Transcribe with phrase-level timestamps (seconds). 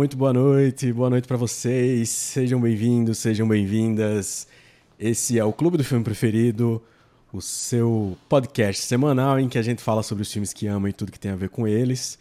[0.00, 2.08] muito boa noite, boa noite para vocês.
[2.08, 4.48] Sejam bem-vindos, sejam bem-vindas.
[4.98, 6.82] Esse é o Clube do Filme Preferido,
[7.30, 10.94] o seu podcast semanal em que a gente fala sobre os filmes que ama e
[10.94, 12.18] tudo que tem a ver com eles.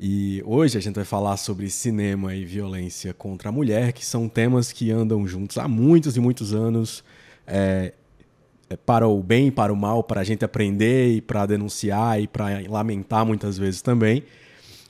[0.00, 4.28] E hoje a gente vai falar sobre cinema e violência contra a mulher, que são
[4.28, 7.04] temas que andam juntos há muitos e muitos anos.
[7.46, 7.92] É,
[8.68, 12.26] é para o bem para o mal, para a gente aprender e para denunciar e
[12.26, 14.24] para lamentar muitas vezes também.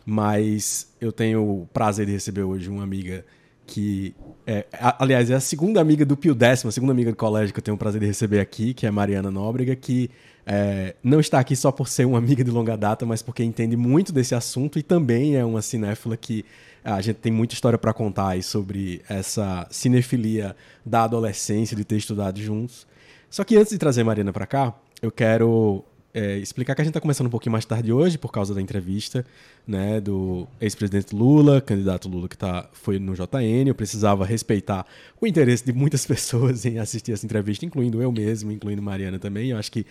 [0.06, 3.24] Mas eu tenho o prazer de receber hoje uma amiga
[3.66, 4.14] que.
[4.46, 4.66] É,
[4.98, 7.62] aliás, é a segunda amiga do Pio Décimo, a segunda amiga do colégio que eu
[7.62, 10.10] tenho o prazer de receber aqui, que é a Mariana Nóbrega, que
[10.44, 13.76] é, não está aqui só por ser uma amiga de longa data, mas porque entende
[13.76, 16.44] muito desse assunto e também é uma cinéfila que
[16.82, 21.96] a gente tem muita história para contar aí sobre essa cinefilia da adolescência, de ter
[21.96, 22.86] estudado juntos.
[23.28, 26.84] Só que antes de trazer a Mariana para cá, eu quero é, explicar que a
[26.84, 29.24] gente está começando um pouquinho mais tarde hoje, por causa da entrevista
[29.66, 33.68] né, do ex-presidente Lula, candidato Lula que tá, foi no JN.
[33.68, 34.84] Eu precisava respeitar
[35.20, 39.50] o interesse de muitas pessoas em assistir essa entrevista, incluindo eu mesmo, incluindo Mariana também.
[39.50, 39.86] Eu acho que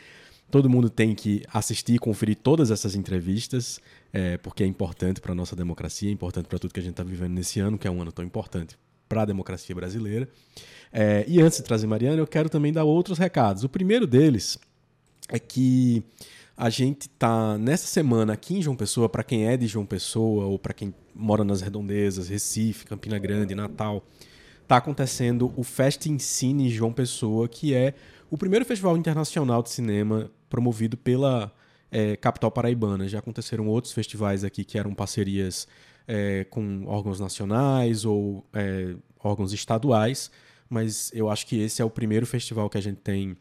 [0.51, 3.79] todo mundo tem que assistir e conferir todas essas entrevistas,
[4.11, 6.93] é, porque é importante para a nossa democracia, é importante para tudo que a gente
[6.93, 10.27] está vivendo nesse ano, que é um ano tão importante para a democracia brasileira.
[10.91, 13.63] É, e antes de trazer Mariana, eu quero também dar outros recados.
[13.63, 14.57] O primeiro deles
[15.29, 16.03] é que
[16.57, 20.45] a gente tá nessa semana aqui em João Pessoa, para quem é de João Pessoa
[20.45, 24.03] ou para quem mora nas redondezas, Recife, Campina Grande, Natal,
[24.67, 27.93] tá acontecendo o Fest Cine João Pessoa, que é
[28.29, 31.51] o primeiro festival internacional de cinema promovido pela
[31.91, 33.07] é, capital paraibana.
[33.07, 35.67] Já aconteceram outros festivais aqui que eram parcerias
[36.07, 40.29] é, com órgãos nacionais ou é, órgãos estaduais,
[40.69, 43.37] mas eu acho que esse é o primeiro festival que a gente tem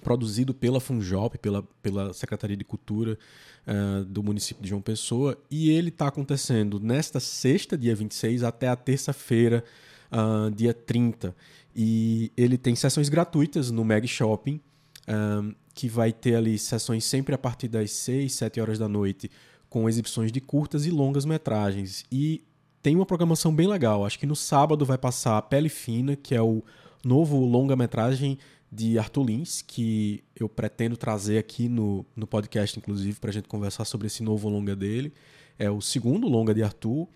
[0.00, 3.18] produzido pela Funjop, pela, pela Secretaria de Cultura
[3.66, 8.68] uh, do município de João Pessoa, e ele está acontecendo nesta sexta, dia 26, até
[8.68, 9.64] a terça-feira,
[10.10, 11.34] uh, dia 30.
[11.74, 14.60] E ele tem sessões gratuitas no Meg Shopping,
[15.08, 19.30] uh, que vai ter ali sessões sempre a partir das 6, 7 horas da noite,
[19.68, 22.04] com exibições de curtas e longas metragens.
[22.10, 22.42] E
[22.82, 24.04] tem uma programação bem legal.
[24.04, 26.62] Acho que no sábado vai passar a Pele Fina, que é o
[27.04, 28.38] novo longa-metragem
[28.70, 33.48] de Arthur Lins, que eu pretendo trazer aqui no, no podcast, inclusive, para a gente
[33.48, 35.12] conversar sobre esse novo longa dele.
[35.58, 37.08] É o segundo longa de Arthur.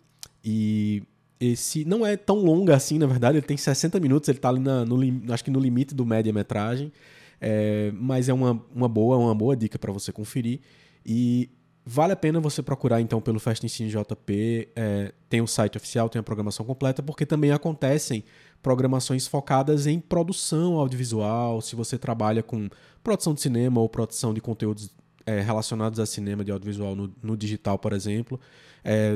[0.45, 1.03] E
[1.39, 4.61] esse não é tão longa assim, na verdade, ele tem 60 minutos, ele está ali
[4.61, 4.99] na, no,
[5.33, 6.93] acho que no limite do média-metragem.
[7.41, 10.61] É, mas é uma, uma boa, uma boa dica para você conferir.
[11.07, 11.51] E
[11.87, 14.69] Vale a pena você procurar então pelo Festa Ensino JP.
[14.75, 18.25] É, tem o site oficial, tem a programação completa, porque também acontecem
[18.65, 21.61] programações focadas em produção audiovisual.
[21.61, 22.71] Se você trabalha com
[23.03, 24.91] produção de cinema ou produção de conteúdos
[25.27, 28.41] é, relacionados a cinema de audiovisual no, no digital, por exemplo,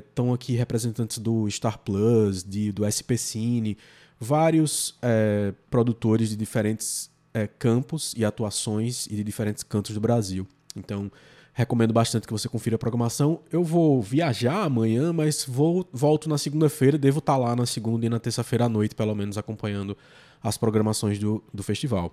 [0.07, 3.79] estão é, aqui representantes do Star Plus, de, do SP Cine,
[4.21, 7.11] vários é, produtores de diferentes
[7.59, 10.45] campos e atuações e de diferentes cantos do Brasil.
[10.75, 11.11] Então,
[11.59, 13.41] Recomendo bastante que você confira a programação.
[13.51, 16.97] Eu vou viajar amanhã, mas vou volto na segunda-feira.
[16.97, 19.99] Devo estar lá na segunda e na terça-feira à noite, pelo menos, acompanhando
[20.41, 22.13] as programações do, do festival.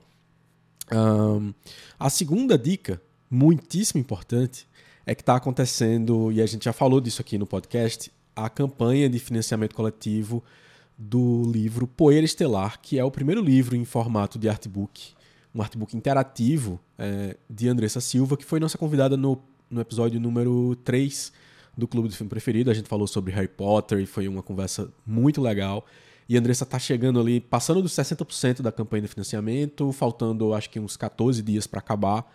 [0.91, 1.53] Um,
[1.99, 4.67] a segunda dica, muitíssimo importante,
[5.05, 9.07] é que está acontecendo, e a gente já falou disso aqui no podcast, a campanha
[9.07, 10.43] de financiamento coletivo
[10.97, 15.14] do livro Poeira Estelar, que é o primeiro livro em formato de artbook
[15.55, 20.75] um artbook interativo é, de Andressa Silva, que foi nossa convidada no, no episódio número
[20.83, 21.31] 3
[21.77, 22.69] do Clube do Filme Preferido.
[22.69, 25.85] A gente falou sobre Harry Potter e foi uma conversa muito legal.
[26.27, 30.79] E Andressa está chegando ali, passando dos 60% da campanha de financiamento, faltando acho que
[30.79, 32.29] uns 14 dias para acabar.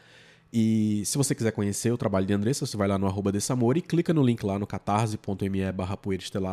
[0.50, 3.30] E se você quiser conhecer o trabalho de Andressa, você vai lá no arroba
[3.76, 5.96] e clica no link lá no catarse.me barra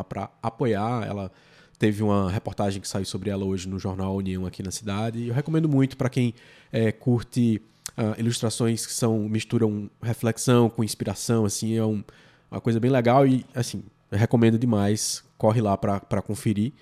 [0.04, 1.06] para apoiar.
[1.06, 1.32] Ela
[1.78, 5.28] Teve uma reportagem que saiu sobre ela hoje no jornal União aqui na cidade.
[5.28, 6.34] Eu recomendo muito para quem
[6.72, 12.02] é, curte uh, ilustrações que são misturam reflexão com inspiração, assim, é um,
[12.50, 15.22] uma coisa bem legal e assim, recomendo demais.
[15.36, 16.72] Corre lá para conferir.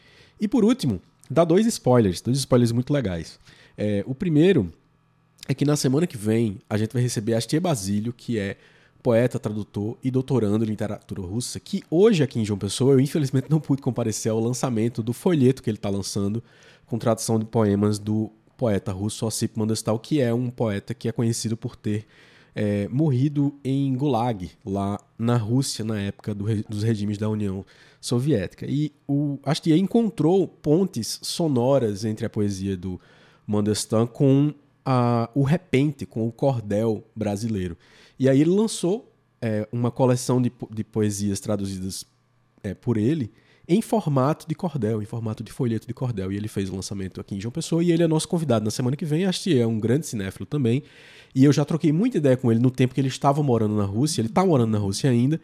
[0.41, 1.01] E por último,
[1.31, 3.39] dá dois spoilers, dois spoilers muito legais.
[3.77, 4.73] É, o primeiro
[5.47, 8.57] é que na semana que vem a gente vai receber Astia Basílio, que é
[9.07, 13.49] poeta, tradutor e doutorando em literatura russa, que hoje aqui em João Pessoa eu infelizmente
[13.49, 16.43] não pude comparecer ao lançamento do folheto que ele está lançando
[16.87, 21.13] com tradução de poemas do poeta russo Ossip Mandelstam, que é um poeta que é
[21.13, 22.05] conhecido por ter
[22.53, 27.65] é, morrido em Gulag, lá na Rússia, na época do, dos regimes da União
[28.01, 28.67] Soviética.
[28.69, 33.01] E o Astier encontrou pontes sonoras entre a poesia do
[33.47, 34.53] Mandelstam com
[34.85, 37.77] a, o repente, com o cordel brasileiro.
[38.19, 42.05] E aí ele lançou é, uma coleção de, de poesias traduzidas
[42.63, 43.33] é, por ele
[43.69, 46.31] em formato de cordel, em formato de folheto de cordel.
[46.33, 48.71] E ele fez o lançamento aqui em João Pessoa e ele é nosso convidado na
[48.71, 49.25] semana que vem.
[49.25, 50.83] Acho que é um grande cinéfilo também.
[51.35, 53.85] E eu já troquei muita ideia com ele no tempo que ele estava morando na
[53.85, 54.21] Rússia.
[54.21, 55.41] Ele está morando na Rússia ainda,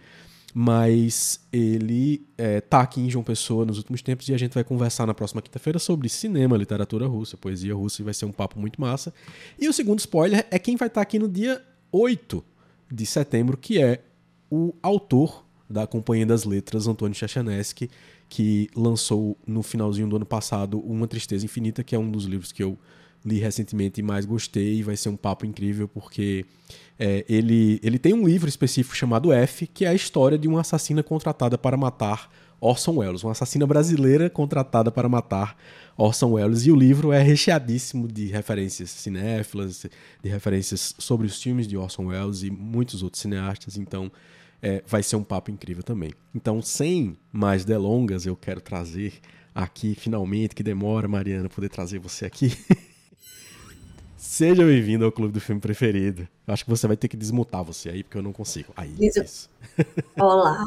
[0.54, 4.62] mas ele é, tá aqui em João Pessoa nos últimos tempos e a gente vai
[4.62, 8.58] conversar na próxima quinta-feira sobre cinema, literatura russa, poesia russa e vai ser um papo
[8.58, 9.12] muito massa.
[9.58, 11.60] E o segundo spoiler é quem vai estar tá aqui no dia
[11.90, 12.51] 8
[12.92, 14.02] de setembro, que é
[14.50, 17.90] o autor da Companhia das Letras, Antônio Chachanesky,
[18.28, 22.52] que lançou no finalzinho do ano passado Uma Tristeza Infinita, que é um dos livros
[22.52, 22.78] que eu
[23.24, 24.74] li recentemente e mais gostei.
[24.74, 26.44] E vai ser um papo incrível, porque
[26.98, 30.60] é, ele, ele tem um livro específico chamado F, que é a história de uma
[30.60, 32.30] assassina contratada para matar
[32.60, 35.56] Orson Welles, uma assassina brasileira contratada para matar
[35.96, 36.66] Orson Welles.
[36.66, 39.86] E o livro é recheadíssimo de referências cinéfilas,
[40.22, 43.76] de referências sobre os filmes de Orson Welles e muitos outros cineastas.
[43.76, 44.10] Então,
[44.62, 46.12] é, vai ser um papo incrível também.
[46.34, 49.14] Então, sem mais delongas, eu quero trazer
[49.54, 52.56] aqui, finalmente, que demora, Mariana, poder trazer você aqui.
[54.16, 56.28] Seja bem-vindo ao Clube do Filme Preferido.
[56.46, 58.72] Eu acho que você vai ter que desmutar você aí, porque eu não consigo.
[58.76, 59.50] Aí, isso.
[60.16, 60.64] Olá,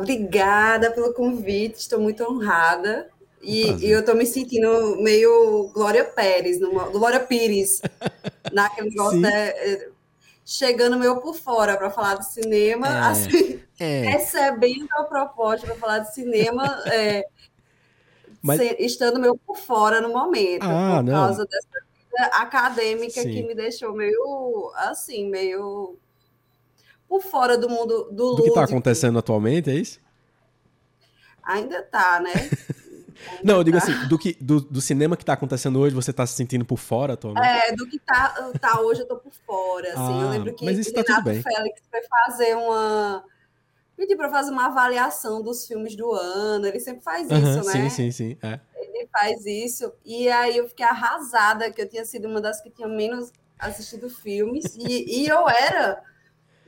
[0.00, 3.10] obrigada pelo convite, estou muito honrada.
[3.44, 7.80] E, e eu estou me sentindo meio Glória Pérez, numa, Glória Pires,
[8.52, 9.52] naquele negócio, né?
[10.44, 14.02] chegando meio por fora para falar de cinema, é, assim, é.
[14.02, 17.26] recebendo a proposta para falar de cinema, é,
[18.42, 18.60] Mas...
[18.60, 21.12] se, estando meio por fora no momento, ah, por não.
[21.12, 23.30] causa dessa vida acadêmica Sim.
[23.30, 25.96] que me deixou meio assim, meio
[27.08, 29.98] por fora do mundo do, do que está acontecendo atualmente, é isso?
[31.42, 32.32] Ainda está, né?
[33.42, 36.26] Não, eu digo assim, do, que, do, do cinema que tá acontecendo hoje, você tá
[36.26, 37.46] se sentindo por fora atualmente?
[37.46, 40.18] É, do que tá, tá hoje, eu tô por fora, assim.
[40.18, 41.42] Ah, eu lembro que mas isso tá Renato tudo bem.
[41.42, 43.24] Félix foi fazer uma...
[43.96, 47.64] Pedi pra fazer uma avaliação dos filmes do ano, ele sempre faz isso, uh -huh,
[47.64, 47.72] né?
[47.72, 48.38] Sim, sim, sim.
[48.42, 48.58] É.
[48.76, 52.70] Ele faz isso, e aí eu fiquei arrasada, que eu tinha sido uma das que
[52.70, 56.02] tinha menos assistido filmes, e, e eu era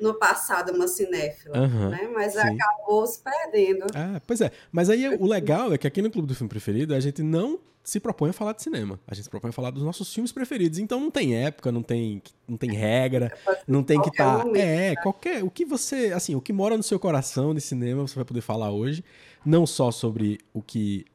[0.00, 2.10] no passado uma cinéfila, uhum, né?
[2.12, 2.40] Mas sim.
[2.40, 3.86] acabou se perdendo.
[3.94, 4.50] Ah, pois é.
[4.70, 7.60] Mas aí o legal é que aqui no Clube do Filme Preferido a gente não
[7.86, 8.98] se propõe a falar de cinema.
[9.06, 10.80] A gente se propõe a falar dos nossos filmes preferidos.
[10.80, 13.32] Então não tem época, não tem, não tem regra,
[13.66, 14.42] não tem que estar.
[14.42, 14.96] Tá, é, né?
[14.96, 15.44] qualquer.
[15.44, 16.12] O que você.
[16.12, 19.04] Assim, o que mora no seu coração de cinema, você vai poder falar hoje.
[19.44, 21.06] Não só sobre o que,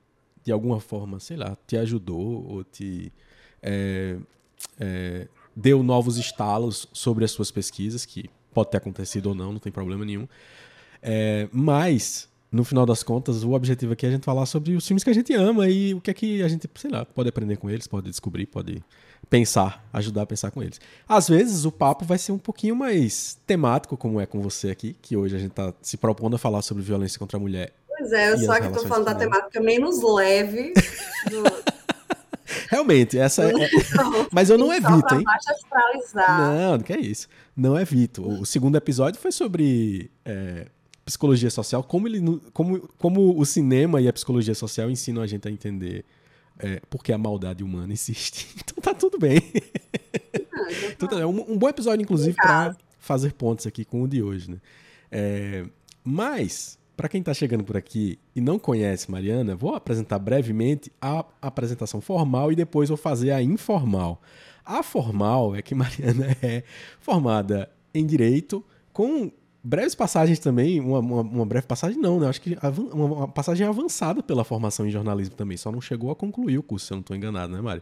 [0.45, 3.12] de alguma forma, sei lá, te ajudou ou te.
[3.62, 4.16] É,
[4.80, 9.59] é, deu novos estalos sobre as suas pesquisas, que Pode ter acontecido ou não, não
[9.59, 10.27] tem problema nenhum.
[11.01, 14.86] É, mas, no final das contas, o objetivo aqui é a gente falar sobre os
[14.86, 17.30] filmes que a gente ama e o que é que a gente, sei lá, pode
[17.30, 18.83] aprender com eles, pode descobrir, pode
[19.30, 20.80] pensar, ajudar a pensar com eles.
[21.07, 24.95] Às vezes o papo vai ser um pouquinho mais temático, como é com você aqui,
[25.01, 27.74] que hoje a gente está se propondo a falar sobre violência contra a mulher.
[27.88, 30.74] Pois é, eu só que estou falando da temática menos leve
[31.30, 31.44] do,
[32.69, 33.51] Realmente, essa é.
[34.31, 35.24] Mas eu não evito, hein?
[36.15, 37.27] Não, não que é isso.
[37.61, 38.27] Não evito.
[38.27, 40.65] O segundo episódio foi sobre é,
[41.05, 42.19] psicologia social, como, ele,
[42.53, 46.03] como, como o cinema e a psicologia social ensinam a gente a entender
[46.57, 48.47] é, por que a maldade humana existe.
[48.57, 49.37] Então tá tudo bem.
[50.91, 54.49] então, tá, um, um bom episódio, inclusive, para fazer pontos aqui com o de hoje,
[54.49, 54.57] né?
[55.11, 55.63] É,
[56.03, 61.23] mas para quem está chegando por aqui e não conhece Mariana, vou apresentar brevemente a
[61.39, 64.19] apresentação formal e depois vou fazer a informal.
[64.71, 66.63] A formal é que Mariana é
[67.01, 68.63] formada em Direito,
[68.94, 69.30] com
[69.61, 72.30] breves passagens também, uma, uma, uma breve passagem não, né?
[72.30, 72.57] Acho que
[72.94, 76.85] uma passagem avançada pela formação em jornalismo também, só não chegou a concluir o curso,
[76.85, 77.81] se eu não estou enganado, né, Mari?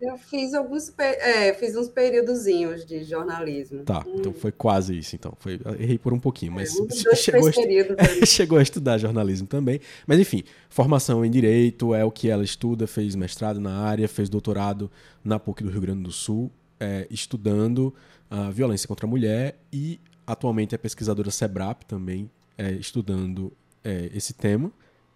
[0.00, 3.84] Eu fiz alguns é, fiz uns períodozinhos de jornalismo.
[3.84, 4.14] Tá, hum.
[4.16, 5.32] então foi quase isso, então.
[5.38, 7.52] Foi, errei por um pouquinho, mas é, chegou, a,
[8.26, 9.80] chegou a estudar jornalismo também.
[10.06, 14.28] Mas enfim, formação em direito é o que ela estuda, fez mestrado na área, fez
[14.28, 14.90] doutorado
[15.24, 17.94] na PUC do Rio Grande do Sul, é, estudando
[18.30, 23.52] a violência contra a mulher e atualmente é pesquisadora SEBRAP também, é, estudando
[23.84, 24.72] é, esse tema.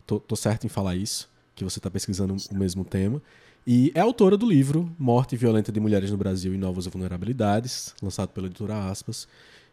[0.07, 3.23] Tô, tô certo em falar isso, que você está pesquisando o mesmo tema.
[3.67, 8.29] E é autora do livro Morte Violenta de Mulheres no Brasil e Novas Vulnerabilidades, lançado
[8.29, 9.27] pela editora Aspas,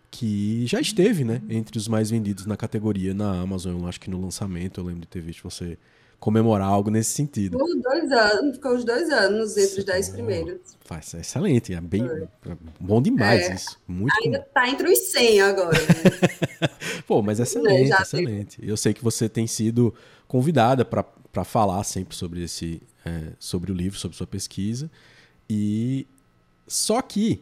[0.09, 3.79] que já esteve né, entre os mais vendidos na categoria na Amazon.
[3.79, 5.77] Eu acho que no lançamento eu lembro de ter visto você
[6.19, 7.59] comemorar algo nesse sentido.
[7.59, 10.59] Ficou dois anos, ficou os dois anos entre os dez primeiros.
[10.79, 13.79] Faz, é excelente, é bem é bom demais é, isso.
[13.87, 15.77] Muito ainda está entre os 100 agora.
[15.77, 16.69] Né?
[17.05, 18.57] Pô, mas é excelente, excelente.
[18.67, 19.93] Eu sei que você tem sido
[20.27, 24.89] convidada para falar sempre sobre esse, é, sobre o livro, sobre sua pesquisa.
[25.49, 26.05] E
[26.67, 27.41] só que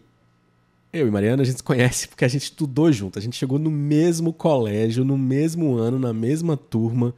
[0.93, 3.17] eu e Mariana a gente se conhece porque a gente estudou junto.
[3.17, 7.13] A gente chegou no mesmo colégio, no mesmo ano, na mesma turma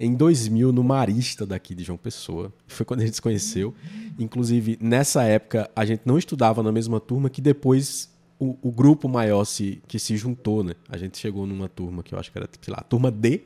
[0.00, 2.52] em 2000 no Marista daqui de João Pessoa.
[2.66, 3.72] Foi quando a gente se conheceu.
[4.18, 9.08] Inclusive, nessa época, a gente não estudava na mesma turma que depois o, o, grupo
[9.08, 10.74] maior se, que se juntou, né?
[10.88, 13.42] A gente chegou numa turma que eu acho que era, sei lá, turma D,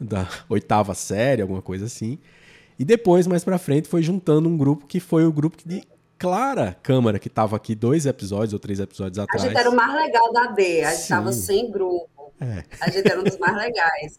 [0.00, 2.18] da oitava série, alguma coisa assim.
[2.82, 5.84] E depois, mais pra frente, foi juntando um grupo que foi o grupo de
[6.18, 9.44] Clara Câmara, que estava aqui dois episódios ou três episódios atrás.
[9.44, 12.32] A gente era o mais legal da D, a gente estava sem grupo.
[12.40, 12.64] É.
[12.80, 14.18] A gente era um dos mais legais.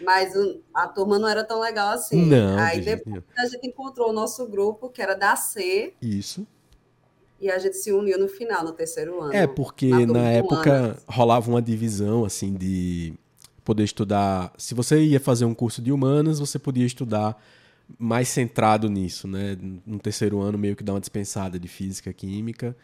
[0.00, 0.32] Mas
[0.72, 2.24] a turma não era tão legal assim.
[2.24, 5.92] Não, Aí depois a gente encontrou o nosso grupo, que era da C.
[6.00, 6.46] Isso.
[7.40, 9.34] E a gente se uniu no final, no terceiro ano.
[9.34, 13.12] É, porque na, na época rolava uma divisão, assim, de
[13.64, 14.52] poder estudar.
[14.56, 17.36] Se você ia fazer um curso de humanas, você podia estudar
[17.98, 19.56] mais centrado nisso, né?
[19.86, 22.76] No terceiro ano, meio que dar uma dispensada de física, química.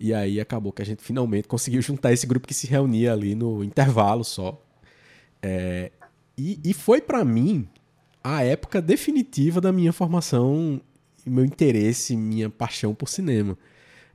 [0.00, 3.34] E aí acabou que a gente finalmente conseguiu juntar esse grupo que se reunia ali
[3.34, 4.60] no intervalo só.
[5.42, 5.92] É,
[6.36, 7.68] e, e foi para mim
[8.22, 10.80] a época definitiva da minha formação,
[11.24, 13.56] meu interesse, minha paixão por cinema.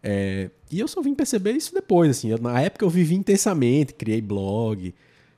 [0.02, 2.30] É, e eu só vim perceber isso depois, assim.
[2.42, 4.94] Na época eu vivi intensamente, criei blog,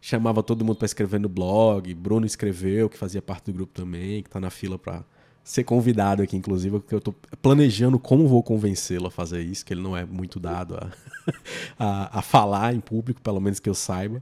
[0.06, 1.92] chamava todo mundo para escrever no blog.
[1.96, 5.04] Bruno escreveu, que fazia parte do grupo também, que tá na fila para
[5.44, 9.74] ser convidado aqui, inclusive, porque eu tô planejando como vou convencê-lo a fazer isso, que
[9.74, 10.92] ele não é muito dado a,
[11.80, 14.22] a, a falar em público, pelo menos que eu saiba.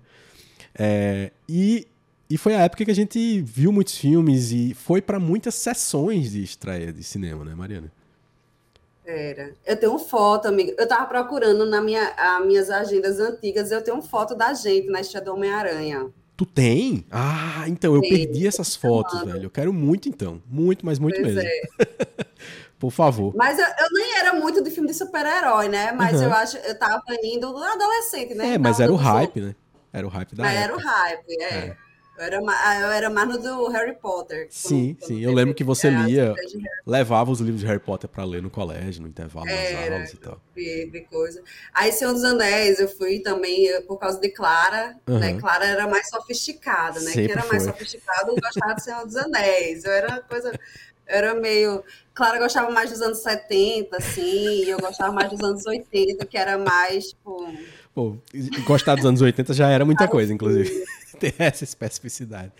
[0.73, 1.85] É, e
[2.29, 6.31] e foi a época que a gente viu muitos filmes e foi para muitas sessões
[6.31, 7.91] de estreia de cinema, né, Mariana?
[9.05, 9.53] Era.
[9.65, 10.73] Eu tenho foto, amiga.
[10.77, 15.01] Eu tava procurando na minha, as minhas agendas antigas, eu tenho foto da gente na
[15.01, 16.09] estreia do Homem-Aranha.
[16.35, 17.05] Tu tem?
[17.11, 18.09] Ah, então, eu Tem.
[18.09, 19.43] perdi essas fotos, velho.
[19.43, 20.41] Eu quero muito, então.
[20.47, 21.47] Muito, mas muito pois mesmo.
[21.47, 22.25] É.
[22.79, 23.33] Por favor.
[23.35, 25.91] Mas eu, eu, nem era muito de filme de super-herói, né?
[25.93, 26.23] Mas uhum.
[26.23, 28.55] eu acho, eu tava indo adolescente, né?
[28.55, 29.55] É, mas era o hype, né?
[29.93, 30.73] Era o hype da Mas época.
[30.73, 31.53] era o hype, é.
[31.53, 31.77] é.
[32.15, 34.47] Eu era, eu era mais no do Harry Potter.
[34.49, 35.21] Sim, quando, sim.
[35.21, 36.35] eu lembro que você lia,
[36.85, 40.17] levava os livros de Harry Potter para ler no colégio, no intervalo das aulas e
[40.17, 40.39] tal.
[40.55, 41.41] De coisa.
[41.73, 45.17] Aí, Senhor dos Anéis, eu fui também eh, por causa de Clara, uhum.
[45.17, 45.39] né?
[45.39, 47.11] Clara era mais sofisticada, né?
[47.11, 49.83] Sempre Quem era mais sofisticado gostava de Senhor dos Anéis.
[49.83, 50.51] Eu era coisa.
[50.51, 51.83] Eu era meio.
[52.13, 56.37] Clara gostava mais dos anos 70, assim, e eu gostava mais dos anos 80, que
[56.37, 57.51] era mais, tipo.
[57.93, 58.17] Pô,
[58.65, 60.83] gostar dos anos 80 já era muita coisa, inclusive.
[61.23, 62.51] Ter essa especificidade.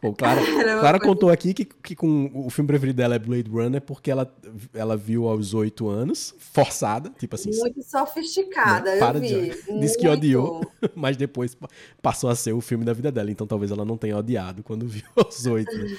[0.00, 0.42] Pô, Clara,
[0.78, 4.32] Clara contou aqui que, que com o filme preferido dela é Blade Runner porque ela,
[4.74, 7.50] ela viu aos oito anos, forçada, tipo assim.
[7.58, 8.98] Muito sofisticada, né?
[8.98, 9.50] Para eu vi.
[9.50, 9.80] De...
[9.80, 11.56] Diz que odiou, mas depois
[12.02, 13.30] passou a ser o filme da vida dela.
[13.30, 15.76] Então talvez ela não tenha odiado quando viu aos oito.
[15.76, 15.96] Né?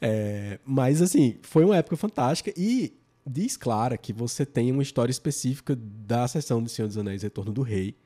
[0.00, 2.92] é, mas assim, foi uma época fantástica e
[3.26, 7.52] diz Clara que você tem uma história específica da sessão do Senhor dos Anéis Retorno
[7.52, 7.96] do Rei,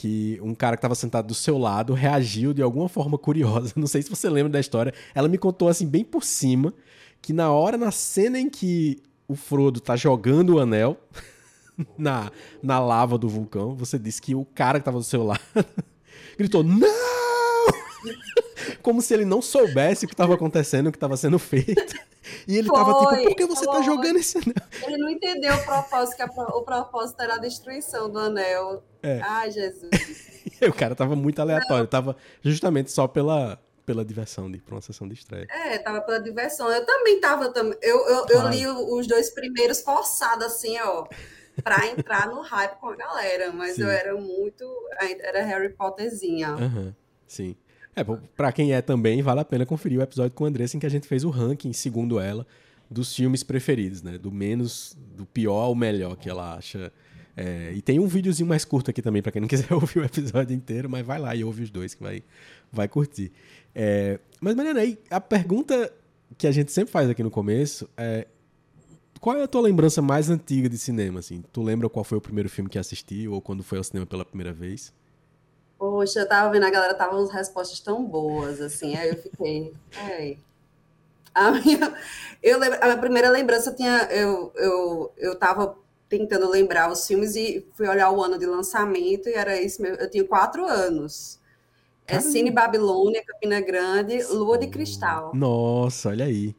[0.00, 3.74] que um cara que estava sentado do seu lado reagiu de alguma forma curiosa.
[3.76, 4.94] Não sei se você lembra da história.
[5.14, 6.72] Ela me contou assim bem por cima
[7.20, 10.96] que na hora na cena em que o Frodo tá jogando o anel
[11.98, 15.42] na, na lava do vulcão, você disse que o cara que estava do seu lado
[16.38, 17.19] gritou: "Não!"
[18.82, 21.98] Como se ele não soubesse o que estava acontecendo, o que estava sendo feito.
[22.46, 23.80] E ele foi, tava tipo, por que você tá foi.
[23.80, 24.54] tá jogando esse anel?
[24.86, 28.82] Ele não entendeu o propósito, que a, o propósito era a destruição do anel.
[29.02, 29.20] É.
[29.22, 29.90] Ai, Jesus.
[30.62, 31.86] o cara tava muito aleatório, não.
[31.86, 35.46] tava justamente só pela, pela diversão de pra uma sessão de estreia.
[35.50, 36.70] É, tava pela diversão.
[36.70, 37.52] Eu também tava.
[37.82, 41.06] Eu, eu, eu li os dois primeiros forçados, assim, ó,
[41.62, 43.52] pra entrar no hype com a galera.
[43.52, 43.82] Mas sim.
[43.82, 44.64] eu era muito.
[45.22, 46.52] Era Harry Potterzinha.
[46.52, 46.94] Uhum,
[47.26, 47.56] sim.
[47.94, 48.04] É,
[48.36, 50.86] pra quem é também, vale a pena conferir o episódio com a Andressa em que
[50.86, 52.46] a gente fez o ranking, segundo ela,
[52.90, 54.16] dos filmes preferidos, né?
[54.16, 56.92] Do menos, do pior ao melhor que ela acha.
[57.36, 60.04] É, e tem um videozinho mais curto aqui também, para quem não quiser ouvir o
[60.04, 62.22] episódio inteiro, mas vai lá e ouve os dois que vai,
[62.72, 63.32] vai curtir.
[63.74, 65.92] É, mas, Mariana, aí a pergunta
[66.38, 68.26] que a gente sempre faz aqui no começo é
[69.20, 71.44] qual é a tua lembrança mais antiga de cinema, assim?
[71.52, 74.24] Tu lembra qual foi o primeiro filme que assistiu ou quando foi ao cinema pela
[74.24, 74.92] primeira vez?
[75.80, 79.72] Poxa, eu tava vendo a galera, tava umas respostas tão boas, assim, aí eu fiquei.
[79.98, 80.36] É.
[81.34, 81.96] A minha,
[82.42, 84.06] eu lembro, a minha primeira lembrança tinha.
[84.10, 85.74] Eu, eu, eu tava
[86.06, 89.96] tentando lembrar os filmes e fui olhar o ano de lançamento e era isso mesmo.
[89.96, 91.40] Eu tinha quatro anos.
[92.06, 92.30] É Caramba.
[92.30, 95.32] Cine Babilônia, Campina Grande, Lua de Cristal.
[95.34, 96.54] Nossa, olha aí.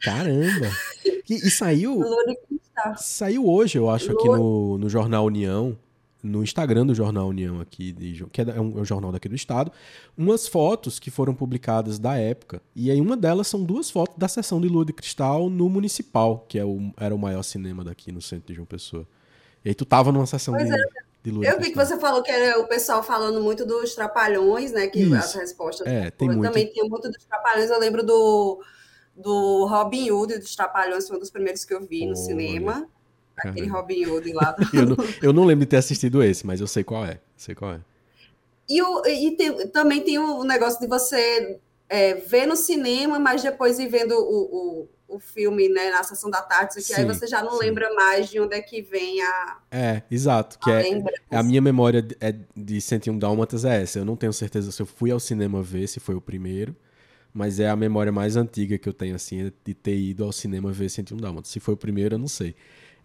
[0.00, 0.70] Caramba!
[1.04, 1.92] E, e saiu.
[1.98, 2.94] Lua de Cristal.
[2.96, 4.18] Saiu hoje, eu acho, Lua...
[4.18, 5.76] aqui no, no Jornal União
[6.22, 9.34] no Instagram do Jornal União aqui, de, que é, um, é um jornal daqui do
[9.34, 9.72] estado,
[10.16, 12.62] umas fotos que foram publicadas da época.
[12.76, 16.46] E aí uma delas são duas fotos da sessão de Lua de Cristal no Municipal,
[16.48, 19.06] que é o, era o maior cinema daqui no centro de João Pessoa.
[19.64, 20.84] E aí tu tava numa sessão pois de, é.
[21.24, 24.70] de Lua Eu vi que você falou que era o pessoal falando muito dos Trapalhões,
[24.70, 24.86] né?
[24.86, 25.14] Que Isso.
[25.14, 25.86] as respostas.
[25.86, 26.42] É, tem muito.
[26.42, 27.68] também tinha muito dos Trapalhões.
[27.68, 28.62] Eu lembro do,
[29.16, 32.16] do Robin Hood dos Trapalhões, foi um dos primeiros que eu vi no Olha.
[32.16, 32.88] cinema.
[33.36, 33.66] Aquele.
[33.68, 34.54] Robin Hood lá.
[34.72, 37.20] Eu não, eu não lembro de ter assistido esse, mas eu sei qual é.
[37.36, 37.80] Sei qual é.
[38.68, 41.58] E, o, e tem- também tem o negócio de você
[41.88, 46.30] é, ver no cinema, mas depois ir vendo o, o, o filme né, na sessão
[46.30, 47.58] da tarde, aqui, aí você já não sim.
[47.58, 50.58] lembra mais de onde é que vem a, É, exato.
[50.58, 51.20] Que a é, lembrança.
[51.30, 53.98] a minha memória de- é de 101 Dálmatas é essa.
[53.98, 56.76] Eu não tenho certeza se eu fui ao cinema ver, se foi o primeiro.
[57.34, 60.32] Mas é a memória mais antiga que eu tenho, assim, é de ter ido ao
[60.32, 61.50] cinema ver 101 Dálmatas.
[61.50, 62.54] Se foi o primeiro, eu não sei.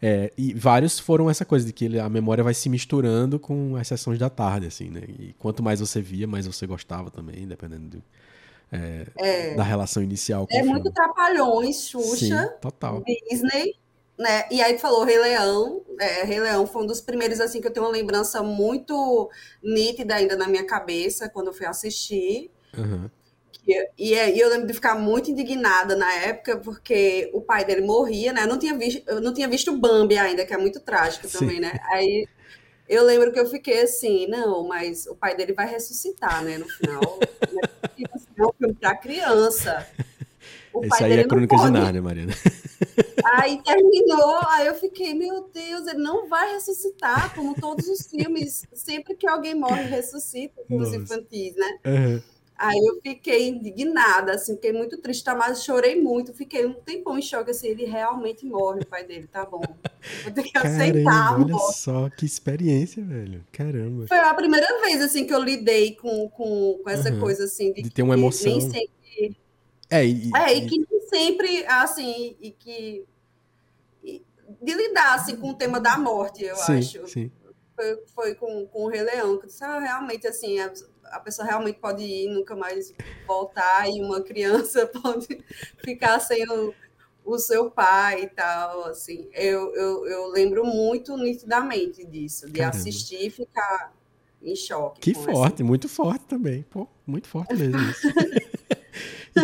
[0.01, 3.87] É, e vários foram essa coisa de que a memória vai se misturando com as
[3.87, 5.01] sessões da tarde, assim, né?
[5.07, 8.03] E quanto mais você via, mais você gostava também, dependendo do-
[8.71, 13.03] é, da relação inicial É muito Trapalhões, Sim, Xuxa, total.
[13.29, 13.75] Disney,
[14.17, 14.47] né?
[14.51, 15.83] E aí tu falou Rei Leão.
[15.99, 19.29] É, Rei Leão foi um dos primeiros assim que eu tenho uma lembrança muito
[19.63, 22.51] nítida ainda na minha cabeça quando eu fui assistir.
[22.77, 23.09] Aham.
[23.67, 28.31] E, e eu lembro de ficar muito indignada na época porque o pai dele morria,
[28.31, 28.43] né?
[28.43, 31.39] Eu não tinha visto, eu não tinha visto Bambi ainda, que é muito trágico Sim.
[31.39, 31.77] também, né?
[31.91, 32.27] Aí
[32.87, 36.57] eu lembro que eu fiquei assim, não, mas o pai dele vai ressuscitar, né?
[36.57, 37.19] No final,
[38.37, 39.87] é um filme para criança.
[40.73, 41.71] O Isso pai aí dele é Crônicas de.
[41.71, 42.33] Nárnia, Mariana.
[43.23, 48.65] Aí terminou, aí eu fiquei, meu Deus, ele não vai ressuscitar, como todos os filmes.
[48.73, 51.79] Sempre que alguém morre, ressuscita, os infantis, né?
[51.85, 52.36] Aham.
[52.57, 55.35] Aí eu fiquei indignada, assim, fiquei muito triste, tá?
[55.35, 59.27] mas chorei muito, fiquei um tempão em choque, assim, ele realmente morre, o pai dele,
[59.27, 59.77] tá bom.
[60.23, 61.77] Vou ter que aceitar Caramba, olha morte.
[61.83, 63.43] só que experiência, velho.
[63.51, 64.07] Caramba.
[64.07, 67.19] Foi a primeira vez, assim, que eu lidei com, com, com essa Uhum.
[67.19, 68.53] coisa, assim, de, De ter uma emoção.
[68.53, 68.97] nem sempre
[69.89, 73.05] É, e, É, e- e que nem sempre, assim, e que.
[74.03, 74.23] e
[74.61, 77.01] de lidar assim, com o tema da morte, eu sim, acho.
[77.05, 77.31] sim.
[77.75, 80.71] Foi, foi com, com o Rei Leão, que eu disse, ah, realmente, assim, a,
[81.11, 82.93] a pessoa realmente pode ir e nunca mais
[83.27, 85.43] voltar, e uma criança pode
[85.83, 86.73] ficar sem o,
[87.25, 89.29] o seu pai e tal, assim.
[89.33, 92.77] Eu, eu, eu lembro muito nitidamente disso, de Caramba.
[92.77, 93.93] assistir e ficar
[94.41, 95.01] em choque.
[95.01, 96.63] Que forte, muito forte também.
[96.69, 98.07] Pô, muito forte mesmo isso.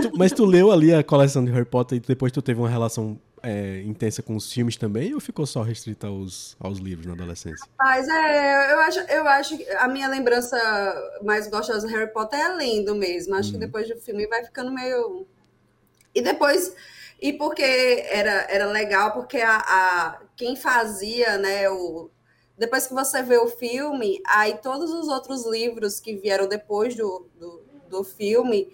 [0.01, 2.69] Tu- mas tu leu ali a coleção de Harry Potter e depois tu teve uma
[2.69, 7.13] relação é, intensa com os filmes também ou ficou só restrita aos, aos livros na
[7.13, 7.69] adolescência?
[7.77, 10.57] Mas é, eu acho, eu acho que a minha lembrança
[11.21, 13.35] mais gostosa do Harry Potter é lendo mesmo.
[13.35, 13.59] Acho que Uhum.
[13.59, 15.27] depois do filme vai ficando meio.
[16.15, 16.75] E depois.
[17.21, 22.09] E porque era, era legal, porque a, a- quem fazia, né, o.
[22.57, 27.27] Depois que você vê o filme, aí todos os outros livros que vieram depois do,
[27.39, 28.71] do, do filme,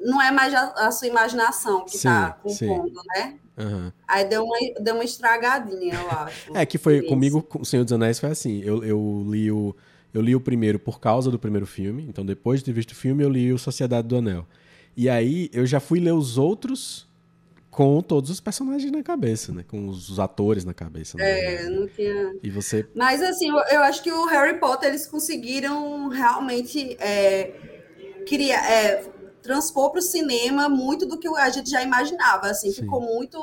[0.00, 2.68] não é mais a, a sua imaginação que está Sim, sim.
[2.68, 3.38] compondo, né?
[3.58, 3.92] Aham.
[4.06, 6.56] Aí deu uma, deu uma estragadinha, eu acho.
[6.56, 7.08] É que foi Isso.
[7.08, 8.62] comigo com o Senhor dos Anéis foi assim.
[8.62, 9.74] Eu, eu li o
[10.14, 12.06] eu li o primeiro por causa do primeiro filme.
[12.08, 14.46] Então depois de ter visto o filme eu li o Sociedade do Anel.
[14.96, 17.06] E aí eu já fui ler os outros
[17.70, 19.64] com todos os personagens na cabeça, né?
[19.66, 21.18] Com os, os atores na cabeça.
[21.18, 22.34] na É, não tinha.
[22.42, 27.52] E você Mas assim, eu, eu acho que o Harry Potter eles conseguiram realmente é,
[28.26, 29.04] criar, é,
[29.42, 32.48] transpor para o cinema muito do que a gente já imaginava.
[32.48, 32.82] Assim, Sim.
[32.82, 33.38] ficou muito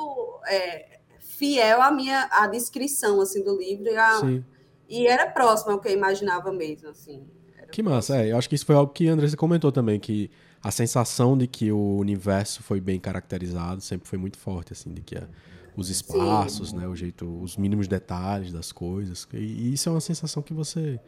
[0.47, 4.43] é, fiel à minha à descrição assim do livro e, a- sim.
[4.89, 6.89] e era próximo ao que eu imaginava mesmo.
[6.89, 7.23] Assim.
[7.71, 8.31] Que massa, é.
[8.31, 10.29] Eu acho que isso foi algo que a Andressa comentou também, que
[10.63, 15.01] a sensação de que o universo foi bem caracterizado sempre foi muito forte, assim, de
[15.01, 15.27] que a-
[15.75, 19.27] os espaços, né, o jeito, os mínimos detalhes das coisas.
[19.33, 20.99] E, e isso é uma sensação que você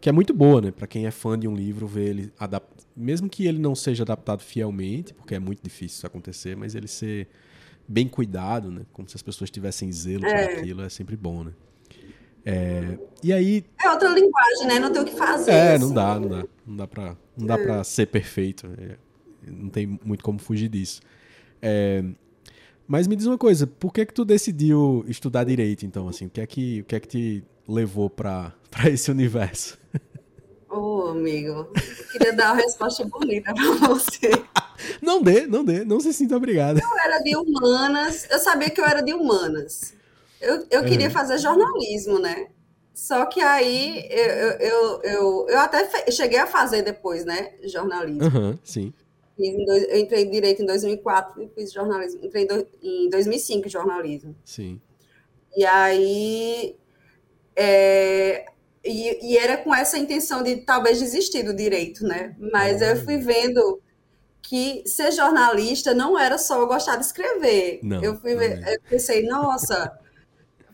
[0.00, 2.64] que é muito boa, né, para quem é fã de um livro ver ele adap...
[2.96, 6.88] mesmo que ele não seja adaptado fielmente, porque é muito difícil isso acontecer, mas ele
[6.88, 7.28] ser
[7.86, 10.54] bem cuidado, né, como se as pessoas tivessem zelo É.
[10.58, 11.52] aquilo, é sempre bom, né?
[12.44, 14.78] É, E aí É outra linguagem, né?
[14.78, 15.50] Não tem o que fazer.
[15.50, 15.84] é, assim.
[15.84, 16.44] não dá, não dá.
[16.66, 18.66] Não dá pra, não dá pra ser perfeito.
[18.78, 18.96] é,
[19.46, 21.02] não tem muito como fugir disso.
[21.60, 22.02] É,
[22.88, 26.26] mas me diz uma coisa, por que que tu decidiu estudar direito, então, assim?
[26.26, 28.54] O que é que, o que, é que te levou pra
[28.90, 29.78] esse universo?
[30.70, 34.30] Ô, amigo, eu queria dar uma resposta bonita para você.
[35.02, 36.78] Não dê, não dê, não se sinta obrigado.
[36.80, 39.92] Eu era de humanas, eu sabia que eu era de humanas.
[40.40, 41.12] Eu, eu queria Uhum.
[41.12, 42.48] fazer jornalismo, né?
[42.94, 44.26] Só que aí eu,
[44.58, 47.52] eu, eu, eu, até cheguei a fazer depois, né?
[47.64, 48.24] Jornalismo.
[48.24, 48.90] Aham, sim.
[49.38, 52.24] Dois- eu entrei em direito em 2004 e fiz jornalismo.
[52.24, 54.34] Entrei em, do- em 2005 em jornalismo.
[54.46, 54.80] Sim.
[55.54, 56.74] E aí.
[57.54, 58.46] é,
[58.84, 62.34] e, e era com essa intenção de talvez desistir do direito, né?
[62.52, 63.80] Mas eu fui vendo
[64.42, 67.80] que ser jornalista não era só gostar de escrever.
[67.82, 68.74] Não, eu fui é.
[68.74, 69.92] eu pensei, nossa,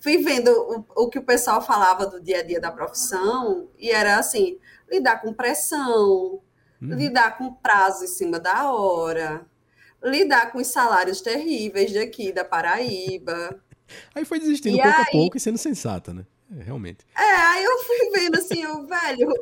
[0.01, 3.91] fui vendo o, o que o pessoal falava do dia a dia da profissão, e
[3.91, 4.59] era assim,
[4.91, 6.41] lidar com pressão,
[6.81, 6.95] hum.
[6.95, 9.45] lidar com prazo em cima da hora,
[10.03, 13.61] lidar com os salários terríveis daqui da Paraíba.
[14.15, 15.03] Aí foi desistindo e pouco aí...
[15.03, 16.25] a pouco e sendo sensata, né?
[16.55, 17.05] É, realmente.
[17.17, 19.33] É, aí eu fui vendo assim, eu, velho,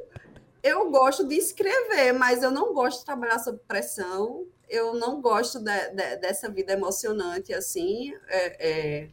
[0.63, 4.47] eu gosto de escrever, mas eu não gosto de trabalhar sob pressão.
[4.67, 8.15] Eu não gosto de, de, dessa vida emocionante assim.
[8.29, 9.09] É, é...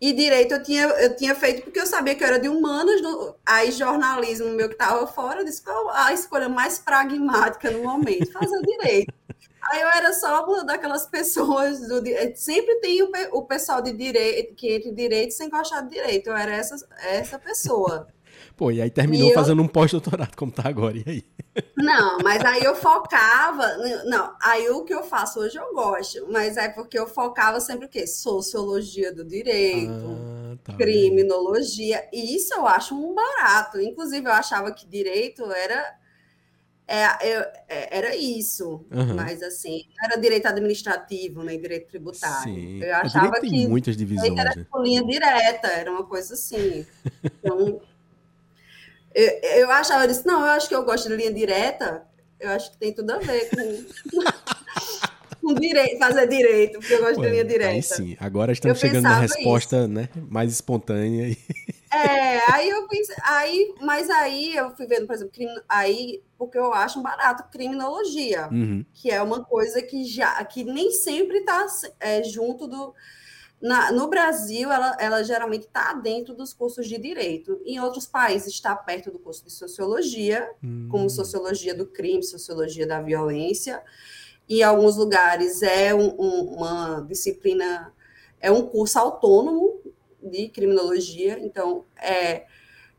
[0.00, 3.00] E direito eu tinha, eu tinha feito porque eu sabia que eu era de humanas,
[3.02, 7.84] no, aí jornalismo meu que estava fora, eu disse qual a escolha mais pragmática no
[7.84, 9.14] momento, fazer direito.
[9.70, 12.02] Aí eu era só uma daquelas pessoas do
[12.34, 16.28] sempre tem o, o pessoal de direito que entra em direito sem gostar de direito.
[16.28, 18.08] Eu era essa, essa pessoa.
[18.56, 19.64] Pô, e aí terminou e fazendo eu...
[19.64, 21.24] um pós-doutorado, como tá agora, e aí?
[21.76, 23.76] Não, mas aí eu focava.
[24.04, 27.86] Não, aí o que eu faço hoje eu gosto, mas é porque eu focava sempre
[27.86, 28.06] o quê?
[28.06, 33.80] Sociologia do direito, ah, tá criminologia, e isso eu acho um barato.
[33.80, 36.01] Inclusive, eu achava que direito era
[36.86, 39.14] é, eu, é, era isso, uhum.
[39.14, 42.52] mas assim, era direito administrativo, né, direito tributário.
[42.52, 42.82] Sim.
[42.82, 44.66] Eu achava que tem muitas divisões, era né?
[44.76, 46.84] linha direta, era uma coisa assim.
[47.24, 47.80] Então,
[49.14, 49.28] eu,
[49.60, 52.02] eu achava, eu disse, não, eu acho que eu gosto de linha direta,
[52.40, 53.84] eu acho que tem tudo a ver com,
[55.40, 57.70] com direito, fazer direito, porque eu gosto Ué, de linha direta.
[57.70, 61.28] Aí sim, agora estamos eu chegando na resposta né, mais espontânea.
[61.28, 61.38] E...
[61.92, 66.56] É, aí eu pensei, aí, mas aí eu fui vendo, por exemplo, crime, aí, porque
[66.56, 68.82] eu acho um barato criminologia, uhum.
[68.94, 71.66] que é uma coisa que já, que nem sempre está
[72.00, 72.94] é, junto do.
[73.60, 77.60] Na, no Brasil, ela, ela geralmente está dentro dos cursos de direito.
[77.64, 80.88] Em outros países, está perto do curso de sociologia, uhum.
[80.90, 83.80] como sociologia do crime, sociologia da violência.
[84.48, 87.92] Em alguns lugares é um, um, uma disciplina,
[88.40, 89.80] é um curso autônomo
[90.22, 92.44] de criminologia, então é,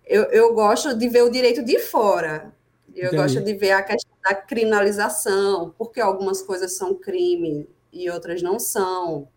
[0.05, 2.53] eu, eu gosto de ver o direito de fora.
[2.95, 3.23] Eu Entendi.
[3.23, 8.59] gosto de ver a questão da criminalização, porque algumas coisas são crime e outras não
[8.59, 9.27] são.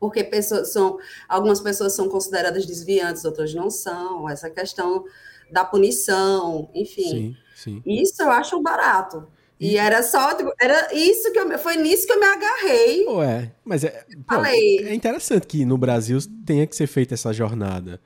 [0.00, 4.28] Porque pessoas são, algumas pessoas são consideradas desviantes, outras não são.
[4.28, 5.04] Essa questão
[5.50, 7.36] da punição, enfim.
[7.54, 7.82] Sim, sim.
[7.86, 9.28] Isso eu acho barato.
[9.58, 13.06] E era só, tipo, era isso que eu, foi nisso que eu me agarrei.
[13.06, 18.00] Ué, mas é, pô, é interessante que no Brasil tenha que ser feita essa jornada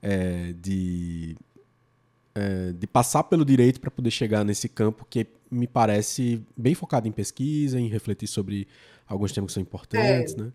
[0.00, 1.36] é, de,
[2.34, 7.08] é, de passar pelo direito para poder chegar nesse campo que me parece bem focado
[7.08, 8.68] em pesquisa, em refletir sobre
[9.06, 10.40] alguns temas que são importantes, é.
[10.40, 10.52] né?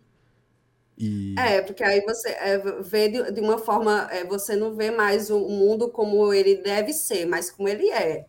[0.98, 1.36] E...
[1.38, 5.30] É, porque aí você é, vê de, de, uma forma, é, você não vê mais
[5.30, 8.26] o mundo como ele deve ser, mas como ele é.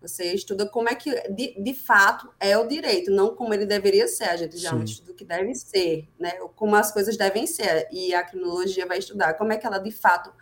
[0.00, 4.06] Você estuda como é que, de, de fato, é o direito, não como ele deveria
[4.06, 4.24] ser.
[4.24, 6.32] A gente já estuda o que deve ser, né?
[6.54, 7.88] Como as coisas devem ser.
[7.90, 10.32] E a criminologia vai estudar como é que ela, de fato,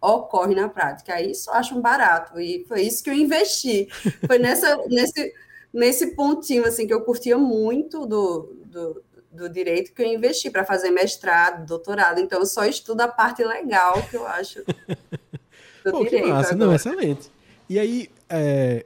[0.00, 1.20] ocorre na prática.
[1.20, 2.40] Isso eu acho um barato.
[2.40, 3.88] E foi isso que eu investi.
[4.26, 5.32] Foi nessa, nesse,
[5.72, 10.64] nesse pontinho, assim, que eu curtia muito do, do, do direito que eu investi para
[10.64, 12.20] fazer mestrado, doutorado.
[12.20, 14.64] Então, eu só estudo a parte legal que eu acho
[15.84, 16.24] do Pô, direito.
[16.24, 16.56] Que massa.
[16.56, 17.30] Não, excelente.
[17.68, 18.85] E aí, é,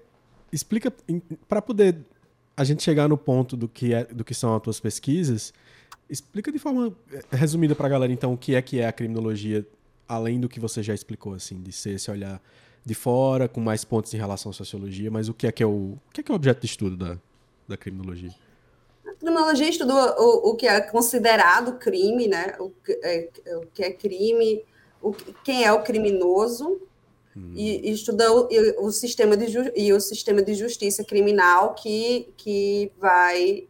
[0.52, 0.92] explica
[1.48, 1.98] para poder
[2.56, 5.52] a gente chegar no ponto do que é, do que são as tuas pesquisas.
[6.08, 8.92] Explica de forma é, resumida para a galera então o que é que é a
[8.92, 9.66] criminologia,
[10.08, 12.40] além do que você já explicou assim, de ser esse olhar
[12.84, 15.66] de fora com mais pontos em relação à sociologia, mas o que é que é
[15.66, 17.18] o, o que é que é o objeto de estudo da,
[17.68, 18.30] da criminologia?
[19.06, 22.56] A criminologia estuda o, o que é considerado crime, né?
[22.58, 24.64] O, é, o que é crime,
[25.02, 25.12] o,
[25.44, 26.80] quem é o criminoso,
[27.36, 33.68] e, e estuda o, sistema de e o sistema de justiça criminal que, que vai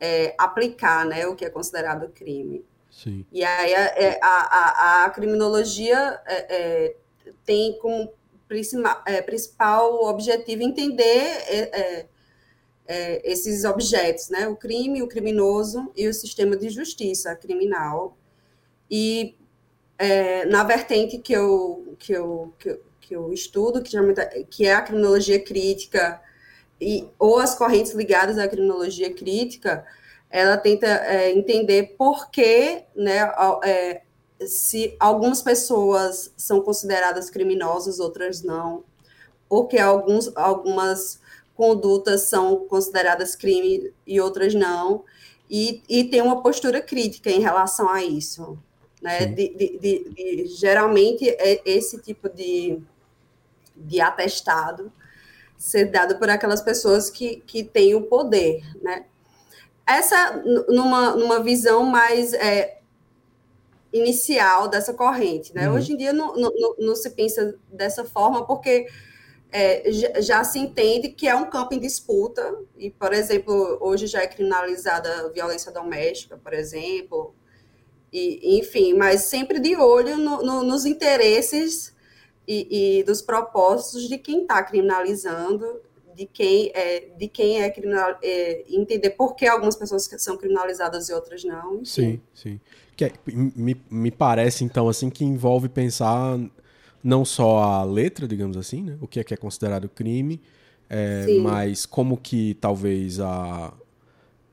[0.00, 2.64] é, aplicar né, o que é considerado crime.
[2.90, 3.26] Sim.
[3.30, 6.96] E aí a, é, a, a, a criminologia é, é,
[7.44, 8.10] tem como
[8.48, 12.06] principal, é, principal objetivo entender
[13.24, 14.46] esses objetos, né?
[14.46, 18.16] O crime, o criminoso e o sistema de justiça criminal.
[18.90, 19.34] E
[20.48, 23.96] na vertente que eu, que eu, que eu que eu estudo, que,
[24.50, 26.20] que é a criminologia crítica,
[26.80, 29.86] e, ou as correntes ligadas à criminologia crítica,
[30.30, 34.02] ela tenta é, entender por que, né, é,
[34.46, 38.82] se algumas pessoas são consideradas criminosas, outras não,
[39.48, 41.20] ou que alguns, algumas
[41.54, 45.04] condutas são consideradas crime e outras não,
[45.48, 48.58] e, e tem uma postura crítica em relação a isso.
[49.00, 49.26] Né?
[49.26, 52.82] De, de, de, de, geralmente, é esse tipo de,
[53.76, 54.92] de atestado
[55.56, 59.06] ser dado por aquelas pessoas que, que têm o poder, né?
[59.86, 62.78] Essa, numa, numa visão mais, é,
[63.94, 65.54] inicial dessa corrente.
[65.54, 65.68] Né?
[65.68, 65.76] Uhum.
[65.76, 68.86] Hoje em dia não, não, não, se pensa dessa forma, porque
[69.52, 74.08] é, já, já, se entende que é um campo em disputa, e, por exemplo, hoje
[74.08, 77.32] já é criminalizada a violência doméstica, por exemplo,
[78.12, 81.93] e, enfim, mas sempre de olho no, no, nos interesses
[82.46, 85.80] e, e, dos propósitos de quem está criminalizando,
[86.14, 91.08] de quem é, de quem é criminal, é, entender por que algumas pessoas são criminalizadas
[91.08, 91.84] e outras não.
[91.84, 92.60] Sim, sim.
[92.96, 96.38] Que é, me, me parece, então, assim, que envolve pensar
[97.02, 98.98] não só a letra, digamos assim, né?
[99.00, 100.40] O que é que é considerado crime,
[100.88, 103.72] é, mas como que talvez a...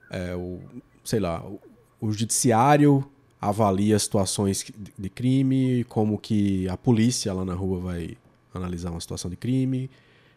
[0.10, 0.60] É, o,
[1.04, 1.60] sei lá, o,
[2.01, 3.11] o judiciário
[3.41, 4.63] avalia situações
[4.97, 8.17] de crime, como que a polícia lá na rua vai
[8.54, 9.89] analisar uma situação de crime,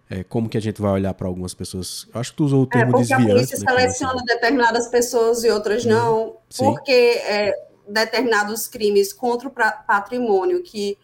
[0.09, 2.09] é, como que a gente vai olhar para algumas pessoas.
[2.15, 3.31] Acho que tu usou o termo é, porque desviante.
[3.31, 6.65] a polícia né, seleciona determinadas pessoas e outras não, Sim.
[6.65, 7.55] porque é,
[7.87, 10.97] determinados crimes contra o patrimônio que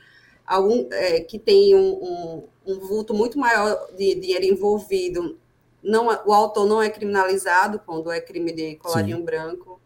[0.46, 5.38] algum é, que tem um, um, um, vulto muito maior de dinheiro envolvido,
[5.82, 9.24] não, é, o autor não é criminalizado quando é crime de colarinho Sim.
[9.24, 9.79] branco.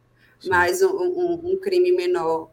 [0.46, 2.50] Mas um, um, crime menor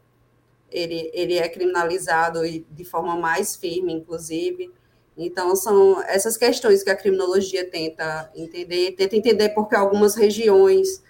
[0.72, 4.72] ele, ele é criminalizado e de forma mais firme, inclusive.
[5.18, 11.04] Então, são essas questões que a criminologia tenta entender, tenta entender porque algumas regiões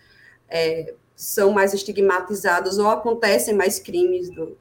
[0.50, 4.58] é, são mais estigmatizadas ou acontecem mais crimes do,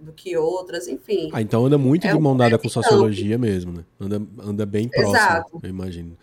[0.00, 1.28] do que outras, enfim.
[1.32, 3.84] Ah, então anda muito é de mão dada com sociologia mesmo, né?
[3.98, 5.60] Anda, anda bem próximo, Exato.
[5.62, 6.16] eu imagino.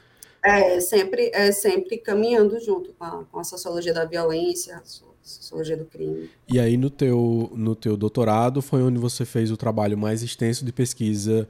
[0.47, 4.81] É, sempre, é sempre caminhando junto com a, com a sociologia da violência, a
[5.21, 6.29] sociologia do crime.
[6.47, 10.63] E aí no teu, no teu doutorado foi onde você fez o trabalho mais extenso
[10.63, 11.47] de pesquisa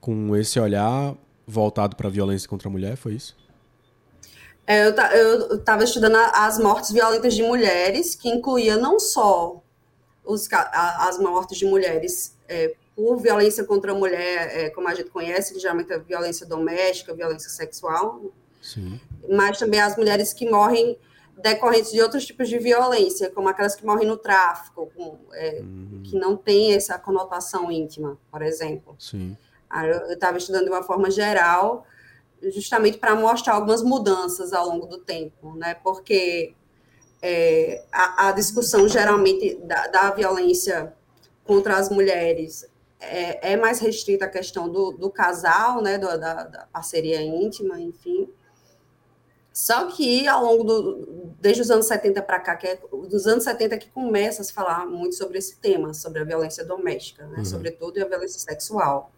[0.00, 3.36] com esse olhar voltado para a violência contra a mulher, foi isso?
[4.66, 4.86] É,
[5.18, 9.62] eu estava estudando as mortes violentas de mulheres, que incluía não só
[10.24, 15.08] os, as mortes de mulheres é, por violência contra a mulher, é, como a gente
[15.10, 18.20] conhece, que geralmente é violência doméstica, violência sexual,
[18.60, 19.00] Sim.
[19.28, 20.98] mas também as mulheres que morrem
[21.40, 26.02] decorrentes de outros tipos de violência, como aquelas que morrem no tráfico, com, é, uhum.
[26.04, 28.96] que não tem essa conotação íntima, por exemplo.
[28.98, 29.36] Sim.
[29.70, 31.86] Aí eu estava estudando de uma forma geral,
[32.50, 35.74] justamente para mostrar algumas mudanças ao longo do tempo, né?
[35.84, 36.52] Porque
[37.22, 40.92] é, a, a, discussão geralmente da, da, violência
[41.44, 42.68] contra as mulheres
[43.00, 45.98] é, é, mais restrita à questão do, do casal, né?
[45.98, 48.28] Do, da, da, parceria íntima, enfim.
[49.52, 53.44] Só que ao longo do desde os anos 70 para cá, que é dos anos
[53.44, 57.38] 70 que começa a se falar muito sobre esse tema, sobre a violência doméstica, né?
[57.38, 57.44] Uhum.
[57.44, 59.12] Sobretudo e a violência sexual.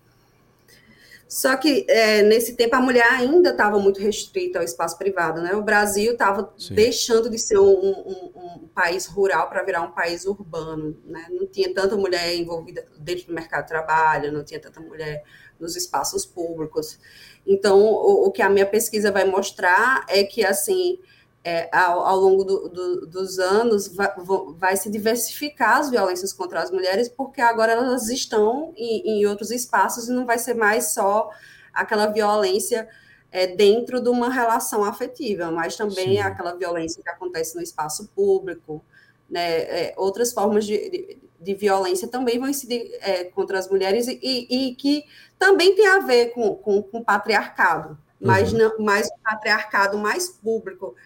[1.31, 5.55] Só que é, nesse tempo a mulher ainda estava muito restrita ao espaço privado, né?
[5.55, 10.27] O Brasil estava deixando de ser um, um, um país rural para virar um país
[10.27, 11.29] urbano, né?
[11.31, 15.23] Não tinha tanta mulher envolvida dentro do mercado de trabalho, não tinha tanta mulher
[15.61, 16.99] nos espaços públicos.
[17.47, 20.99] Então, o, o que a minha pesquisa vai mostrar é que assim
[21.43, 24.13] é, ao, ao, longo do, do, dos anos vai,
[24.57, 29.51] vai, se diversificar as violências contra as mulheres, porque agora elas estão em, em outros
[29.51, 31.31] espaços e não vai ser mais só
[31.73, 32.89] aquela violência
[33.33, 36.19] é, dentro de uma relação afetiva, mas também Sim.
[36.19, 38.85] aquela violência que acontece no espaço público,
[39.29, 44.09] né, é, outras formas de, de, de, violência também vão incidir é, contra as mulheres
[44.09, 45.05] e, e, que
[45.39, 48.59] também tem a ver com, com, patriarcado, mas, uhum.
[48.59, 50.97] não, mais o patriarcado mais público,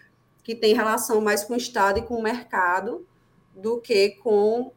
[0.45, 3.03] que tem relação mais com o Estado e com o mercado
[3.55, 4.71] do que com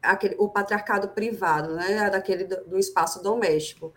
[0.00, 3.92] aquele, o patriarcado privado, né, daquele do, do espaço doméstico.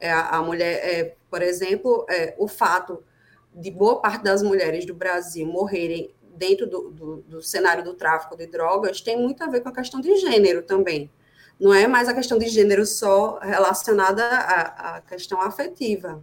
[0.00, 3.04] É, a, mulher, é, por exemplo, é, o fato
[3.54, 8.36] de boa parte das mulheres do Brasil morrerem dentro do, do, do, cenário do tráfico
[8.36, 11.08] de drogas tem muito a ver com a questão de gênero também.
[11.58, 16.20] Não é mais a questão de gênero só relacionada à, à questão afetiva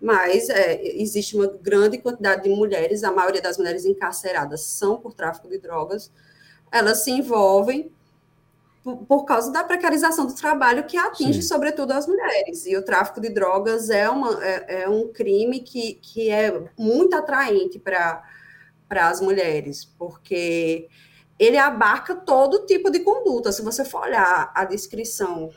[0.00, 5.12] mas é, existe uma grande quantidade de mulheres, a maioria das mulheres encarceradas são por
[5.12, 6.10] tráfico de drogas,
[6.72, 7.92] elas se envolvem
[8.82, 11.48] por, por causa da precarização do trabalho que atinge, Sim.
[11.48, 12.64] sobretudo, as mulheres.
[12.66, 17.14] E o tráfico de drogas é, uma, é, é um crime que, que é muito
[17.14, 18.22] atraente para
[18.90, 20.88] as mulheres, porque
[21.38, 23.52] ele abarca todo tipo de conduta.
[23.52, 25.50] Se você for olhar a descrição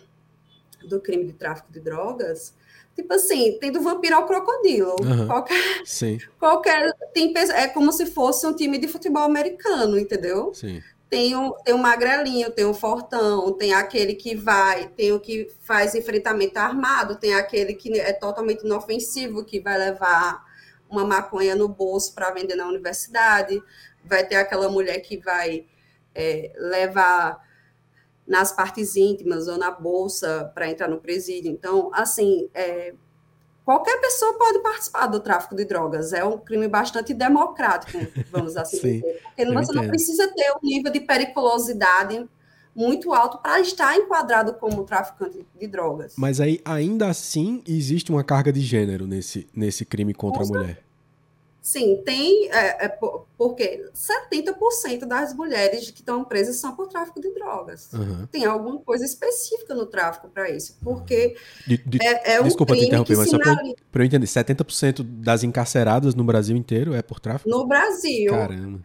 [0.87, 2.53] do crime de tráfico de drogas,
[2.95, 4.95] Tipo assim, tem do vampiro ao crocodilo.
[5.01, 5.27] Uhum.
[5.27, 6.19] Qualquer, Sim.
[6.39, 6.93] qualquer.
[7.13, 10.53] Tem, é como se fosse um time de futebol americano, entendeu?
[10.53, 10.81] Sim.
[11.09, 15.47] Tem um, tem um magrelinho, tem um fortão, tem aquele que vai, tem o que
[15.61, 20.43] faz enfrentamento armado, tem aquele que é totalmente inofensivo, que vai levar
[20.89, 23.61] uma maconha no bolso para vender na universidade,
[24.03, 25.65] vai ter aquela mulher que vai
[26.15, 27.39] é, levar
[28.27, 31.51] nas partes íntimas ou na bolsa para entrar no presídio.
[31.51, 32.93] Então, assim, é,
[33.65, 36.13] qualquer pessoa pode participar do tráfico de drogas.
[36.13, 37.99] É um crime bastante democrático,
[38.31, 39.21] vamos assim Sim, dizer.
[39.23, 39.73] Porque você entendo.
[39.73, 42.27] não precisa ter um nível de periculosidade
[42.75, 46.15] muito alto para estar enquadrado como traficante de drogas.
[46.17, 50.83] Mas aí, ainda assim, existe uma carga de gênero nesse, nesse crime contra a mulher.
[51.63, 52.99] Sim, tem, é, é,
[53.37, 57.89] porque 70% das mulheres que estão presas são por tráfico de drogas.
[57.93, 58.27] Uhum.
[58.27, 62.75] Tem alguma coisa específica no tráfico para isso, porque de, de, é, é um Desculpa
[62.75, 67.21] te interromper, mas só para eu entender, 70% das encarceradas no Brasil inteiro é por
[67.21, 67.49] tráfico?
[67.49, 68.29] No Brasil.
[68.29, 68.81] Caramba.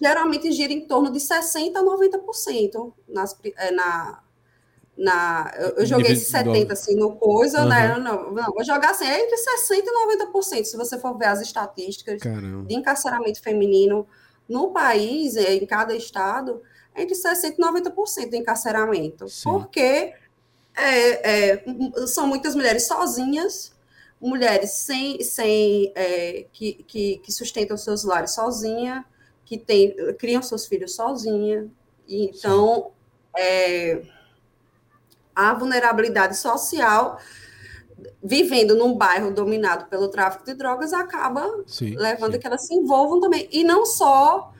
[0.00, 4.21] Geralmente gira em torno de 60% a 90% nas, é, na,
[5.02, 7.68] na, eu, eu joguei esse 70 assim no coisa, uhum.
[7.68, 7.98] né?
[7.98, 11.40] Não, não, vou jogar assim, é entre 60% e 90%, se você for ver as
[11.40, 12.68] estatísticas Caramba.
[12.68, 14.06] de encarceramento feminino
[14.48, 16.62] no país, é, em cada estado,
[16.94, 19.28] é entre 60% e 90% de encarceramento.
[19.28, 19.50] Sim.
[19.50, 20.14] Porque
[20.76, 21.64] é, é,
[22.06, 23.74] são muitas mulheres sozinhas,
[24.20, 29.04] mulheres sem, sem é, que, que, que, sustentam seus lares sozinha,
[29.44, 31.68] que tem, criam seus filhos sozinha.
[32.08, 32.92] Então,
[33.36, 34.02] é,
[35.34, 37.18] a vulnerabilidade social,
[38.22, 42.38] vivendo num bairro dominado pelo tráfico de drogas, acaba sim, levando sim.
[42.38, 43.48] que elas se envolvam também.
[43.50, 44.52] E não só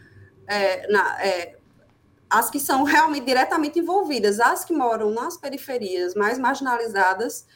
[0.47, 1.57] é, na, é,
[2.29, 7.47] as que são realmente diretamente envolvidas, as que moram nas periferias mais marginalizadas,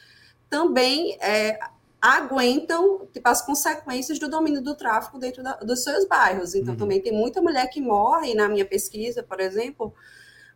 [0.49, 1.59] também é,
[2.01, 6.53] aguentam tipo, as consequências do domínio do tráfico dentro da, dos seus bairros.
[6.55, 6.79] Então, uhum.
[6.79, 9.93] também tem muita mulher que morre, na minha pesquisa, por exemplo,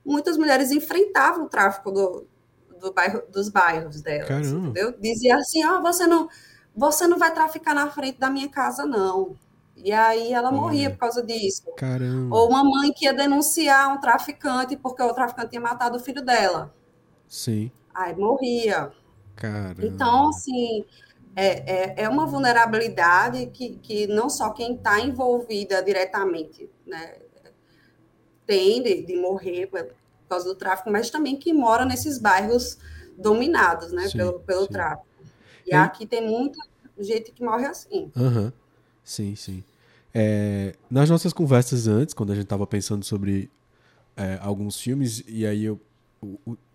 [0.05, 2.27] muitas mulheres enfrentavam o tráfico do,
[2.81, 4.69] do bairro, dos bairros delas, Caramba.
[4.69, 4.93] entendeu?
[4.99, 6.27] Dizia assim, ó, oh, você não,
[6.75, 9.35] você não vai traficar na frente da minha casa, não.
[9.75, 10.57] E aí ela Olha.
[10.57, 11.63] morria por causa disso.
[11.77, 12.35] Caramba.
[12.35, 16.23] Ou uma mãe que ia denunciar um traficante porque o traficante tinha matado o filho
[16.23, 16.73] dela.
[17.27, 17.71] Sim.
[17.93, 18.91] Aí morria.
[19.35, 19.85] Caramba.
[19.85, 20.85] Então, assim,
[21.35, 27.15] é, é, é uma vulnerabilidade que, que não só quem está envolvida diretamente né,
[28.45, 29.67] tem de, de morrer
[30.31, 32.77] causa do tráfico, mas também que mora nesses bairros
[33.17, 35.05] dominados, né, sim, pelo, pelo tráfico.
[35.65, 36.59] E, aqui tem muita
[36.97, 38.11] gente que morre assim.
[38.15, 38.51] Uhum.
[39.03, 39.63] Sim, sim.
[40.13, 43.49] É, nas nossas conversas antes, quando a gente estava pensando sobre
[44.17, 45.79] é, alguns filmes, e aí eu,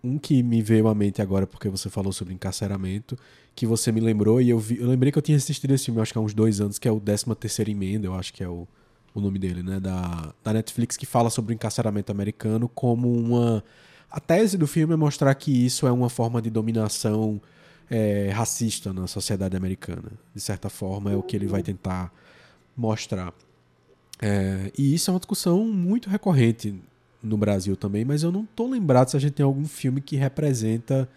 [0.03, 3.19] um que me veio à mente agora, porque você falou sobre encarceramento,
[3.55, 6.01] que você me lembrou, e eu, vi, eu lembrei que eu tinha assistido esse filme,
[6.01, 8.42] acho que há uns dois anos, que é o 13 terceira emenda, eu acho que
[8.42, 8.66] é o
[9.21, 9.81] o nome dele, né?
[9.81, 13.65] Da, da Netflix, que fala sobre o encarceramento americano como uma.
[14.11, 17.41] A tese do filme é mostrar que isso é uma forma de dominação
[17.91, 20.13] é, racista na sociedade americana.
[20.35, 22.13] De certa forma, é o que ele vai tentar
[22.77, 23.33] mostrar.
[24.21, 26.75] É, e isso é uma discussão muito recorrente
[27.23, 30.17] no Brasil também, mas eu não tô lembrado se a gente tem algum filme que
[30.17, 31.09] representa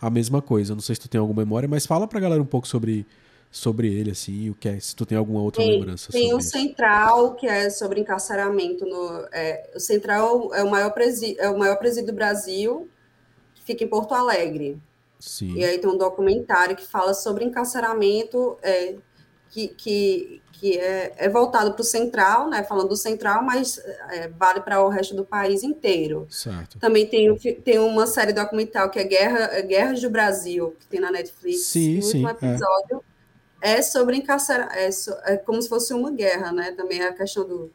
[0.00, 0.74] a mesma coisa.
[0.74, 3.06] Não sei se tu tem alguma memória, mas fala pra galera um pouco sobre
[3.50, 6.40] sobre ele, assim, o que é, se tu tem alguma outra tem, lembrança Tem o
[6.40, 8.84] Central, que é sobre encarceramento.
[8.84, 12.88] No, é, o Central é o, maior presídio, é o maior presídio do Brasil,
[13.54, 14.78] que fica em Porto Alegre.
[15.18, 15.54] Sim.
[15.54, 18.96] E aí tem um documentário que fala sobre encarceramento, é,
[19.50, 23.78] que, que, que é, é voltado para o Central, né, falando do Central, mas
[24.10, 26.26] é, vale para o resto do país inteiro.
[26.30, 26.78] Certo.
[26.78, 31.10] Também tem, tem uma série documental que é Guerra, Guerras do Brasil, que tem na
[31.10, 31.62] Netflix.
[31.62, 32.24] Sim, sim.
[32.24, 32.32] Um é.
[32.32, 33.02] episódio
[33.60, 36.72] é sobre encarcerar, é, so, é, como se fosse uma guerra, né?
[36.72, 37.70] Também a questão do,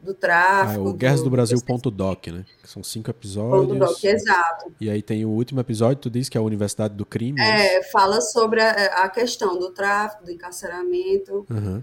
[0.00, 0.86] do tráfico.
[0.86, 2.44] Ah, o Guerras do, do Brasil ponto doc, né?
[2.62, 3.66] Que são cinco episódios.
[3.66, 4.72] Ponto doc, exato.
[4.80, 7.40] E aí tem o último episódio, tu diz que é a Universidade do Crime.
[7.40, 11.46] É, fala sobre a, a, questão do tráfico, do encarceramento.
[11.50, 11.82] Uhum.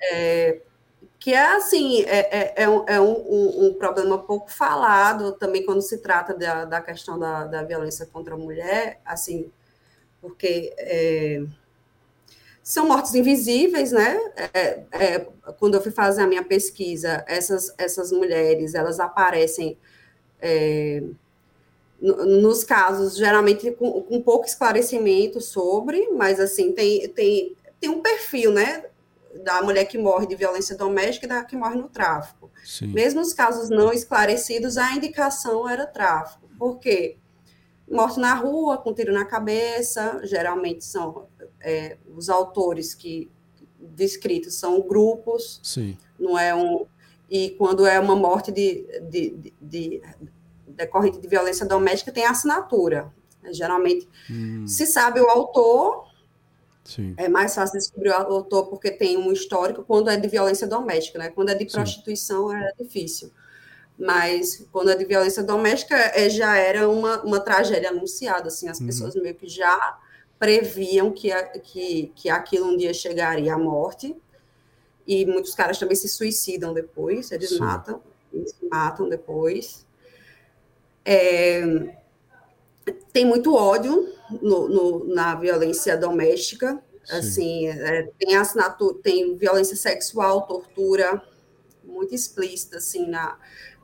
[0.00, 0.60] É,
[1.18, 5.80] que é assim, é, é, é, um, é um, um, problema pouco falado também quando
[5.82, 9.50] se trata da, da questão da, da violência contra a mulher, assim,
[10.20, 11.42] porque é,
[12.66, 14.18] são mortes invisíveis, né?
[14.52, 15.18] É, é,
[15.56, 19.78] quando eu fui fazer a minha pesquisa, essas, essas mulheres, elas aparecem
[20.42, 21.00] é,
[22.00, 28.50] nos casos, geralmente com, com, pouco esclarecimento sobre, mas assim, tem, tem, tem um perfil,
[28.50, 28.86] né?
[29.44, 32.50] Da mulher que morre de violência doméstica e da que morre no tráfico.
[32.64, 32.88] Sim.
[32.88, 36.50] Mesmo os casos não esclarecidos, a indicação era tráfico.
[36.58, 37.16] Por quê?
[37.88, 41.28] Morte na rua, com tiro na cabeça, geralmente são
[41.60, 43.30] é, os autores que
[43.78, 45.96] descritos são grupos, Sim.
[46.18, 46.86] não é um
[47.28, 50.02] e quando é uma morte de, de, de, de
[50.68, 53.12] decorrente de violência doméstica tem assinatura.
[53.50, 54.66] Geralmente hum.
[54.66, 56.06] se sabe o autor,
[56.84, 57.14] Sim.
[57.16, 61.18] é mais fácil descobrir o autor porque tem um histórico quando é de violência doméstica,
[61.18, 61.30] né?
[61.30, 62.56] Quando é de prostituição Sim.
[62.56, 63.32] é difícil.
[63.98, 68.78] mas quando é de violência doméstica, é, já era uma, uma tragédia anunciada, assim, as
[68.78, 68.86] uhum.
[68.86, 69.98] pessoas meio que já
[70.38, 74.14] previam que, que, que aquilo um dia chegaria à morte,
[75.06, 77.58] e muitos caras também se suicidam depois, eles Sim.
[77.58, 79.86] matam, eles matam depois.
[81.04, 81.62] É,
[83.12, 84.12] tem muito ódio
[84.42, 87.16] no, no, na violência doméstica, Sim.
[87.16, 91.22] assim, é, tem assinatura, tem violência sexual, tortura,
[91.84, 93.38] muito explícita, assim, na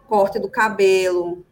[0.09, 1.47] corte do cabelo,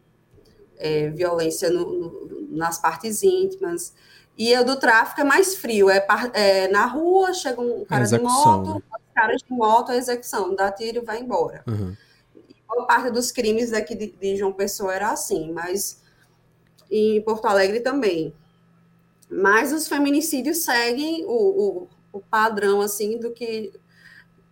[0.77, 3.93] é, violência no, no, nas partes íntimas.
[4.41, 8.17] E o do tráfico é mais frio, é, é na rua, chega um cara de
[8.17, 8.81] moto, né?
[9.13, 11.63] caras de moto, a execução, dá tiro e vai embora.
[11.67, 11.95] Uhum.
[12.67, 16.01] boa parte dos crimes aqui de, de João Pessoa era assim, mas
[16.89, 18.33] em Porto Alegre também.
[19.29, 23.71] Mas os feminicídios seguem o, o, o padrão assim do que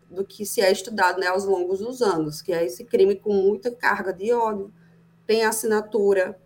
[0.07, 3.33] do que se é estudado né, aos longos dos anos, que é esse crime com
[3.33, 4.71] muita carga de ódio,
[5.25, 6.39] tem assinatura,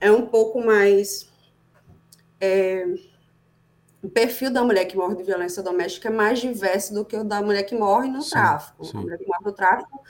[0.00, 1.29] é um pouco mais.
[2.40, 2.86] É,
[4.02, 7.22] o perfil da mulher que morre de violência doméstica é mais diverso do que o
[7.22, 8.84] da mulher que morre no sim, tráfico.
[8.84, 8.98] Sim.
[8.98, 10.02] A mulher que morre no tráfico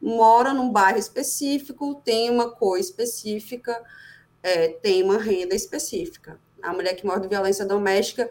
[0.00, 3.82] mora num bairro específico, tem uma cor específica,
[4.42, 6.38] é, tem uma renda específica.
[6.62, 8.28] A mulher que morre de violência doméstica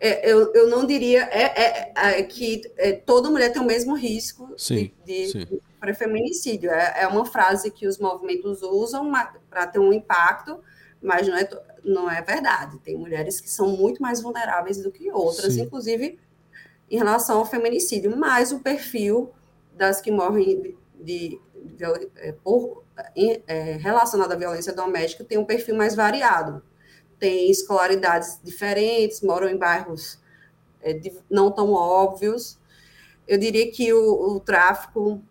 [0.00, 3.94] é, eu, eu não diria é, é, é que é, toda mulher tem o mesmo
[3.94, 6.70] risco sim, de, de, de feminicídio.
[6.70, 9.10] É, uma frase que os movimentos usam
[9.48, 10.60] para ter um impacto,
[11.00, 11.48] mas não é,
[11.84, 12.78] não é verdade.
[12.78, 15.62] Tem mulheres que são muito mais vulneráveis do que outras, sim.
[15.62, 16.18] inclusive
[16.90, 18.16] em relação ao feminicídio.
[18.16, 19.30] Mas o perfil
[19.76, 21.40] das que morrem de, de,
[21.76, 22.84] de é, por,
[23.80, 26.62] relacionado à violência doméstica tem um perfil mais variado
[27.18, 30.18] têm escolaridades diferentes, moram em bairros
[30.82, 32.58] é, de, não tão óbvios.
[33.26, 35.22] Eu diria que o, o tráfico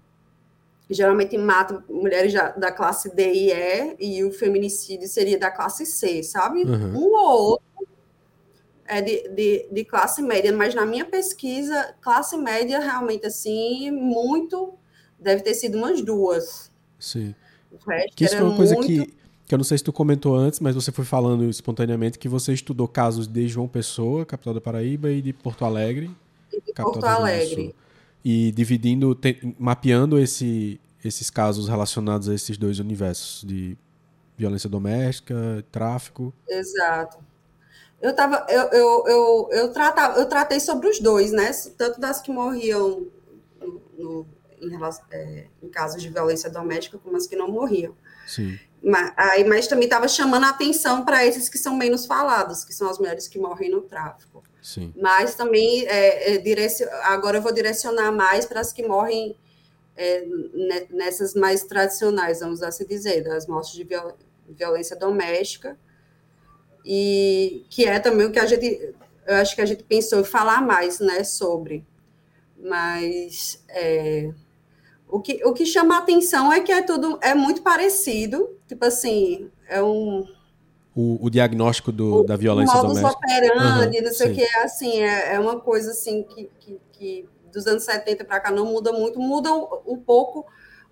[0.90, 6.24] geralmente mata mulheres da classe D e E, e o feminicídio seria da classe C,
[6.24, 6.64] sabe?
[6.64, 6.98] Uhum.
[6.98, 7.66] Um ou outro
[8.86, 14.74] é de, de, de, classe média, mas na minha pesquisa, classe média realmente assim, muito
[15.18, 16.70] deve ter sido umas duas.
[17.00, 17.34] Sim.
[18.14, 18.88] que isso é uma coisa muito...
[18.88, 22.30] que que eu não sei se tu comentou antes, mas você foi falando espontaneamente que
[22.30, 26.10] você estudou casos de João Pessoa, capital da Paraíba, e de Porto Alegre,
[26.52, 27.76] e de Porto Alegre.
[28.24, 33.78] E dividindo, te, mapeando esse, esses casos relacionados a esses dois universos de
[34.38, 36.34] violência doméstica, tráfico.
[36.48, 37.18] Exato.
[38.02, 41.52] Eu tava, eu, eu, eu, eu, tratava, eu tratei sobre os dois, né?
[41.78, 43.08] Tanto das que morriam
[43.62, 44.28] no, no,
[44.62, 44.78] em,
[45.12, 47.96] é, em casos de violência doméstica, como as que não morriam.
[48.28, 48.60] Sim.
[48.84, 52.74] Mas, aí, mas também estava chamando a atenção para esses que são menos falados, que
[52.74, 54.44] são as mulheres que morrem no tráfico.
[54.64, 54.94] Sim.
[54.96, 56.60] Mas também, é, é,
[57.04, 59.38] agora eu vou direcionar mais para as que morrem
[59.96, 60.26] é,
[60.90, 64.18] nessas mais tradicionais, vamos assim dizer, das mortes de viol...
[64.48, 65.78] violência doméstica,
[66.86, 68.96] e que é também o que a gente,
[69.28, 71.86] eu acho que a gente pensou em falar mais, né, sobre.
[72.58, 74.32] Mas é,
[75.10, 78.86] o que, o que chama a atenção é que é tudo é muito parecido, tipo
[78.86, 80.26] assim, é um
[80.96, 83.26] o, o diagnóstico do, o, da violência modus doméstica.
[83.26, 84.32] operandi, uhum, não sei sim.
[84.32, 88.26] o que, é assim, é, é uma coisa assim que, que, que dos anos 70
[88.26, 90.46] para cá não muda muito, muda um, um, pouco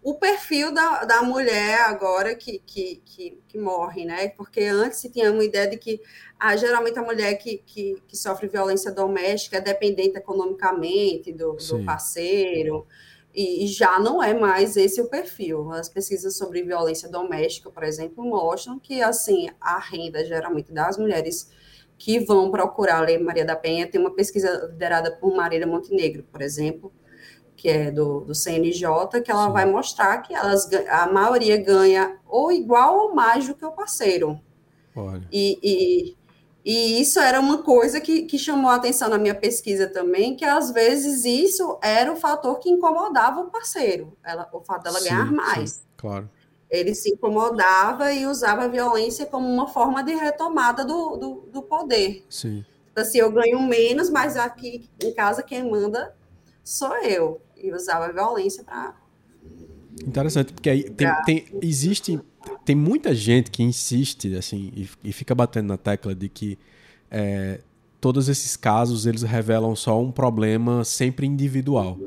[0.04, 4.30] o perfil da, da mulher agora que, que, que, que, morre, né?
[4.30, 6.02] Porque antes se tinha uma ideia de que
[6.40, 11.86] ah, geralmente a mulher que, que, que sofre violência doméstica é dependente economicamente do, do
[11.86, 12.88] parceiro.
[13.34, 15.72] E, já não é mais esse o perfil.
[15.72, 21.50] As pesquisas sobre violência doméstica, por exemplo, mostram que assim a renda geralmente das mulheres
[21.98, 26.24] que vão procurar a Lei Maria da Penha tem uma pesquisa liderada por Marília Montenegro,
[26.24, 26.92] por exemplo,
[27.56, 29.54] que é do, do CNJ, que ela Sim.
[29.54, 34.40] vai mostrar que elas a maioria ganha ou igual ou mais do que o parceiro.
[34.96, 35.28] Olha.
[35.32, 36.18] E, e
[36.64, 40.46] e isso era uma coisa que, que chamou a atenção na minha pesquisa também, que
[40.46, 45.10] às vezes isso era o fator que incomodava o parceiro, ela, o fato dela sim,
[45.10, 45.72] ganhar mais.
[45.72, 46.30] Sim, claro.
[46.70, 51.62] Ele se incomodava e usava a violência como uma forma de retomada do, do, do
[51.62, 52.26] poder.
[52.30, 52.64] Sim.
[52.92, 56.16] Então, assim, eu ganho menos, mas aqui em casa quem manda
[56.64, 57.42] sou eu.
[57.58, 58.96] E usava a violência para.
[60.06, 62.20] Interessante, porque aí tem, tem, existe
[62.66, 66.58] tem muita gente que insiste assim e, e fica batendo na tecla de que
[67.10, 67.60] é,
[68.02, 72.00] todos esses casos eles revelam só um problema sempre individual,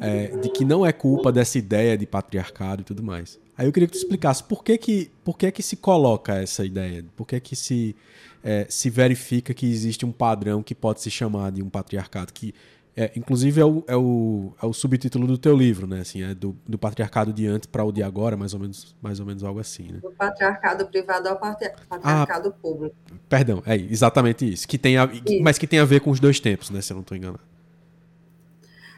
[0.00, 3.38] é, de que não é culpa dessa ideia de patriarcado e tudo mais.
[3.56, 6.64] Aí eu queria que tu explicasse por que que, por que, que se coloca essa
[6.64, 7.94] ideia, por que, que se,
[8.42, 12.52] é, se verifica que existe um padrão que pode se chamar de um patriarcado, que
[12.98, 16.00] É, inclusive é o, é, o, é o subtítulo do teu livro, né?
[16.00, 19.20] Assim, é do, do patriarcado de antes para o de agora, mais ou menos, mais
[19.20, 19.98] ou menos algo assim, né?
[20.00, 22.96] Do patriarcado privado ao patriarcado ah, público.
[23.28, 24.66] Perdão, é exatamente isso.
[24.66, 25.42] Que tem a, isso.
[25.42, 26.80] Mas que tem a ver com os dois tempos, né?
[26.80, 27.44] Se eu não estou enganado.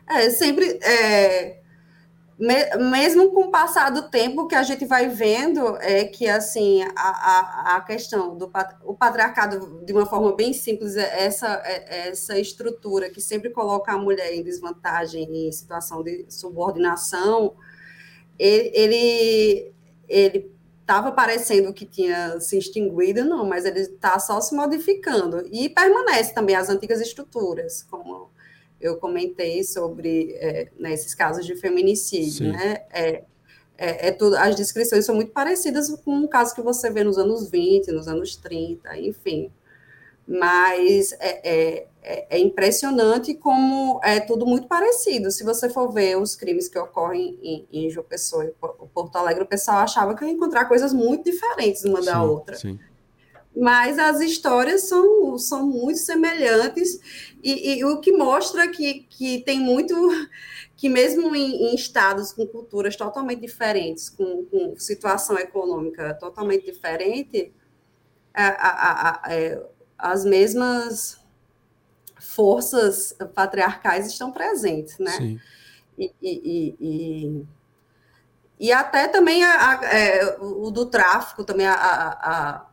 [0.08, 0.78] É, sempre.
[0.80, 1.58] É,
[2.38, 6.90] mesmo com o passar do tempo, que a gente vai vendo é que assim a,
[6.96, 8.50] a, a questão do
[8.84, 13.92] o patriarcado, de uma forma bem simples, é essa, é essa estrutura que sempre coloca
[13.92, 17.56] a mulher em desvantagem, em situação de subordinação,
[18.38, 19.72] ele
[20.08, 25.46] ele estava parecendo que tinha se extinguido, não, mas ele está só se modificando.
[25.52, 28.30] E permanece também as antigas estruturas, como
[28.80, 32.52] eu comentei sobre é, nesses casos de feminicídio, Sim.
[32.52, 32.82] né?
[32.90, 33.24] É,
[33.76, 37.16] é, é, tudo, as descrições são muito parecidas com o caso que você vê nos
[37.16, 39.52] anos 20, nos anos 30, enfim.
[40.26, 45.30] Mas é, é, é, é, impressionante como é tudo muito parecido.
[45.30, 48.50] Se você for ver os crimes que ocorrem em, em João Pessoa e
[48.92, 52.56] Porto Alegre, o pessoal achava que ia encontrar coisas muito diferentes uma sim, da outra.
[52.56, 52.78] Sim
[53.58, 57.00] mas as histórias são, são muito semelhantes
[57.42, 59.94] e, e, o que mostra que, que tem muito
[60.76, 67.52] que mesmo em, em estados com culturas totalmente diferentes, com, com situação econômica totalmente diferente,
[68.32, 69.60] a, a, a, é,
[69.98, 71.20] as mesmas
[72.20, 75.10] forças patriarcais estão presentes, né?
[75.10, 75.40] Sim.
[75.98, 77.46] E, e, e,
[78.60, 82.67] e, até também a, é, o do tráfico, também a,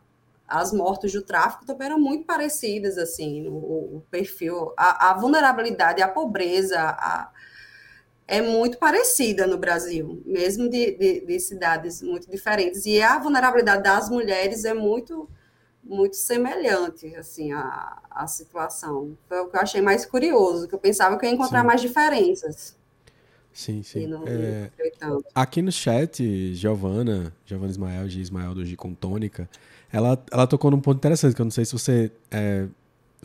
[0.48, 6.02] as mortes do tráfico também eram muito parecidas, assim, o, o perfil, a, a, vulnerabilidade,
[6.02, 7.30] a pobreza a,
[8.28, 12.86] é muito parecida no Brasil, mesmo de, de, de, cidades muito diferentes.
[12.86, 15.28] E a vulnerabilidade das mulheres é muito
[15.88, 19.16] muito semelhante, assim, a, a situação.
[19.28, 21.66] Foi o que eu achei mais curioso, que eu pensava que eu ia encontrar sim.
[21.66, 22.76] mais diferenças.
[23.52, 24.10] Sim, sim.
[24.26, 24.70] É,
[25.34, 28.20] aqui no chat, Giovana, Giovana Ismael, G.
[28.20, 29.48] Ismael do G com Tônica,
[29.96, 32.66] ela, ela tocou num ponto interessante, que eu não sei se você é,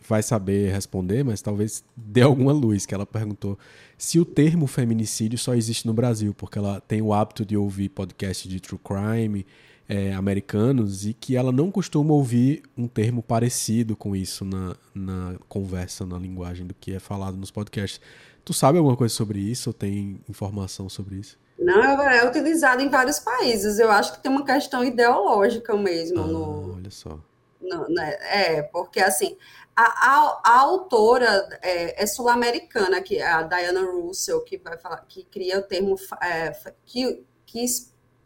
[0.07, 3.59] vai saber responder, mas talvez dê alguma luz, que ela perguntou
[3.97, 7.89] se o termo feminicídio só existe no Brasil, porque ela tem o hábito de ouvir
[7.89, 9.45] podcast de true crime
[9.87, 15.35] é, americanos e que ela não costuma ouvir um termo parecido com isso na, na
[15.49, 17.99] conversa, na linguagem do que é falado nos podcasts.
[18.45, 21.37] Tu sabe alguma coisa sobre isso ou tem informação sobre isso?
[21.61, 23.77] Não, é utilizado em vários países.
[23.77, 26.21] Eu acho que tem uma questão ideológica mesmo.
[26.21, 27.19] Ah, no, olha só.
[27.61, 29.37] No, né, é, porque assim,
[29.75, 35.05] a, a, a autora é, é sul-americana, que é a Diana Russell, que vai falar,
[35.07, 36.51] que cria o termo, é,
[36.83, 37.65] que, que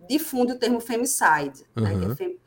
[0.07, 1.83] difunde o termo femicide, uhum.
[1.83, 2.39] né, é fem,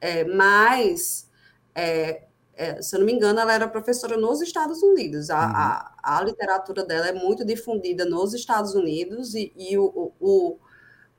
[0.00, 1.28] é, mas
[1.74, 2.24] é,
[2.54, 5.30] é, se eu não me engano, ela era professora nos Estados Unidos.
[5.30, 5.52] A, uhum.
[5.56, 10.58] a, a, literatura dela é muito difundida nos Estados Unidos e, e o, o,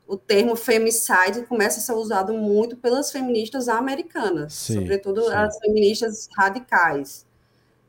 [0.07, 5.33] o, termo femicide começa a ser usado muito pelas feministas americanas, sim, sobretudo sim.
[5.33, 7.25] as feministas radicais,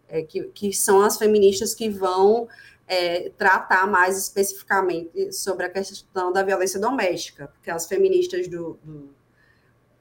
[0.08, 2.48] é, que, que são as feministas que vão
[2.88, 9.14] é, tratar mais especificamente sobre a questão da violência doméstica, porque as feministas do, do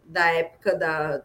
[0.06, 1.24] da época da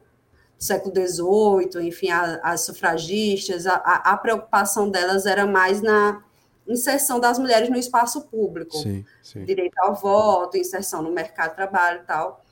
[0.61, 6.23] século XVIII, enfim, as sufragistas, a, a, preocupação delas era mais na
[6.69, 9.45] inserção das mulheres no espaço público, sim, sim.
[9.47, 12.45] direito ao voto, inserção no mercado de trabalho e tal.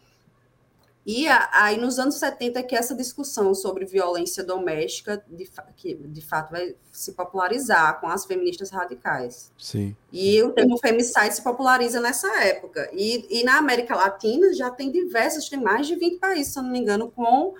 [1.04, 6.50] E aí, nos anos 70, que essa discussão sobre violência doméstica, de, que de fato
[6.50, 9.50] vai se popularizar com as feministas radicais.
[9.58, 9.96] Sim.
[10.12, 12.90] E o termo femicide se populariza nessa época.
[12.92, 16.62] E, e na América Latina já tem diversos, tem mais de 20 países, se eu
[16.62, 17.54] não me engano, com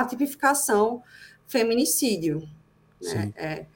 [0.00, 1.02] a tipificação
[1.46, 2.48] feminicídio.
[3.00, 3.32] Né?
[3.36, 3.66] É,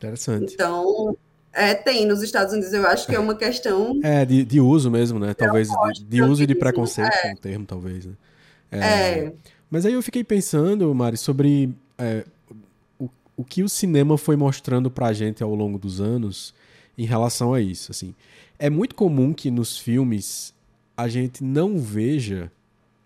[0.00, 0.54] Interessante.
[0.54, 1.14] Então,
[1.52, 4.00] é, tem nos Estados Unidos, eu acho que é uma questão.
[4.02, 5.34] É, de, de uso mesmo, né?
[5.34, 7.32] Talvez de, de uso e de preconceito, é.
[7.32, 8.06] um termo, talvez.
[8.06, 8.12] Né?
[8.70, 9.32] É, é.
[9.70, 12.24] Mas aí eu fiquei pensando, Mari, sobre é,
[12.98, 16.54] o, o que o cinema foi mostrando pra gente ao longo dos anos
[16.96, 17.92] em relação a isso.
[17.92, 18.14] Assim,
[18.58, 20.54] é muito comum que nos filmes
[20.96, 22.50] a gente não veja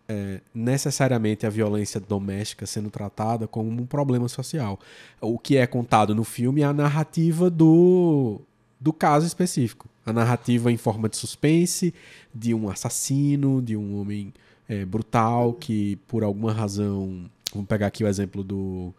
[0.09, 4.79] é, necessariamente a violência doméstica sendo tratada como um problema social.
[5.21, 8.41] O que é contado no filme é a narrativa do,
[8.81, 9.89] do caso específico.
[10.05, 11.95] A narrativa em forma de suspense,
[12.35, 14.33] de um assassino, de um homem
[14.69, 17.31] é, brutal que, por alguma razão.
[17.53, 18.93] Vamos pegar aqui o exemplo do.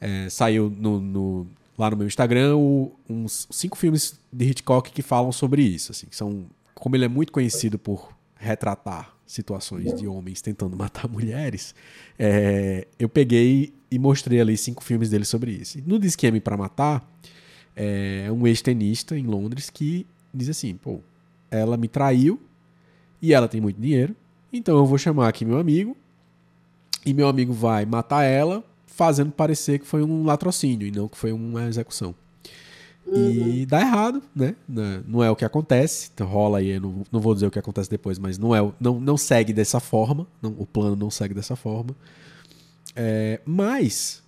[0.00, 1.46] É, saiu no, no,
[1.76, 5.90] lá no meu Instagram o, uns cinco filmes de Hitchcock que falam sobre isso.
[5.90, 11.74] Assim, são, como ele é muito conhecido por retratar situações de homens tentando matar mulheres,
[12.18, 15.78] é, eu peguei e mostrei ali cinco filmes dele sobre isso.
[15.86, 17.08] no Disqueme para Matar,
[17.74, 21.00] é um ex-tenista em Londres que diz assim: pô,
[21.50, 22.40] ela me traiu
[23.20, 24.14] e ela tem muito dinheiro,
[24.52, 25.96] então eu vou chamar aqui meu amigo
[27.04, 31.16] e meu amigo vai matar ela, fazendo parecer que foi um latrocínio e não que
[31.16, 32.14] foi uma execução.
[33.12, 33.48] Uhum.
[33.48, 34.54] E dá errado, né?
[35.06, 36.10] Não é o que acontece.
[36.14, 38.98] Então rola aí, não, não vou dizer o que acontece depois, mas não é, não,
[38.98, 40.26] não segue dessa forma.
[40.40, 41.94] Não, o plano não segue dessa forma.
[42.96, 44.22] É, mas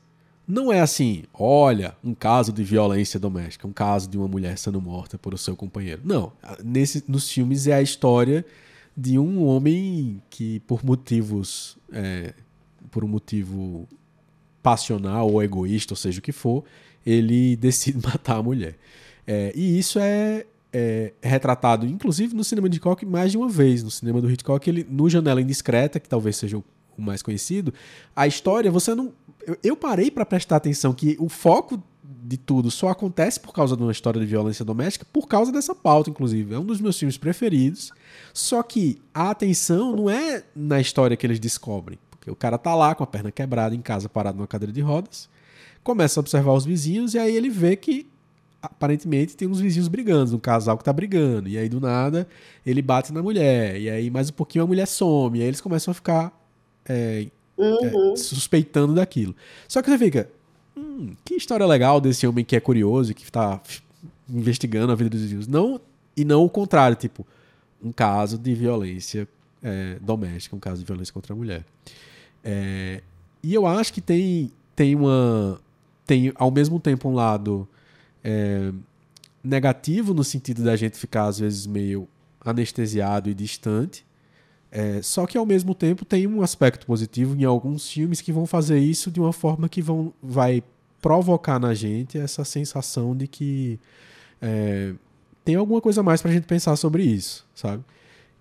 [0.47, 4.80] não é assim, olha, um caso de violência doméstica, um caso de uma mulher sendo
[4.80, 6.03] morta por o seu companheiro.
[6.05, 6.32] Não,
[6.62, 8.45] nesse, nos filmes é a história
[8.97, 12.35] de um homem que, por motivos, é,
[12.91, 13.89] por um motivo
[14.62, 16.64] passional ou egoísta, ou seja o que for,
[17.05, 18.76] ele decide matar a mulher.
[19.26, 23.82] É, e isso é, é, retratado, inclusive, no cinema de Hitchcock mais de uma vez.
[23.82, 26.64] No cinema do Hitchcock, ele, no Janela Indiscreta, que talvez seja o,
[26.96, 27.74] mais conhecido,
[28.14, 29.12] a história, você não.
[29.46, 33.76] Eu, eu parei para prestar atenção que o foco de tudo só acontece por causa
[33.76, 36.55] de uma história de violência doméstica, por causa dessa pauta, inclusive.
[36.55, 37.92] É um dos meus filmes preferidos.
[38.32, 41.98] Só que a atenção não é na história que eles descobrem.
[42.11, 44.80] Porque o cara tá lá com a perna quebrada em casa, parado numa cadeira de
[44.80, 45.28] rodas
[45.85, 48.07] começa a observar os vizinhos e aí ele vê que
[48.61, 51.49] aparentemente tem uns vizinhos brigando, um casal que tá brigando.
[51.49, 52.26] E aí do nada
[52.66, 53.78] ele bate na mulher.
[53.78, 55.39] E aí mais um pouquinho a mulher some.
[55.39, 56.32] E aí eles começam a ficar
[56.87, 57.26] é,
[57.57, 58.12] uhum.
[58.12, 59.37] é, suspeitando daquilo.
[59.68, 60.30] Só que você fica.
[60.76, 63.61] Hum, que história legal desse homem que é curioso e que tá
[64.28, 65.47] investigando a vida dos vizinhos.
[65.47, 65.80] Não,
[66.16, 67.24] e não o contrário, tipo,
[67.82, 69.28] um caso de violência
[69.62, 71.64] é, doméstica, um caso de violência contra a mulher.
[72.43, 73.03] É,
[73.43, 75.61] e eu acho que tem, tem uma,
[76.07, 77.68] tem ao mesmo tempo um lado
[78.22, 78.72] é,
[79.42, 82.09] negativo no sentido da gente ficar às vezes meio
[82.40, 84.05] anestesiado e distante.
[84.70, 88.44] É, só que ao mesmo tempo tem um aspecto positivo em alguns filmes que vão
[88.44, 90.62] fazer isso de uma forma que vão, vai
[91.00, 93.78] provocar na gente essa sensação de que
[94.42, 94.94] é,
[95.44, 97.84] tem alguma coisa mais pra gente pensar sobre isso, sabe?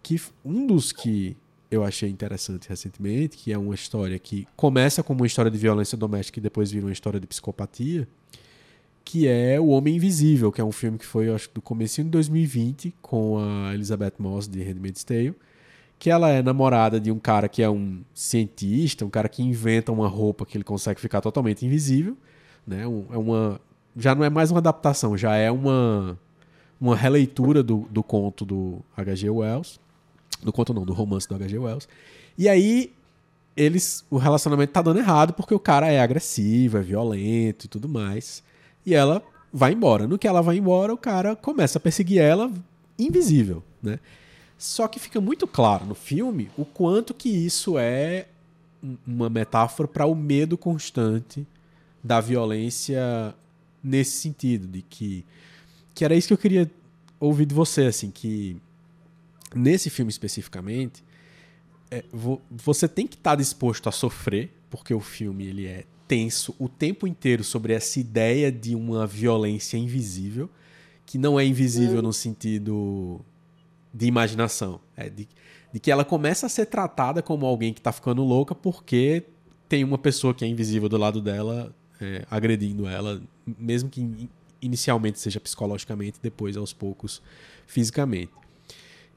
[0.01, 1.38] Que um dos que
[1.74, 5.98] eu achei interessante recentemente, que é uma história que começa como uma história de violência
[5.98, 8.08] doméstica e depois vira uma história de psicopatia,
[9.04, 12.10] que é O Homem Invisível, que é um filme que foi, acho, do começo de
[12.10, 15.36] 2020, com a Elizabeth Moss de Handmaid's Tale,
[15.98, 19.92] que ela é namorada de um cara que é um cientista, um cara que inventa
[19.92, 22.16] uma roupa que ele consegue ficar totalmente invisível,
[22.68, 22.84] né?
[22.84, 23.60] É uma
[23.96, 26.20] já não é mais uma adaptação, já é uma
[26.80, 29.30] uma releitura do, do conto do H.G.
[29.30, 29.80] Wells.
[30.42, 31.58] Do conto não, do romance do H.G.
[31.58, 31.88] Wells.
[32.38, 32.92] E aí,
[33.56, 34.04] eles.
[34.10, 38.44] O relacionamento tá dando errado porque o cara é agressivo, é violento e tudo mais.
[38.86, 40.08] E ela vai embora.
[40.08, 42.52] No que ela vai embora, o cara começa a perseguir ela
[42.98, 44.00] invisível, né?
[44.58, 48.28] Só que fica muito claro no filme o quanto que isso é
[49.06, 51.46] uma metáfora para o medo constante
[52.04, 53.34] da violência
[53.84, 55.26] nesse sentido, de que
[55.94, 56.72] que era isso que eu queria
[57.20, 58.58] ouvir de você, assim, que
[59.56, 61.04] nesse filme especificamente,
[61.91, 65.86] é, vo, você tem que estar tá disposto a sofrer, porque o filme ele é
[66.08, 70.49] tenso o tempo inteiro sobre essa ideia de uma violência invisível,
[71.06, 72.04] que não é invisível hum.
[72.04, 73.22] no sentido
[73.93, 75.28] de imaginação, é de,
[75.72, 79.24] de que ela começa a ser tratada como alguém que está ficando louca porque
[79.70, 84.30] tem uma pessoa que é invisível do lado dela é, agredindo ela, mesmo que
[84.62, 87.22] inicialmente seja psicologicamente, depois aos poucos
[87.68, 88.32] fisicamente.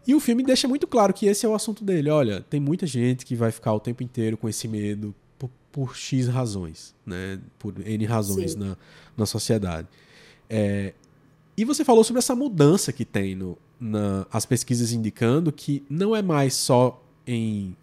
[0.06, 2.10] E o filme deixa muito claro que esse é o assunto dele.
[2.10, 5.96] Olha, tem muita gente que vai ficar o tempo inteiro com esse medo por, por
[5.96, 7.40] X razões, né?
[7.58, 8.76] Por N razões na,
[9.16, 9.88] na sociedade.
[10.48, 10.94] É,
[11.56, 16.14] e você falou sobre essa mudança que tem no, na, as pesquisas indicando que não
[16.14, 17.76] é mais só em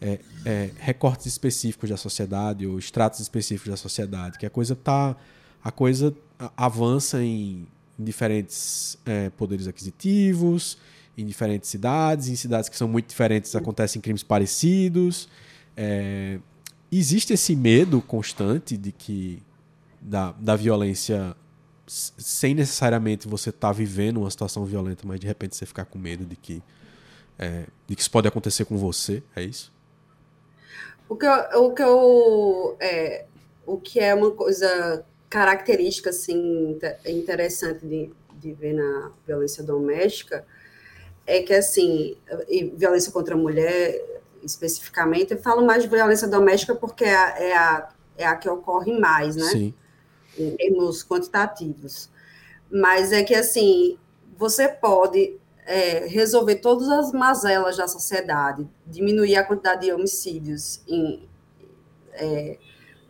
[0.00, 5.16] é, é, recortes específicos da sociedade ou estratos específicos da sociedade, que a coisa tá
[5.64, 6.14] a coisa
[6.56, 7.66] avança em,
[7.98, 10.78] em diferentes é, poderes aquisitivos,
[11.16, 15.28] em diferentes cidades, em cidades que são muito diferentes acontecem crimes parecidos.
[15.76, 16.38] É,
[16.90, 19.42] existe esse medo constante de que
[20.00, 21.34] da, da violência
[21.86, 25.98] sem necessariamente você estar tá vivendo uma situação violenta, mas de repente você ficar com
[25.98, 26.62] medo de que
[27.38, 29.72] é, de que isso pode acontecer com você, é isso?
[31.08, 33.26] O que eu, o que eu é,
[33.64, 40.44] o que é uma coisa característica assim interessante de, de ver na violência doméstica
[41.26, 42.16] é que, assim,
[42.76, 44.00] violência contra a mulher,
[44.42, 48.48] especificamente, eu falo mais de violência doméstica porque é a, é a, é a que
[48.48, 49.46] ocorre mais, né?
[49.46, 49.74] Sim.
[50.38, 52.08] Em termos quantitativos.
[52.70, 53.98] Mas é que, assim,
[54.38, 61.28] você pode é, resolver todas as mazelas da sociedade, diminuir a quantidade de homicídios em,
[62.12, 62.56] é,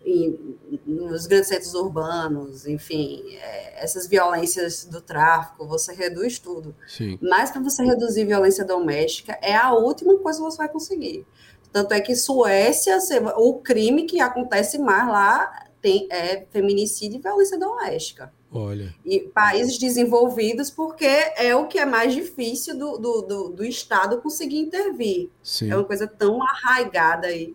[0.06, 6.74] em, nos grandes centros urbanos, enfim, é, essas violências do tráfico, você reduz tudo.
[6.86, 7.18] Sim.
[7.20, 11.26] Mas para você reduzir violência doméstica, é a última coisa que você vai conseguir.
[11.72, 12.96] Tanto é que Suécia,
[13.36, 18.32] o crime que acontece mais lá tem, é feminicídio e violência doméstica.
[18.50, 18.94] Olha.
[19.04, 24.22] E países desenvolvidos, porque é o que é mais difícil do, do, do, do Estado
[24.22, 25.30] conseguir intervir.
[25.42, 25.70] Sim.
[25.70, 27.54] É uma coisa tão arraigada aí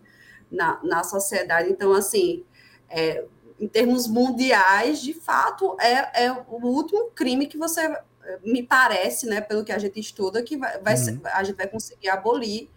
[0.52, 1.70] na, na sociedade.
[1.70, 2.44] Então, assim,
[2.88, 3.24] é,
[3.58, 7.96] em termos mundiais, de fato, é, é o último crime que você,
[8.44, 11.00] me parece, né, pelo que a gente estuda, que vai, vai uhum.
[11.00, 12.68] ser, a gente vai conseguir abolir,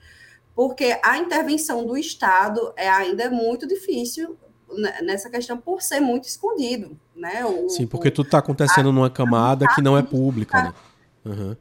[0.55, 4.37] porque a intervenção do Estado é ainda muito difícil
[5.03, 7.45] nessa questão por ser muito escondido, né?
[7.45, 10.73] O, Sim, porque tudo está acontecendo a, numa camada que não é pública, né?
[11.25, 11.55] Uhum.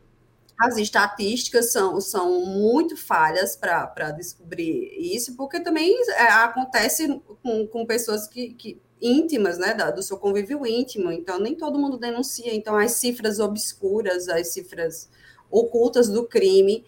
[0.59, 7.87] As estatísticas são, são muito falhas para descobrir isso, porque também é, acontece com, com
[7.87, 12.77] pessoas que, que íntimas, né, do seu convívio íntimo, então nem todo mundo denuncia, então
[12.77, 15.11] as cifras obscuras, as cifras
[15.51, 16.85] ocultas do crime,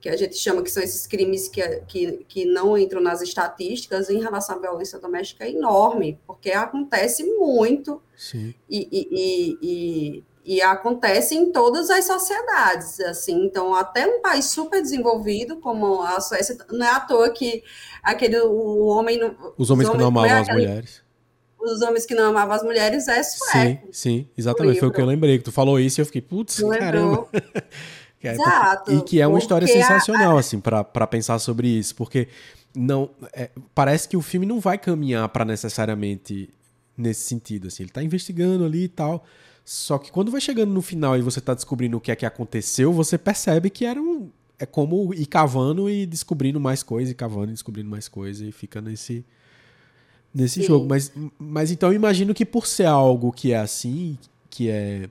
[0.00, 4.08] que a gente chama que são esses crimes que, que, que não entram nas estatísticas
[4.08, 8.00] em relação à violência doméstica é enorme, porque acontece muito.
[8.16, 8.54] Sim.
[8.70, 14.46] E, e, e, e, e acontece em todas as sociedades, assim, então até um país
[14.46, 17.62] super desenvolvido como a Suécia, não é à toa que
[18.02, 19.20] aquele, o homem...
[19.22, 21.02] Os homens, os homens que não amavam é as mulheres.
[21.60, 23.58] Os homens que não amavam as mulheres é sueco.
[23.58, 26.22] Sim, sim, exatamente, foi o que eu lembrei, que tu falou isso e eu fiquei,
[26.22, 27.28] putz, caramba...
[28.20, 28.92] É, Exato.
[28.92, 30.40] E que é uma história sensacional, a...
[30.40, 32.26] assim, para pensar sobre isso, porque
[32.74, 36.50] não é, parece que o filme não vai caminhar para necessariamente
[36.96, 39.24] nesse sentido, assim, ele tá investigando ali e tal,
[39.70, 42.24] só que quando vai chegando no final e você tá descobrindo o que é que
[42.24, 47.14] aconteceu, você percebe que era um é como ir cavando e descobrindo mais coisa, e
[47.14, 49.26] cavando e descobrindo mais coisa e fica nesse
[50.34, 50.68] nesse Sim.
[50.68, 54.16] jogo, mas mas então eu imagino que por ser algo que é assim,
[54.48, 55.10] que é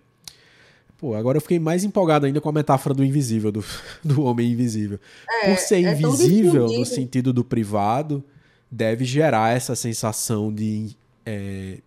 [0.97, 3.64] Pô, agora eu fiquei mais empolgado ainda com a metáfora do invisível, do,
[4.03, 4.99] do homem invisível.
[5.43, 8.24] É, Por ser é invisível no sentido do privado,
[8.72, 10.97] deve gerar essa sensação de.
[11.24, 11.78] É,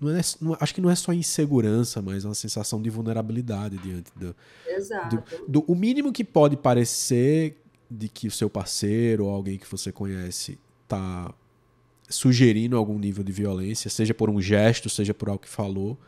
[0.00, 4.10] não é, não, acho que não é só insegurança, mas uma sensação de vulnerabilidade diante
[4.14, 4.34] do.
[4.66, 5.16] Exato.
[5.16, 7.56] Do, do, o mínimo que pode parecer
[7.90, 11.32] de que o seu parceiro ou alguém que você conhece tá
[12.08, 15.98] sugerindo algum nível de violência, seja por um gesto, seja por algo que falou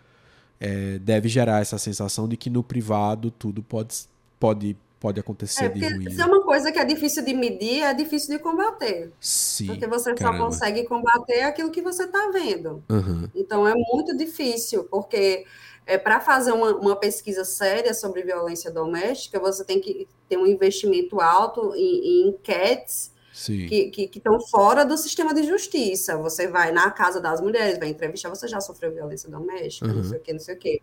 [0.60, 4.04] é, deve gerar essa sensação de que no privado tudo pode,
[4.38, 6.16] pode, pode acontecer é, de ruim.
[6.16, 9.10] É uma coisa que é difícil de medir, é difícil de combater.
[9.18, 10.38] Sim, porque você caramba.
[10.38, 12.84] só consegue combater aquilo que você está vendo.
[12.88, 13.28] Uhum.
[13.34, 15.46] Então é muito difícil, porque
[15.86, 20.46] é, para fazer uma, uma, pesquisa séria sobre violência doméstica, você tem que ter um
[20.46, 23.09] investimento alto em, em enquetes
[23.46, 26.16] que estão fora do sistema de justiça.
[26.18, 29.96] Você vai na casa das mulheres, vai entrevistar, você já sofreu violência doméstica, uhum.
[29.96, 30.82] não sei o que, não sei o que.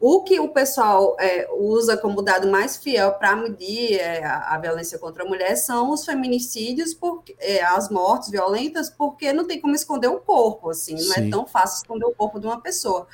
[0.00, 4.58] O que o pessoal é, usa como dado mais fiel para medir é, a, a,
[4.58, 9.60] violência contra a mulher são os feminicídios, por, é, as mortes violentas, porque não tem
[9.60, 11.28] como esconder o corpo, assim, não é Sim.
[11.28, 13.06] é tão fácil esconder o corpo de uma pessoa.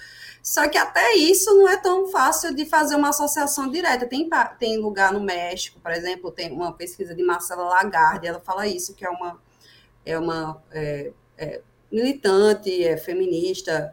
[0.43, 4.07] Só que até isso não é tão fácil de fazer uma associação direta.
[4.07, 4.29] Tem,
[4.59, 8.95] tem lugar no México, por exemplo, tem uma pesquisa de Marcela Lagarde, ela fala isso,
[8.95, 9.41] que é uma,
[10.05, 11.61] é uma é, é,
[11.93, 13.93] militante, é feminista,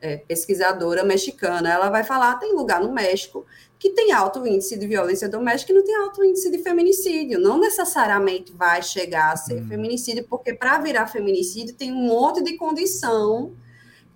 [0.00, 1.72] é, pesquisadora mexicana.
[1.72, 3.44] Ela vai falar, tem lugar no México
[3.76, 7.40] que tem alto índice de violência doméstica e não tem alto índice de feminicídio.
[7.40, 9.68] Não necessariamente vai chegar a ser hum.
[9.68, 13.52] feminicídio, porque para virar feminicídio tem um monte de condição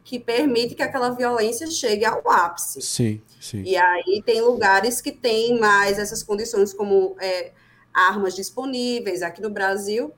[0.05, 2.83] que permite que aquela violência chegue ao ápice.
[2.83, 3.63] Sim, sim.
[3.63, 7.53] E aí tem lugares que têm mais essas condições, como é,
[7.93, 9.23] armas disponíveis.
[9.23, 10.13] Aqui no Brasil,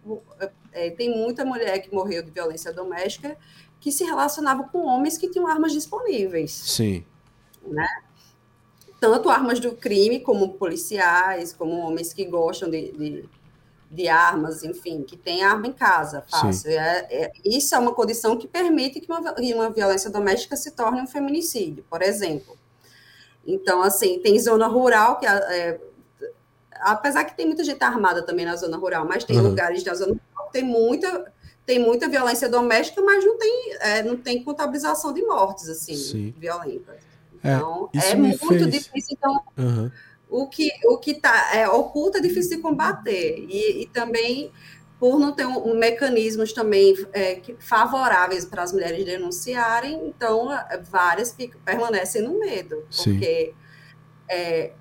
[0.73, 3.37] é, tem muita mulher que morreu de violência doméstica
[3.81, 6.53] que se relacionava com homens que tinham armas disponíveis.
[6.53, 7.05] Sim.
[7.67, 7.87] Né?
[8.99, 13.29] Tanto armas do crime, como policiais, como homens que gostam de, de
[13.95, 16.71] de armas, enfim, que tem arma em casa, fácil.
[16.71, 21.01] É, é, isso é uma condição que permite que uma, uma violência doméstica se torne
[21.01, 22.59] um feminicídio, por exemplo.
[23.47, 25.81] Então, assim, tem zona rural que é,
[26.81, 29.49] apesar que tem muita gente armada também na zona rural, mas tem uhum.
[29.49, 31.33] lugares da zona rural que tem muita
[31.65, 36.35] tem muita violência doméstica, mas não tem é, não tem contabilização de mortes assim Sim.
[36.37, 36.97] violentas.
[37.43, 38.71] É, então é, muito fez...
[38.71, 39.17] difícil.
[39.17, 39.91] Então uhum
[40.35, 44.51] o que o que está é, oculto é difícil de combater e, e também
[44.99, 50.49] por não ter um, um mecanismos também é, favoráveis para as mulheres denunciarem, então
[50.91, 53.53] várias ficam, permanecem no medo, porque
[54.29, 54.73] é,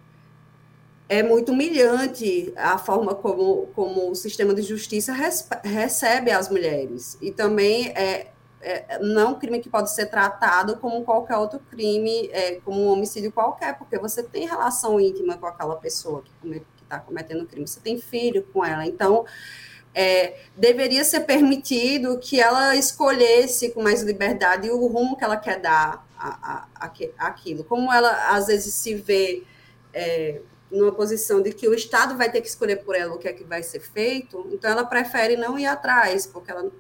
[1.10, 7.18] é muito humilhante a forma como, como o sistema de justiça res, recebe as mulheres.
[7.22, 8.28] E também é,
[8.64, 12.88] é, não um crime que pode ser tratado como qualquer outro crime, é, como um
[12.92, 17.68] homicídio qualquer, porque você tem relação íntima com aquela pessoa que está cometendo o crime,
[17.68, 18.86] você tem filho com ela.
[18.86, 19.26] Então,
[19.94, 25.60] é, deveria ser permitido que ela escolhesse com mais liberdade o rumo que ela quer
[25.60, 27.64] dar a, a, a aquilo.
[27.64, 29.44] Como ela, às vezes, se vê
[29.94, 30.42] é,
[30.72, 33.34] numa posição de que o Estado vai ter que escolher por ela o que é
[33.34, 36.72] que vai ser feito, então ela prefere não ir atrás, porque ela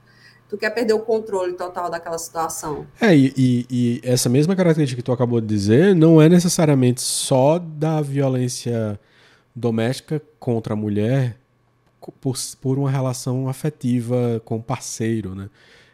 [0.50, 2.86] tu quer perder o controle total daquela situação.
[3.00, 7.02] É, e, e, e, essa mesma característica que tu acabou de dizer não é necessariamente
[7.02, 9.00] só da violência
[9.56, 11.38] doméstica contra a mulher
[12.20, 15.50] por, por uma relação afetiva com o parceiro, né?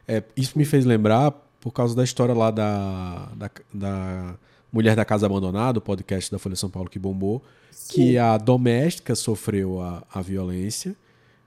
[0.07, 4.35] É, isso me fez lembrar por causa da história lá da, da, da
[4.71, 7.93] Mulher da Casa Abandonada, o podcast da Folha São Paulo que bombou, Sim.
[7.93, 10.95] que a doméstica sofreu a, a violência.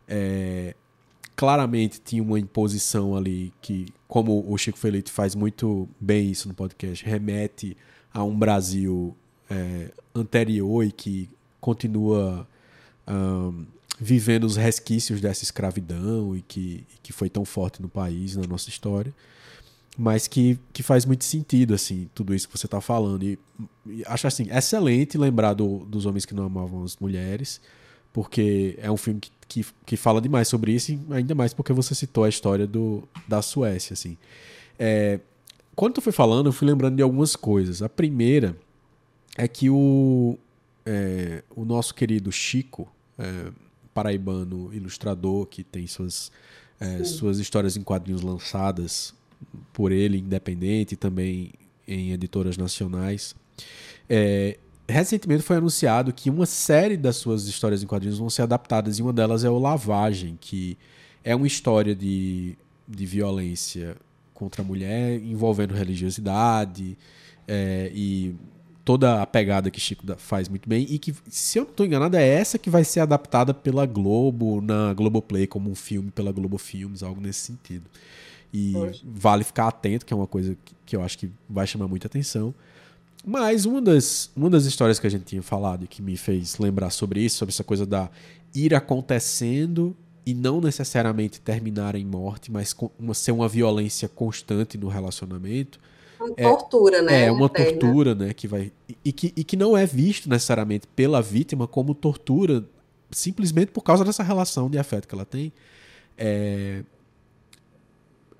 [0.07, 0.75] É,
[1.37, 6.55] claramente tinha uma imposição ali que, como o Chico Felipe faz muito bem isso no
[6.55, 7.77] podcast, remete
[8.13, 9.17] a um Brasil
[9.51, 11.29] é, anterior e que
[11.61, 12.47] continua
[13.09, 13.65] um,
[13.99, 18.47] vivendo os resquícios dessa escravidão e que, e que foi tão forte no país, na
[18.47, 19.15] nossa história
[19.97, 23.23] mas que, que faz muito sentido, assim, tudo isso que você está falando.
[23.25, 23.39] E,
[23.87, 27.61] e, acho, assim, excelente lembrar do, dos homens que não amavam as mulheres,
[28.13, 31.73] porque é um filme que, que, que, fala demais sobre isso, e ainda mais porque
[31.73, 34.17] você citou a história do, da Suécia, assim.
[34.79, 35.21] É,
[35.77, 37.83] quando tu foi falando, eu fui lembrando de algumas coisas.
[37.83, 38.57] A primeira
[39.37, 40.39] é que o,
[40.87, 43.53] é, o nosso querido Chico, é,
[43.93, 46.33] paraibano ilustrador, que tem suas,
[46.81, 49.15] é, suas histórias em quadrinhos lançadas
[49.73, 51.53] por ele, independente, também
[51.87, 53.35] em editoras nacionais.
[54.09, 54.59] É,
[54.89, 59.03] recentemente foi anunciado que uma série das suas histórias em quadrinhos vão ser adaptadas, e
[59.03, 60.77] uma delas é o Lavagem, que
[61.25, 62.57] é uma história de,
[62.87, 63.97] de violência
[64.35, 66.99] contra a mulher envolvendo religiosidade
[67.47, 68.35] é, e
[68.85, 72.17] toda a pegada que Chico faz muito bem e que, se eu não estou enganado,
[72.17, 76.59] é essa que vai ser adaptada pela Globo na Globoplay como um filme pela Globo
[76.59, 77.85] Filmes, algo nesse sentido.
[78.53, 79.03] E Poxa.
[79.05, 82.07] vale ficar atento, que é uma coisa que, que eu acho que vai chamar muita
[82.07, 82.55] atenção.
[83.25, 86.59] Mas uma das, uma das histórias que a gente tinha falado e que me fez
[86.59, 88.11] lembrar sobre isso, sobre essa coisa da
[88.55, 89.97] ir acontecendo
[90.27, 95.81] e não necessariamente terminar em morte, mas uma, ser uma violência constante no relacionamento.
[96.19, 97.25] Uma é, tortura, né?
[97.27, 98.33] É, uma tortura, né?
[98.33, 98.73] Que vai,
[99.05, 102.65] e, que, e que não é visto necessariamente pela vítima como tortura,
[103.11, 105.53] simplesmente por causa dessa relação de afeto que ela tem.
[106.17, 106.83] É,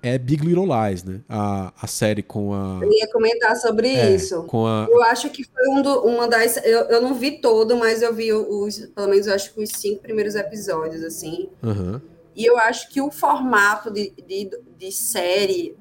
[0.03, 1.21] é Big Little Lies, né?
[1.29, 2.79] A, a série com a.
[2.83, 4.43] Eu ia comentar sobre é, isso.
[4.43, 4.85] Com a...
[4.91, 6.57] Eu acho que foi um do, uma das.
[6.57, 8.79] Eu, eu não vi todo, mas eu vi os.
[8.87, 11.49] Pelo menos eu acho que os cinco primeiros episódios, assim.
[11.63, 12.01] Uhum.
[12.35, 15.77] E eu acho que o formato de, de, de série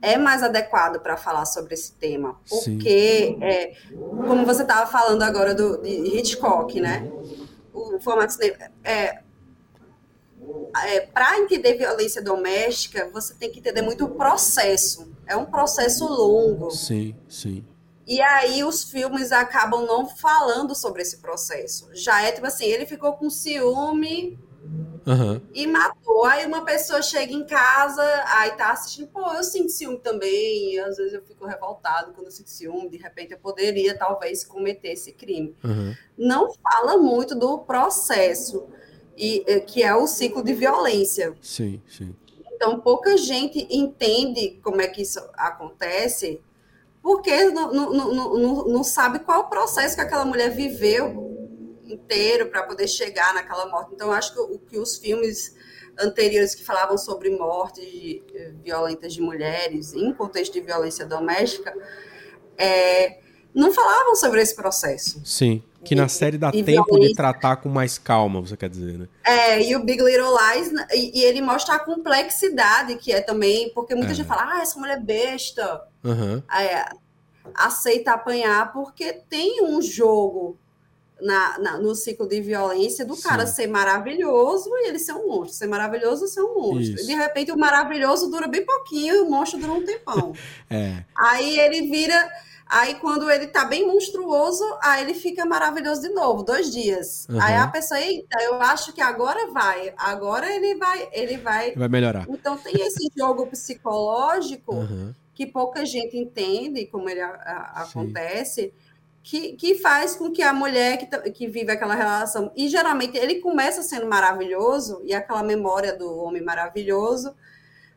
[0.00, 2.40] é mais adequado para falar sobre esse tema.
[2.48, 3.72] Porque, é,
[4.26, 7.10] como você estava falando agora do, de Hitchcock, né?
[7.74, 8.34] O formato
[8.82, 9.20] é,
[10.84, 15.12] é, para entender violência doméstica, você tem que entender muito o processo.
[15.26, 16.70] É um processo longo.
[16.70, 17.64] Sim, sim.
[18.06, 21.88] E aí os filmes acabam não falando sobre esse processo.
[21.92, 24.38] Já é tipo assim, ele ficou com ciúme
[25.04, 25.40] uhum.
[25.52, 26.24] e matou.
[26.24, 30.74] Aí uma pessoa chega em casa, aí tá assistindo, pô, eu sinto ciúme também.
[30.74, 32.88] E às vezes eu fico revoltado quando eu sinto ciúme.
[32.88, 35.56] De repente eu poderia talvez cometer esse crime.
[35.64, 35.92] Uhum.
[36.16, 38.68] Não fala muito do processo
[39.16, 41.34] e é, que é o ciclo de violência.
[41.40, 42.14] Sim, sim.
[42.54, 46.40] Então, pouca gente entende como é que isso acontece,
[47.02, 51.36] porque não, não, não, não sabe qual o processo que aquela mulher viveu
[51.84, 53.94] inteiro para poder chegar naquela morte.
[53.94, 55.54] Então, acho que o que os filmes
[55.98, 61.74] anteriores que falavam sobre mortes de, eh, violentas de mulheres em contexto de violência doméstica
[62.58, 63.20] é,
[63.56, 65.22] não falavam sobre esse processo.
[65.24, 65.62] Sim.
[65.82, 67.08] Que na série dá tempo violência.
[67.08, 69.08] de tratar com mais calma, você quer dizer, né?
[69.24, 73.70] É, e o Big Little Lies, e, e ele mostra a complexidade que é também,
[73.72, 74.14] porque muita é.
[74.14, 75.84] gente fala, ah, essa mulher é besta.
[76.04, 76.42] Uhum.
[76.52, 76.86] É,
[77.54, 80.58] aceita apanhar, porque tem um jogo
[81.22, 83.22] na, na, no ciclo de violência do Sim.
[83.22, 85.56] cara ser maravilhoso e ele ser um monstro.
[85.56, 86.94] Ser maravilhoso e ser um monstro.
[86.94, 87.04] Isso.
[87.04, 90.34] E de repente o maravilhoso dura bem pouquinho e o monstro dura um tempão.
[90.68, 91.04] é.
[91.16, 92.28] Aí ele vira
[92.68, 97.26] Aí, quando ele tá bem monstruoso, aí ele fica maravilhoso de novo, dois dias.
[97.30, 97.40] Uhum.
[97.40, 99.94] Aí a pessoa, eita, eu acho que agora vai.
[99.96, 101.74] Agora ele vai, ele vai.
[101.76, 102.26] Vai melhorar.
[102.28, 105.14] Então tem esse jogo psicológico uhum.
[105.32, 108.72] que pouca gente entende como ele a, a, acontece.
[109.22, 113.40] Que, que, faz com que a mulher que, que vive aquela relação, e geralmente ele
[113.40, 117.34] começa sendo maravilhoso, e aquela memória do homem maravilhoso,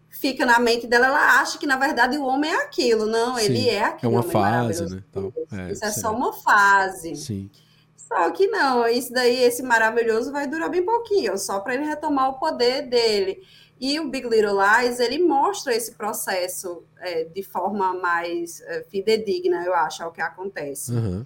[0.10, 3.06] fica na mente dela, ela acha que na verdade o homem é aquilo.
[3.06, 4.14] Não, Sim, ele é aquilo.
[4.14, 5.04] É uma fase, né?
[5.10, 7.16] Então, é, isso é só uma fase.
[7.16, 7.50] Sim.
[7.96, 12.30] Só que não, isso daí, esse maravilhoso vai durar bem pouquinho, só para ele retomar
[12.30, 13.40] o poder dele.
[13.80, 19.64] E o Big Little Lies, ele mostra esse processo é, de forma mais é, fidedigna,
[19.64, 20.92] eu acho, ao que acontece.
[20.92, 21.26] Uhum.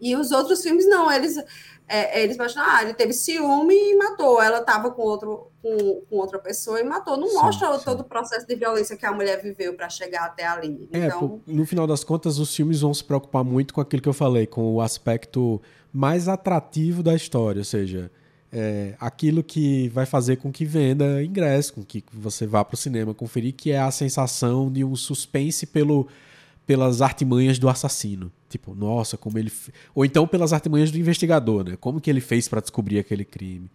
[0.00, 1.36] E os outros filmes, não, eles,
[1.92, 6.16] é, eles mostram, ah, ele teve ciúme e matou, ela estava com, outro, com, com,
[6.18, 7.16] outra pessoa e matou.
[7.16, 7.84] Não sim, mostra sim.
[7.84, 10.88] todo o processo de violência que a mulher viveu para chegar até ali.
[10.92, 11.40] É, então...
[11.44, 14.46] no final das contas, os filmes vão se preocupar muito com aquilo que eu falei,
[14.46, 15.60] com o aspecto
[15.92, 18.08] mais atrativo da história, ou seja,
[18.52, 22.78] é, aquilo que vai fazer com que venda ingresso, com que você vá para o
[22.78, 26.06] cinema conferir, que é a sensação de um suspense pelo,
[26.64, 28.30] pelas artimanhas do assassino.
[28.50, 29.52] Tipo, nossa, como ele.
[29.94, 31.78] Ou então pelas artimanhas do investigador, né?
[31.80, 33.70] Como que ele fez para descobrir aquele crime.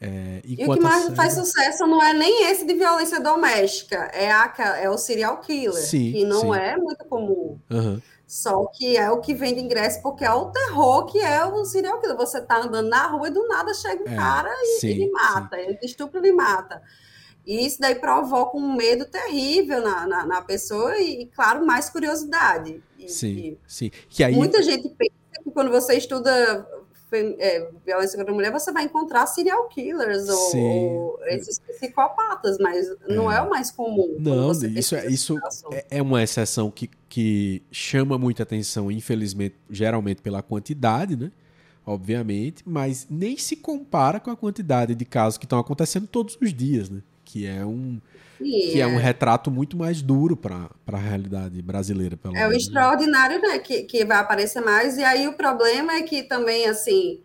[0.00, 1.16] É, e o que mais série...
[1.16, 4.52] faz sucesso não é nem esse de violência doméstica, é, a,
[4.82, 6.54] é o serial killer, sim, que não sim.
[6.54, 7.58] é muito comum.
[7.70, 8.02] Uhum.
[8.26, 12.00] Só que é o que vende ingresso, porque é o terror que é o serial
[12.00, 12.16] killer.
[12.16, 15.10] Você tá andando na rua e do nada chega um é, cara e sim, ele
[15.12, 16.82] mata, ele estupra e ele mata.
[17.46, 22.82] E isso daí provoca um medo terrível na, na, na pessoa e, claro, mais curiosidade.
[22.98, 23.90] E, sim, e sim.
[24.08, 24.34] Que aí...
[24.34, 25.12] Muita gente pensa
[25.44, 26.66] que quando você estuda
[27.12, 32.88] é, violência contra a mulher, você vai encontrar serial killers ou, ou, esses psicopatas, mas
[32.88, 33.14] é.
[33.14, 34.16] não é o mais comum.
[34.18, 35.38] Não, isso, é, isso
[35.70, 41.30] é, é uma exceção que, que chama muita atenção, infelizmente, geralmente pela quantidade, né?
[41.86, 46.52] Obviamente, mas nem se compara com a quantidade de casos que estão acontecendo todos os
[46.52, 47.00] dias, né?
[47.36, 48.00] Que é um,
[48.38, 52.16] que é um retrato muito mais duro para a realidade brasileira.
[52.16, 52.56] Pelo é menos, o né?
[52.56, 53.58] extraordinário, né?
[53.58, 54.96] Que, que vai aparecer mais.
[54.96, 57.20] E aí o problema é que também, assim,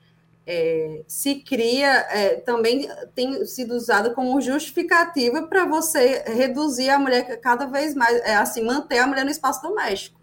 [0.46, 7.40] é, se cria, é, também tem sido usado como justificativa para você reduzir a mulher
[7.40, 10.21] cada vez mais, é, assim, manter a mulher no espaço doméstico.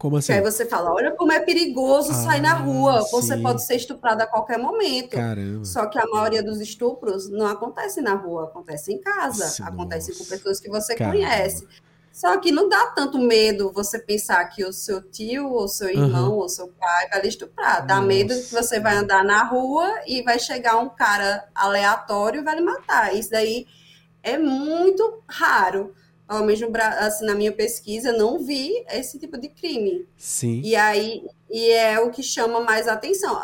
[0.00, 0.32] Como assim?
[0.32, 3.42] aí você fala, olha como é perigoso ah, sair na rua, você sim.
[3.42, 5.10] pode ser estuprado a qualquer momento.
[5.10, 5.62] Caramba.
[5.66, 10.16] Só que a maioria dos estupros não acontece na rua, acontece em casa, nossa, acontece
[10.16, 11.18] com pessoas que você Caramba.
[11.18, 11.68] conhece.
[12.10, 16.30] Só que não dá tanto medo você pensar que o seu tio, ou seu irmão,
[16.30, 16.38] uhum.
[16.38, 17.86] ou seu pai vai lhe estuprar.
[17.86, 18.06] Dá Nossa.
[18.06, 22.56] medo que você vai andar na rua e vai chegar um cara aleatório e vai
[22.56, 23.14] lhe matar.
[23.14, 23.66] Isso daí
[24.22, 25.94] é muito raro
[26.30, 26.70] ao mesmo
[27.00, 30.08] assim, na minha pesquisa, não vi esse tipo de crime.
[30.16, 30.62] Sim.
[30.62, 33.36] E aí e é o que chama mais atenção.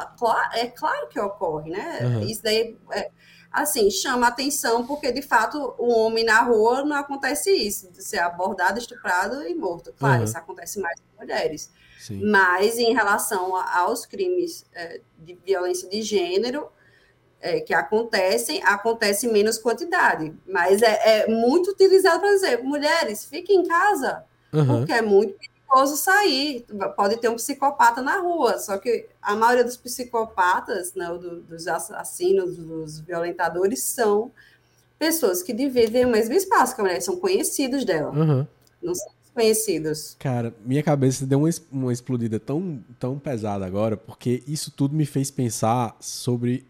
[0.53, 1.99] É claro que ocorre, né?
[2.03, 2.21] Uhum.
[2.21, 3.11] Isso daí é,
[3.51, 8.21] assim, chama atenção porque de fato o homem na rua não acontece isso, de ser
[8.21, 9.93] abordado, estuprado e morto.
[9.99, 10.25] Claro, uhum.
[10.25, 11.73] isso acontece mais com mulheres.
[11.99, 12.23] Sim.
[12.25, 16.69] Mas em relação aos crimes é, de violência de gênero,
[17.41, 23.61] é, que acontecem, acontece menos quantidade, mas é, é muito utilizado para dizer, mulheres, fiquem
[23.61, 24.67] em casa, uhum.
[24.67, 26.65] porque é muito perigoso sair,
[26.97, 31.67] pode ter um psicopata na rua, só que a maioria dos psicopatas, né, do, dos
[31.67, 34.31] assassinos, dos violentadores, são
[34.99, 38.47] pessoas que dividem o mesmo espaço que a mulher, são conhecidos dela, uhum.
[38.83, 40.17] não são desconhecidos.
[40.19, 45.05] Cara, minha cabeça deu uma, uma explodida tão, tão pesada agora, porque isso tudo me
[45.05, 46.67] fez pensar sobre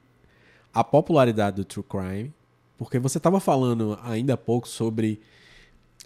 [0.77, 2.35] a popularidade do true crime,
[2.77, 5.21] porque você estava falando ainda há pouco sobre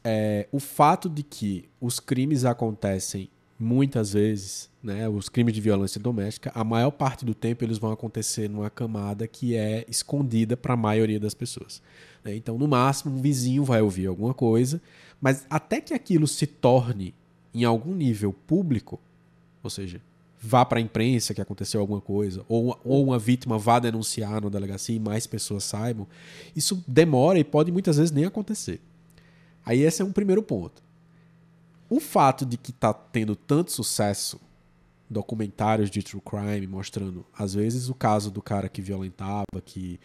[0.04, 6.00] é, o fato de que os crimes acontecem muitas vezes, né, os crimes de violência
[6.00, 10.74] doméstica, a maior parte do tempo eles vão acontecer numa camada que é escondida para
[10.74, 11.82] a maioria das pessoas.
[12.24, 12.36] Né?
[12.36, 14.80] Então, no máximo, um vizinho vai ouvir alguma coisa,
[15.20, 17.12] mas até que aquilo se torne
[17.52, 19.00] em algum nível público,
[19.64, 20.00] ou seja,
[20.40, 24.48] vá para a imprensa que aconteceu alguma coisa, ou, ou uma vítima vá denunciar na
[24.48, 26.06] delegacia e mais pessoas saibam,
[26.56, 28.80] isso demora e pode muitas vezes nem acontecer.
[29.64, 30.82] Aí esse é um primeiro ponto.
[31.88, 34.40] O fato de que está tendo tanto sucesso
[35.10, 39.98] documentários de true crime mostrando, às vezes, o caso do cara que violentava, que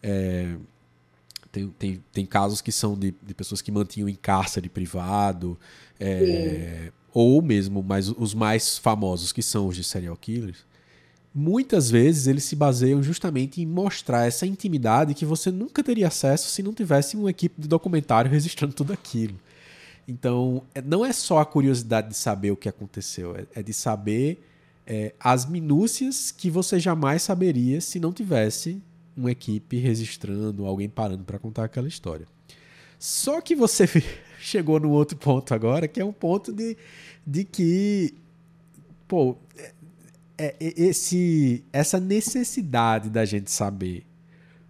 [0.00, 0.56] é,
[1.50, 5.58] tem, tem, tem casos que são de, de pessoas que mantinham em cárcere privado,
[5.98, 10.64] é, ou mesmo mais, os mais famosos, que são os de serial killers,
[11.34, 16.50] muitas vezes eles se baseiam justamente em mostrar essa intimidade que você nunca teria acesso
[16.50, 19.38] se não tivesse uma equipe de documentário registrando tudo aquilo.
[20.06, 23.72] Então, é, não é só a curiosidade de saber o que aconteceu, é, é de
[23.72, 24.44] saber
[24.86, 28.82] é, as minúcias que você jamais saberia se não tivesse
[29.16, 32.26] uma equipe registrando, alguém parando para contar aquela história.
[32.98, 33.86] Só que você
[34.42, 36.76] chegou no outro ponto agora, que é um ponto de,
[37.26, 38.14] de que,
[39.06, 39.36] pô,
[40.36, 44.04] é, é, esse, essa necessidade da gente saber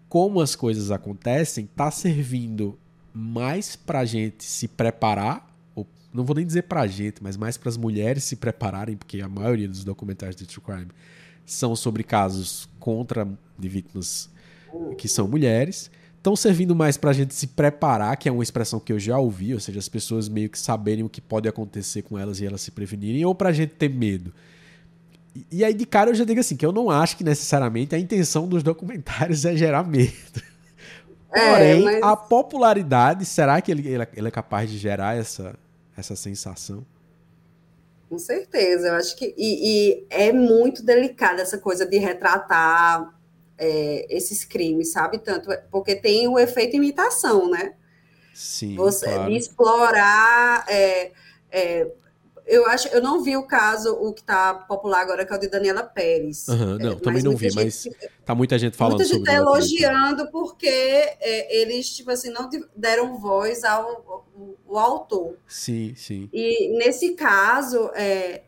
[0.08, 2.78] como as coisas acontecem está servindo
[3.14, 7.70] mais pra gente se preparar, ou não vou nem dizer pra gente, mas mais para
[7.70, 10.90] as mulheres se prepararem, porque a maioria dos documentários de true crime
[11.46, 13.26] são sobre casos contra
[13.58, 14.28] de vítimas
[14.98, 15.90] que são mulheres.
[16.22, 19.18] Estão servindo mais para a gente se preparar, que é uma expressão que eu já
[19.18, 22.46] ouvi, ou seja, as pessoas meio que saberem o que pode acontecer com elas e
[22.46, 24.32] elas se prevenirem, ou para a gente ter medo.
[25.50, 27.98] E, aí, de cara, eu já digo assim, que eu não acho que necessariamente a
[27.98, 30.12] intenção dos documentários é gerar medo.
[31.32, 32.02] É, Porém, mas...
[32.04, 35.56] a popularidade, será que ele, ele é capaz de gerar essa,
[35.96, 36.86] essa sensação?
[38.08, 39.34] Com certeza, eu acho que.
[39.36, 43.12] E, e é muito delicada essa coisa de retratar
[43.62, 45.18] é, esses crimes, sabe?
[45.18, 47.74] Tanto porque tem o efeito imitação, né?
[48.34, 48.74] Sim.
[48.74, 49.30] Você claro.
[49.30, 51.12] explorar é,
[51.50, 51.86] é,
[52.44, 55.38] eu acho, eu não vi o caso, o que está popular agora, que é o
[55.38, 56.48] de Daniela Pérez.
[56.48, 57.88] Uhum, não, é, também não vi, gente, mas
[58.24, 62.50] tá muita gente falando muita gente sobre tá elogiando porque é, eles, tipo assim, não
[62.74, 64.26] deram voz ao, ao,
[64.68, 65.36] ao, autor.
[65.46, 66.28] Sim, sim.
[66.32, 68.42] E nesse caso, é,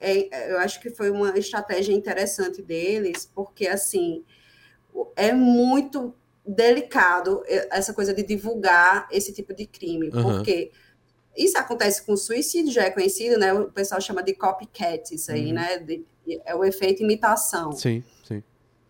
[0.00, 4.24] é, eu acho que foi uma estratégia interessante deles, porque, assim,
[5.16, 6.14] é muito
[6.46, 10.22] delicado essa coisa de divulgar esse tipo de crime, uhum.
[10.22, 10.70] porque
[11.36, 13.52] isso acontece com suicídio, já é conhecido, né?
[13.52, 15.54] O pessoal chama de copycat, isso aí, uhum.
[15.54, 15.78] né?
[15.78, 16.04] De,
[16.44, 17.72] é o efeito imitação.
[17.72, 18.42] Sim, sim.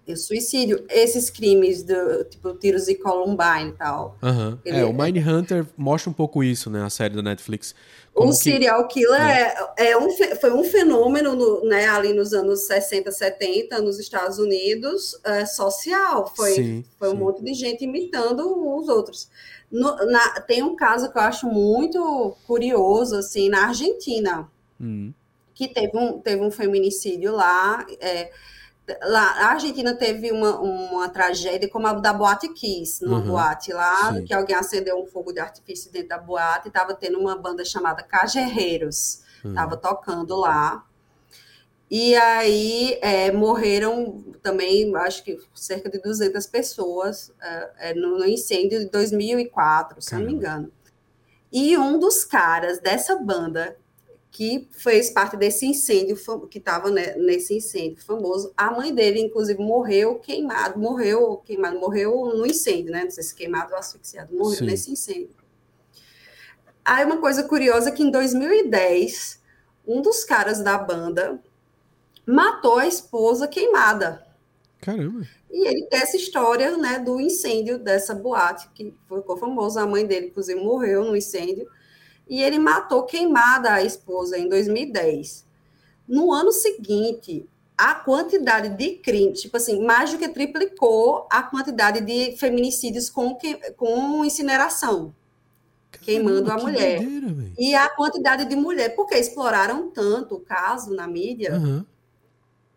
[0.07, 4.19] E o suicídio, esses crimes do tipo tiros de Columbine e tal.
[4.23, 4.59] Uhum.
[4.63, 6.85] Ele, é, o Mindhunter mostra um pouco isso, né?
[6.85, 7.75] A série da Netflix.
[8.15, 8.45] Como o que...
[8.45, 9.55] serial killer é.
[9.77, 10.09] É, é um,
[10.41, 16.33] foi um fenômeno no, né, ali nos anos 60, 70, nos Estados Unidos, é, social.
[16.37, 17.15] Foi, sim, foi sim.
[17.17, 18.47] um monte de gente imitando
[18.79, 19.29] os outros.
[19.71, 24.49] No, na, tem um caso que eu acho muito curioso, assim, na Argentina,
[24.79, 25.13] uhum.
[25.53, 27.85] que teve um, teve um feminicídio lá.
[28.01, 28.31] É,
[29.03, 33.29] lá a Argentina teve uma, uma tragédia como a da Boate Kiss, numa uhum.
[33.29, 34.25] boate lá, Sim.
[34.25, 37.65] que alguém acendeu um fogo de artifício dentro da boate e estava tendo uma banda
[37.65, 39.81] chamada Cajerreiros, estava uhum.
[39.81, 40.85] tocando lá.
[41.91, 48.27] E aí é, morreram também, acho que cerca de 200 pessoas é, é, no, no,
[48.27, 50.27] incêndio de 2004, se Caramba.
[50.27, 50.73] não me engano.
[51.53, 53.77] E um dos caras dessa banda
[54.35, 56.19] que fez parte desse incêndio,
[56.51, 62.35] que estava né, nesse incêndio famoso, a mãe dele, inclusive, morreu queimado, morreu queimado, morreu
[62.35, 63.05] no incêndio, né?
[63.05, 64.65] Não sei se queimado ou asfixiado, morreu Sim.
[64.65, 65.37] nesse incêndio.
[66.85, 69.41] Aí uma coisa curiosa é que em 2010,
[69.87, 71.41] um dos caras da banda
[72.27, 74.27] matou a esposa queimada.
[74.81, 75.25] Caramba.
[75.49, 79.83] E ele tem essa história, né, do incêndio dessa boate, que ficou famosa.
[79.83, 81.69] A mãe dele, inclusive, morreu no incêndio.
[82.29, 85.45] E ele matou queimada a esposa em 2010.
[86.09, 92.01] No ano seguinte, a quantidade de crimes, tipo assim, mais do que triplicou a quantidade
[92.01, 95.15] de feminicídios com, que, com incineração.
[95.91, 97.01] Caramba, queimando a mulher.
[97.01, 101.55] Doideira, e a quantidade de mulher, porque exploraram tanto o caso na mídia.
[101.57, 101.85] Uhum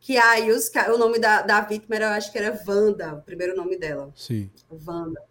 [0.08, 3.22] que aí os, o nome da, da vítima era, eu acho que era Wanda, o
[3.22, 4.10] primeiro nome dela.
[4.16, 4.50] Sim.
[4.72, 5.22] Wanda.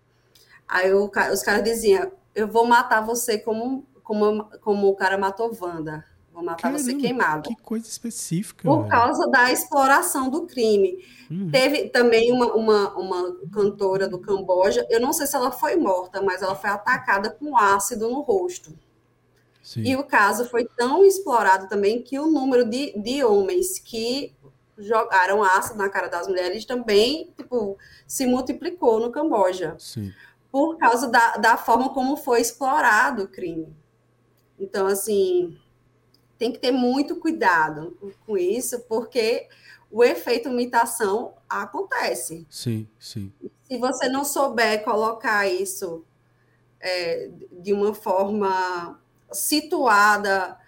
[0.68, 5.50] Aí o, os caras diziam, eu vou matar você como, como, como o cara matou
[5.60, 6.04] Wanda.
[6.32, 7.48] Vou matar Caramba, você queimado.
[7.48, 8.62] Que coisa específica.
[8.62, 11.04] Por causa da exploração do crime.
[11.28, 11.50] Uhum.
[11.50, 16.22] Teve também uma, uma, uma cantora do Camboja, eu não sei se ela foi morta,
[16.22, 18.72] mas ela foi atacada com ácido no rosto.
[19.60, 19.82] Sim.
[19.82, 24.32] E o caso foi tão explorado também que o número de, de homens que
[24.78, 27.76] jogaram ácido na cara das mulheres também, tipo,
[28.06, 29.74] se multiplicou no Camboja.
[29.80, 30.12] Sim.
[30.52, 33.74] Por causa da, da forma como foi explorado o crime.
[34.58, 35.58] Então, assim,
[36.38, 37.96] tem que ter muito cuidado
[38.26, 39.48] com isso, porque
[39.90, 42.46] o efeito imitação acontece.
[42.50, 43.32] Sim, sim.
[43.68, 46.04] Se você não souber colocar isso
[46.80, 49.00] é, de uma forma
[49.32, 50.58] situada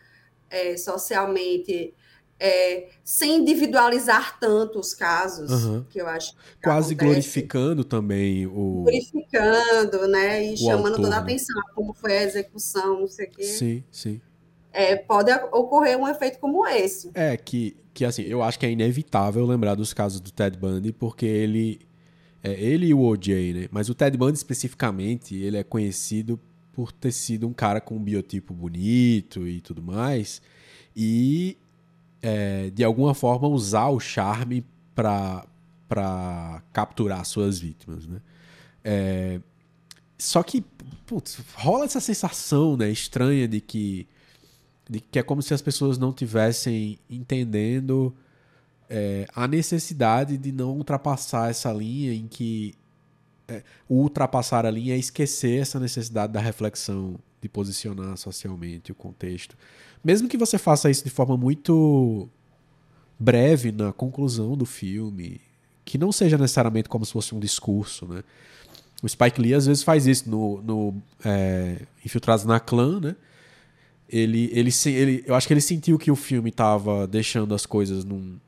[0.50, 1.94] é, socialmente,
[2.40, 5.84] é, sem individualizar tanto os casos, uhum.
[5.90, 6.34] que eu acho.
[6.34, 6.94] Que Quase acontece.
[6.94, 8.82] glorificando também o.
[8.84, 10.44] Glorificando, né?
[10.44, 11.24] E chamando autor, toda a né?
[11.24, 13.42] atenção, como foi a execução, não sei o quê.
[13.42, 14.20] Sim, sim.
[14.72, 17.10] É, pode ocorrer um efeito como esse.
[17.14, 20.92] É, que, que assim, eu acho que é inevitável lembrar dos casos do Ted Bundy,
[20.92, 21.80] porque ele.
[22.40, 23.68] É, ele e o OJ, né?
[23.72, 26.38] Mas o Ted Bundy especificamente, ele é conhecido
[26.72, 30.40] por ter sido um cara com um biotipo bonito e tudo mais.
[30.94, 31.58] E
[32.22, 34.64] é, de alguma forma, usar o charme
[34.94, 35.44] para
[36.72, 38.20] capturar suas vítimas, né?
[38.84, 39.40] É,
[40.18, 40.64] só que,
[41.06, 44.08] putz, rola essa sensação né, estranha de que,
[44.88, 48.14] de que é como se as pessoas não tivessem entendendo
[48.88, 52.74] é, a necessidade de não ultrapassar essa linha em que
[53.46, 59.56] é, ultrapassar a linha é esquecer essa necessidade da reflexão, de posicionar socialmente o contexto.
[60.02, 62.28] Mesmo que você faça isso de forma muito
[63.18, 65.40] breve na conclusão do filme,
[65.84, 68.22] que não seja necessariamente como se fosse um discurso, né?
[69.02, 73.16] O Spike Lee às vezes faz isso no, no é, Infiltrados na Clã, né?
[74.08, 78.04] Ele, ele, ele, eu acho que ele sentiu que o filme estava deixando as coisas
[78.04, 78.38] num,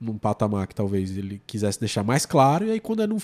[0.00, 3.18] num patamar que talvez ele quisesse deixar mais claro, e aí quando é no,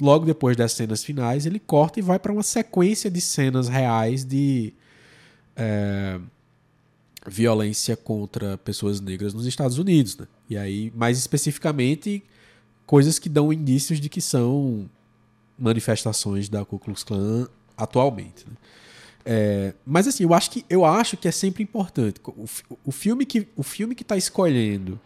[0.00, 4.24] logo depois das cenas finais, ele corta e vai para uma sequência de cenas reais
[4.24, 4.72] de
[5.56, 6.20] é,
[7.28, 10.16] violência contra pessoas negras nos Estados Unidos.
[10.16, 10.26] Né?
[10.48, 12.22] E aí, mais especificamente,
[12.86, 14.88] coisas que dão indícios de que são
[15.58, 18.46] manifestações da Ku Klux Klan atualmente.
[18.46, 18.56] Né?
[19.24, 22.20] É, mas assim, eu acho que eu acho que é sempre importante.
[22.24, 22.44] O,
[22.84, 25.00] o filme que o filme que está escolhendo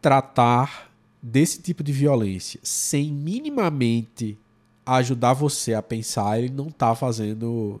[0.00, 0.90] tratar
[1.20, 4.38] desse tipo de violência sem minimamente
[4.86, 7.80] ajudar você a pensar, ele não está fazendo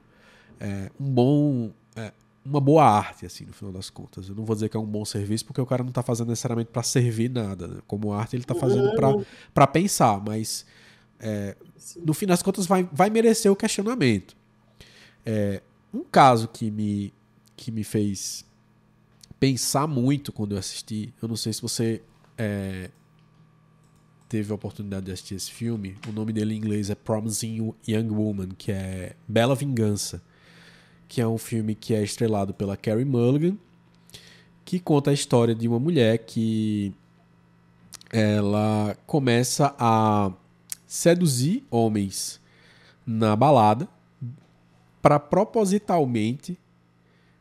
[0.58, 1.70] é, um bom
[2.44, 4.28] uma boa arte, assim, no final das contas.
[4.28, 6.28] Eu não vou dizer que é um bom serviço, porque o cara não está fazendo
[6.28, 7.68] necessariamente para servir nada.
[7.68, 7.76] Né?
[7.86, 8.92] Como arte, ele está fazendo
[9.52, 10.64] para pensar, mas
[11.18, 11.56] é,
[12.04, 14.36] no fim das contas vai, vai merecer o questionamento.
[15.24, 15.62] É,
[15.92, 17.12] um caso que me,
[17.56, 18.44] que me fez
[19.38, 22.02] pensar muito quando eu assisti, eu não sei se você
[22.38, 22.90] é,
[24.28, 28.10] teve a oportunidade de assistir esse filme, o nome dele em inglês é Promising Young
[28.10, 30.22] Woman, que é Bela Vingança
[31.10, 33.56] que é um filme que é estrelado pela Carrie Mulligan,
[34.64, 36.94] que conta a história de uma mulher que
[38.12, 40.30] ela começa a
[40.86, 42.40] seduzir homens
[43.04, 43.88] na balada
[45.02, 46.56] para propositalmente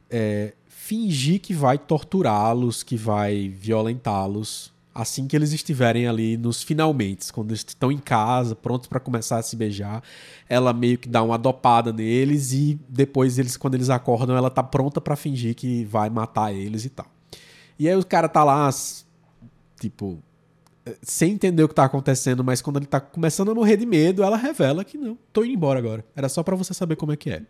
[0.09, 7.31] é, fingir que vai torturá-los, que vai violentá-los assim que eles estiverem ali nos finalmente,
[7.31, 10.03] quando eles estão em casa, prontos para começar a se beijar,
[10.47, 14.63] ela meio que dá uma dopada neles e depois eles quando eles acordam, ela tá
[14.63, 17.07] pronta para fingir que vai matar eles e tal.
[17.77, 18.69] E aí o cara tá lá
[19.79, 20.21] tipo
[21.01, 24.23] sem entender o que tá acontecendo, mas quando ele tá começando a morrer de medo,
[24.23, 26.05] ela revela que não, tô indo embora agora.
[26.15, 27.43] Era só para você saber como é que é.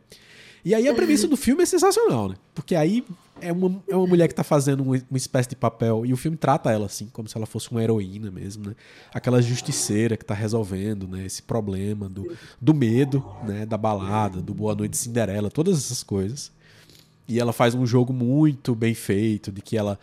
[0.64, 2.36] E aí a premissa do filme é sensacional, né?
[2.54, 3.04] Porque aí
[3.42, 6.18] é uma, é uma mulher que tá fazendo uma, uma, espécie de papel, e o
[6.18, 8.76] filme trata ela assim, como se ela fosse uma heroína mesmo, né?
[9.14, 11.26] Aquela justiceira que tá resolvendo, né?
[11.26, 13.66] Esse problema do, do medo, né?
[13.66, 16.52] Da balada, do Boa Noite Cinderela, todas essas coisas.
[17.28, 20.00] E ela faz um jogo muito bem feito, de que ela,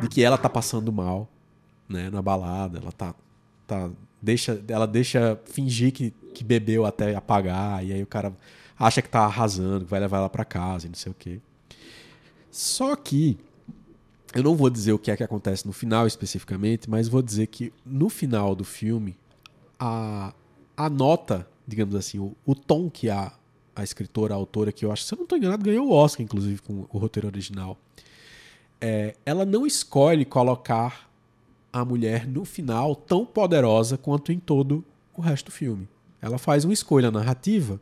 [0.00, 1.28] de que ela tá passando mal,
[1.88, 2.10] né?
[2.10, 3.14] Na balada, ela tá...
[3.66, 8.32] tá deixa, ela deixa fingir que, que bebeu até apagar, e aí o cara
[8.80, 11.38] acha que tá arrasando, que vai levar ela para casa e não sei o quê.
[12.50, 13.38] Só que
[14.34, 17.48] eu não vou dizer o que é que acontece no final especificamente, mas vou dizer
[17.48, 19.16] que no final do filme
[19.78, 20.32] a,
[20.76, 23.32] a nota, digamos assim, o, o tom que a,
[23.76, 26.24] a escritora, a autora, que eu acho, se eu não estou enganado, ganhou o Oscar,
[26.24, 27.78] inclusive, com o roteiro original.
[28.80, 31.10] É, ela não escolhe colocar
[31.70, 34.82] a mulher no final tão poderosa quanto em todo
[35.14, 35.86] o resto do filme.
[36.20, 37.80] Ela faz uma escolha narrativa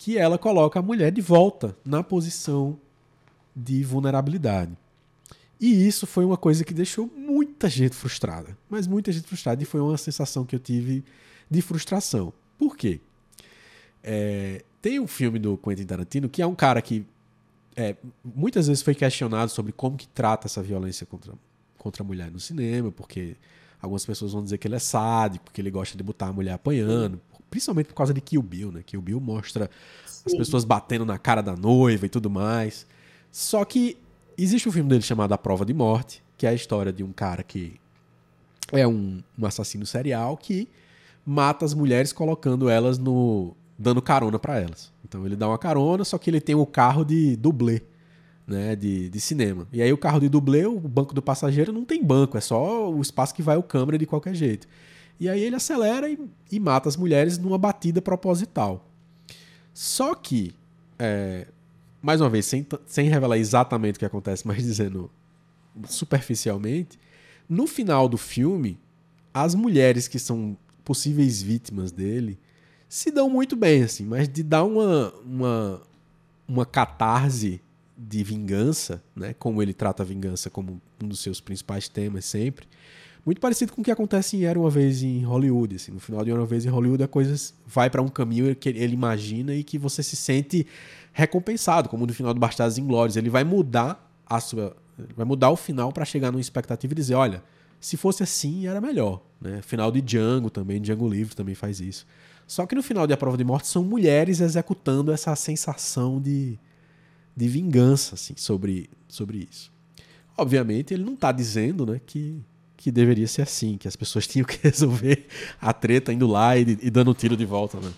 [0.00, 2.78] que ela coloca a mulher de volta na posição
[3.54, 4.72] de vulnerabilidade.
[5.60, 8.56] E isso foi uma coisa que deixou muita gente frustrada.
[8.66, 9.62] Mas muita gente frustrada.
[9.62, 11.04] E foi uma sensação que eu tive
[11.50, 12.32] de frustração.
[12.56, 12.98] Por quê?
[14.02, 17.04] É, tem um filme do Quentin Tarantino que é um cara que
[17.76, 17.94] é,
[18.24, 21.34] muitas vezes foi questionado sobre como que trata essa violência contra,
[21.76, 23.36] contra a mulher no cinema, porque
[23.82, 26.54] algumas pessoas vão dizer que ele é sádico, que ele gosta de botar a mulher
[26.54, 27.20] apanhando,
[27.50, 28.82] principalmente por causa de Kill Bill, né?
[28.84, 29.68] Kill Bill mostra
[30.06, 30.22] Sim.
[30.26, 32.86] as pessoas batendo na cara da noiva e tudo mais.
[33.32, 33.96] Só que
[34.38, 37.12] existe um filme dele chamado A Prova de Morte, que é a história de um
[37.12, 37.80] cara que
[38.72, 40.68] é um, um assassino serial que
[41.26, 44.92] mata as mulheres colocando elas no dando carona para elas.
[45.04, 47.82] Então ele dá uma carona, só que ele tem o um carro de dublê,
[48.46, 49.66] né, de, de cinema.
[49.72, 52.90] E aí o carro de dublê, o banco do passageiro não tem banco, é só
[52.90, 54.68] o espaço que vai o câmera de qualquer jeito.
[55.20, 56.18] E aí ele acelera e,
[56.50, 58.88] e mata as mulheres numa batida proposital.
[59.74, 60.54] Só que,
[60.98, 61.46] é,
[62.00, 65.10] mais uma vez, sem, sem revelar exatamente o que acontece, mas dizendo
[65.86, 66.98] superficialmente,
[67.46, 68.80] no final do filme,
[69.32, 72.38] as mulheres que são possíveis vítimas dele
[72.88, 75.82] se dão muito bem, assim, mas de dar uma, uma,
[76.48, 77.60] uma catarse
[77.96, 79.34] de vingança, né?
[79.34, 82.66] Como ele trata a vingança como um dos seus principais temas sempre
[83.24, 85.76] muito parecido com o que acontece em Era Uma Vez em Hollywood.
[85.76, 85.92] Assim.
[85.92, 87.34] No final de Era Uma Vez em Hollywood, a coisa
[87.66, 90.66] vai para um caminho que ele imagina e que você se sente
[91.12, 93.16] recompensado, como no final do Bastardos Inglórios.
[93.16, 94.76] Ele vai mudar a sua...
[95.16, 97.42] Vai mudar o final para chegar numa expectativa e dizer, olha,
[97.80, 99.22] se fosse assim, era melhor.
[99.40, 99.62] Né?
[99.62, 102.06] Final de Django também, Django Livre também faz isso.
[102.46, 106.58] Só que no final de A Prova de Morte são mulheres executando essa sensação de,
[107.34, 109.72] de vingança assim, sobre, sobre isso.
[110.36, 112.42] Obviamente, ele não está dizendo né, que,
[112.80, 115.26] que deveria ser assim, que as pessoas tinham que resolver
[115.60, 117.78] a treta indo lá e, e dando tiro de volta.
[117.78, 117.92] Né?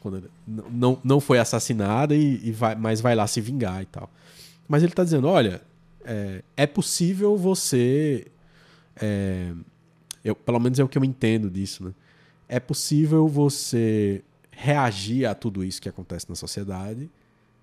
[0.00, 4.10] Quando não, não foi assassinada, e, e vai, mas vai lá se vingar e tal.
[4.68, 5.62] Mas ele está dizendo: olha,
[6.04, 8.26] é, é possível você.
[9.00, 9.52] É,
[10.24, 11.94] eu, pelo menos é o que eu entendo disso, né?
[12.48, 17.08] É possível você reagir a tudo isso que acontece na sociedade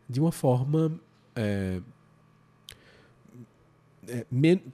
[0.09, 0.91] de uma forma.
[1.35, 1.81] É,
[4.07, 4.25] é,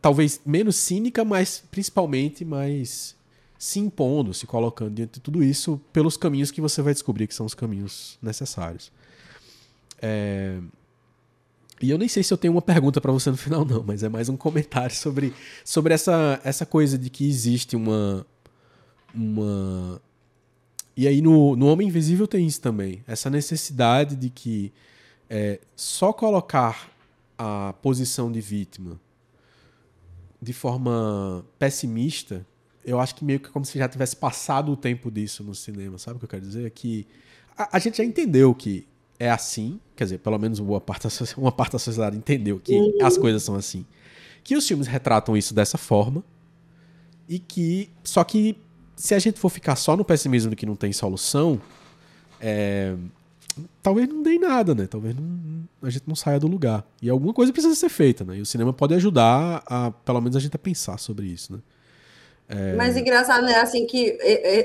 [0.02, 3.16] talvez menos cínica, mas principalmente mais
[3.58, 7.34] se impondo, se colocando diante de tudo isso pelos caminhos que você vai descobrir que
[7.34, 8.92] são os caminhos necessários.
[10.00, 10.60] É,
[11.82, 14.04] e eu nem sei se eu tenho uma pergunta para você no final, não, mas
[14.04, 15.34] é mais um comentário sobre,
[15.64, 18.26] sobre essa, essa coisa de que existe uma.
[19.14, 20.02] uma...
[20.96, 23.04] E aí no, no Homem Invisível tem isso também.
[23.08, 24.74] Essa necessidade de que
[25.30, 26.90] é, só colocar
[27.38, 29.00] a posição de vítima
[30.42, 32.46] de forma pessimista,
[32.86, 35.98] eu acho que meio que como se já tivesse passado o tempo disso no cinema,
[35.98, 36.66] sabe o que eu quero dizer?
[36.66, 37.06] É que
[37.58, 38.88] a, a gente já entendeu que
[39.20, 41.08] é assim, quer dizer, pelo menos boa parte
[41.38, 43.06] uma parte da sociedade entendeu que uhum.
[43.06, 43.86] as coisas são assim.
[44.44, 46.24] Que os filmes retratam isso dessa forma
[47.28, 47.90] e que.
[48.04, 48.58] Só que
[48.96, 51.62] se a gente for ficar só no pessimismo de que não tem solução,
[52.40, 52.96] é,
[53.82, 54.88] talvez não dê nada, né?
[54.88, 56.86] Talvez não, a gente não saia do lugar.
[57.02, 58.38] E alguma coisa precisa ser feita, né?
[58.38, 61.60] E o cinema pode ajudar a, pelo menos, a gente a pensar sobre isso, né?
[62.50, 62.74] É...
[62.76, 63.56] Mas engraçado, né?
[63.60, 64.18] Assim, que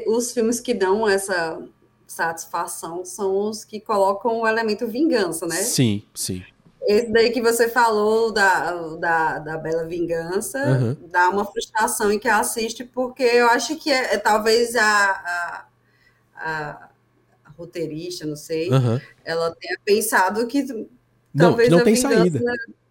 [0.07, 1.61] os filmes que dão essa
[2.07, 5.57] satisfação são os que colocam o elemento vingança, né?
[5.57, 6.43] Sim, sim.
[6.85, 10.97] Esse daí que você falou da, da, da Bela Vingança uhum.
[11.09, 15.65] dá uma frustração em que assiste, porque eu acho que é, é talvez a, a,
[16.35, 16.89] a,
[17.63, 19.01] roteirista, não sei, uhum.
[19.25, 20.87] ela tenha pensado que não,
[21.49, 22.41] talvez não tem saída.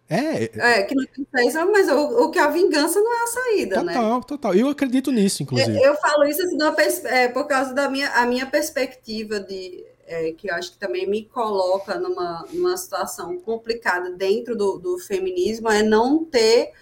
[0.08, 3.26] É, é, que não tem saída, mas o, o, que a vingança não é a
[3.26, 3.94] saída, total, né?
[3.94, 4.54] Total, total.
[4.54, 5.74] Eu acredito nisso, inclusive.
[5.74, 6.58] Eu, eu falo isso assim,
[7.06, 11.08] é, por causa da minha, a minha perspectiva de é, que eu acho que também
[11.08, 16.72] me coloca numa, numa situação complicada dentro do, do feminismo, é não ter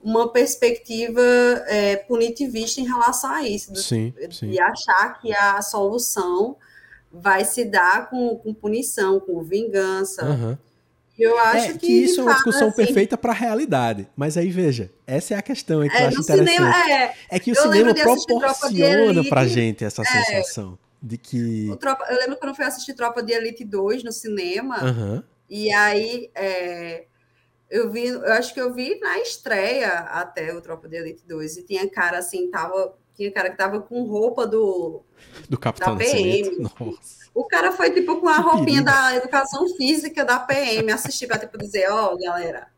[0.00, 1.20] uma perspectiva
[1.66, 4.50] é, punitivista em relação a isso, do, sim, sim.
[4.50, 6.56] de achar que a solução
[7.12, 10.24] vai se dar com, com punição, com vingança.
[10.24, 10.58] Uhum.
[11.18, 14.08] Eu acho é, que, que isso é uma discussão assim, perfeita para a realidade.
[14.14, 16.50] Mas aí veja, essa é a questão é que é, eu acho interessante.
[16.52, 20.04] Cinema, é, é, que o cinema proporciona para gente essa é.
[20.04, 21.76] sensação de que.
[21.80, 24.84] Tropa, eu lembro quando eu fui assistir Tropa de Elite 2 no cinema.
[24.84, 25.22] Uhum.
[25.50, 27.06] E aí é,
[27.70, 31.58] eu vi, eu acho que eu vi na estreia até o Tropa de Elite 2.
[31.58, 32.94] E tinha cara assim, tava.
[33.18, 35.02] Tinha cara que tava com roupa do.
[35.48, 36.70] Do Capitão da PM.
[37.34, 41.58] O cara foi, tipo, com a roupinha da educação física da PM assistir para, tipo,
[41.58, 42.68] dizer, ó, oh, galera,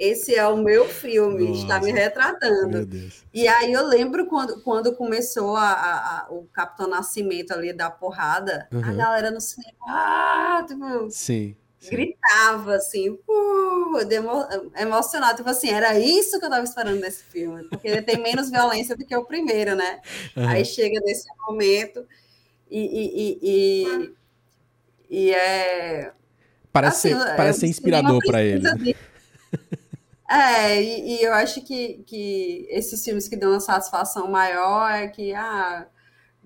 [0.00, 2.88] esse é o meu filme, Nossa, está me retratando.
[3.32, 7.88] E aí eu lembro quando, quando começou a, a, a, o Capitão Nascimento ali da
[7.88, 8.84] porrada, uhum.
[8.84, 11.90] a galera no cinema, ah, tipo, sim, sim.
[11.90, 14.46] gritava assim, uh, emo,
[14.76, 18.50] emocionado, tipo assim, era isso que eu estava esperando nesse filme, porque ele tem menos
[18.50, 20.00] violência do que o primeiro, né?
[20.36, 20.48] Uhum.
[20.48, 22.06] Aí chega nesse momento
[22.70, 24.14] e, e, e,
[25.10, 26.12] e, é.
[26.72, 28.74] Parece, assim, ser, parece ser inspirador para ele.
[28.74, 28.96] De...
[30.28, 35.06] É, e, e, eu acho que, que esses filmes que dão uma satisfação maior é
[35.06, 35.86] que, ah,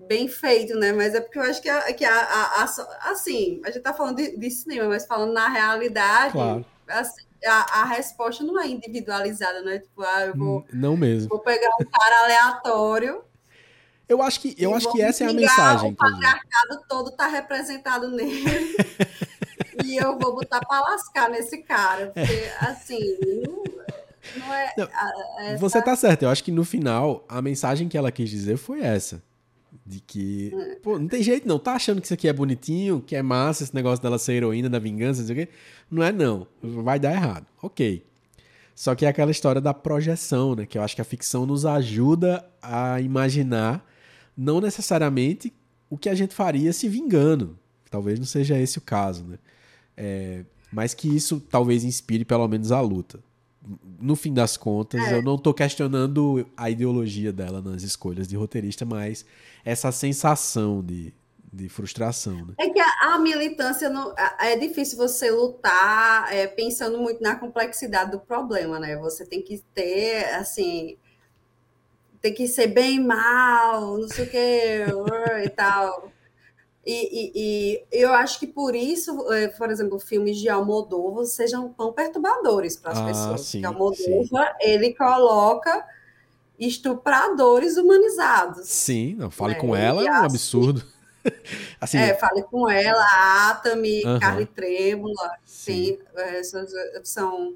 [0.07, 0.91] bem feito, né?
[0.91, 3.93] Mas é porque eu acho que, a, que a, a, a assim, a gente tá
[3.93, 6.65] falando de, de, cinema, mas falando na realidade, claro.
[6.87, 9.79] assim, a, a, resposta não é individualizada, né?
[9.79, 11.29] Tipo, ah, eu vou, não mesmo.
[11.29, 13.23] vou pegar um cara aleatório
[14.11, 15.91] eu acho que, eu acho que essa é a mensagem.
[15.91, 18.75] O patriarcado todo está representado nele.
[19.85, 22.07] e eu vou botar para lascar nesse cara.
[22.07, 22.99] Porque, assim,
[23.47, 23.63] não,
[24.35, 24.73] não é.
[24.77, 24.89] Não,
[25.39, 25.57] essa...
[25.59, 26.23] Você está certo.
[26.23, 29.23] Eu acho que no final, a mensagem que ela quis dizer foi essa.
[29.85, 30.75] De que, é.
[30.75, 31.57] pô, não tem jeito não.
[31.57, 34.69] Tá achando que isso aqui é bonitinho, que é massa esse negócio dela ser heroína
[34.69, 35.53] da vingança, não sei o quê.
[35.89, 36.47] Não é não.
[36.61, 37.45] Vai dar errado.
[37.61, 38.05] Ok.
[38.75, 40.65] Só que é aquela história da projeção, né?
[40.65, 43.85] Que eu acho que a ficção nos ajuda a imaginar
[44.35, 45.53] não necessariamente
[45.89, 47.57] o que a gente faria se vingando.
[47.89, 49.37] Talvez não seja esse o caso, né?
[49.95, 53.19] É, mas que isso talvez inspire pelo menos a luta.
[53.99, 55.17] No fim das contas, é.
[55.17, 59.25] eu não estou questionando a ideologia dela nas escolhas de roteirista, mas
[59.63, 61.13] essa sensação de,
[61.51, 62.45] de frustração.
[62.45, 62.53] Né?
[62.59, 68.11] É que a, a militância não, é difícil você lutar é, pensando muito na complexidade
[68.11, 68.97] do problema, né?
[68.97, 70.97] Você tem que ter assim
[72.21, 74.85] tem que ser bem mal, não sei o que,
[75.43, 76.11] e tal.
[76.85, 81.69] E, e, e, eu acho que por isso, é, por exemplo, filmes de Almodóvar sejam
[81.69, 83.41] tão perturbadores para as ah, pessoas.
[83.41, 85.85] Sim, porque Almodóvar, ele coloca
[86.67, 88.67] estupradores humanizados.
[88.67, 89.59] Sim, não, fale né?
[89.59, 90.83] com ela, é um absurdo.
[91.81, 93.05] assim, é, fale com ela,
[93.49, 94.19] Atami, uh -huh.
[94.19, 95.97] Carly Trêmula, sim.
[96.15, 96.71] essas
[97.03, 97.55] são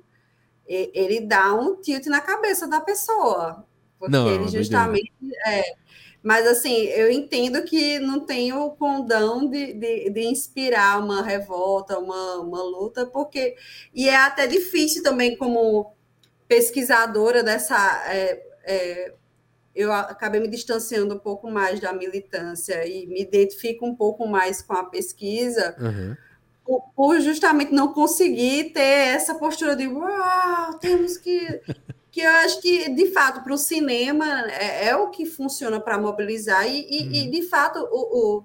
[0.68, 3.64] ele dá um tilt na cabeça da pessoa.
[4.00, 5.14] Porque não, ele justamente.
[5.46, 5.76] É,
[6.22, 12.00] mas assim, eu entendo que não tem o condão de, de, de, inspirar uma revolta,
[12.00, 13.56] uma, uma luta, porque.
[13.94, 15.94] E é até difícil também, como
[16.48, 17.76] pesquisadora dessa.
[18.08, 19.14] É, é,
[19.76, 24.62] eu acabei me distanciando um pouco mais da militância e me identifico um pouco mais
[24.62, 25.76] com a pesquisa.
[25.80, 26.16] Uhum
[26.96, 31.62] por, justamente não conseguir ter essa postura de uau, temos que.
[32.12, 35.98] que eu acho que, de fato, para o cinema é, é, o que funciona para
[35.98, 37.32] mobilizar, e, e, e, uhum.
[37.32, 38.44] de fato, o, o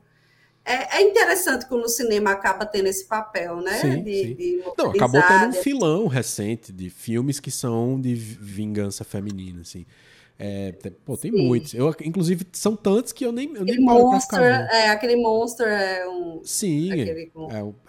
[0.64, 3.78] é, é, interessante quando o cinema acaba tendo esse papel, né?
[3.80, 4.34] Sim, de, sim.
[4.34, 9.86] De não, acabou tendo um filão recente de filmes que são de vingança feminina, assim.
[10.42, 10.72] É,
[11.04, 11.46] pô, tem Sim.
[11.46, 11.74] muitos.
[11.74, 16.08] Eu, inclusive, são tantos que eu nem, eu nem paro monster, É, aquele Monster é
[16.08, 16.40] um...
[16.42, 16.90] Sim.
[16.92, 17.28] É,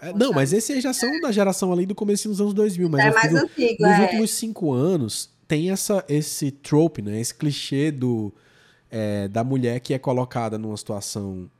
[0.02, 2.90] é, não, mas esses já são da geração ali do começo dos anos 2000.
[2.90, 4.02] Mas é mais digo, antigo, Nos é.
[4.02, 7.18] últimos cinco anos, tem essa, esse trope, né?
[7.18, 8.30] Esse clichê do,
[8.90, 11.50] é, da mulher que é colocada numa situação...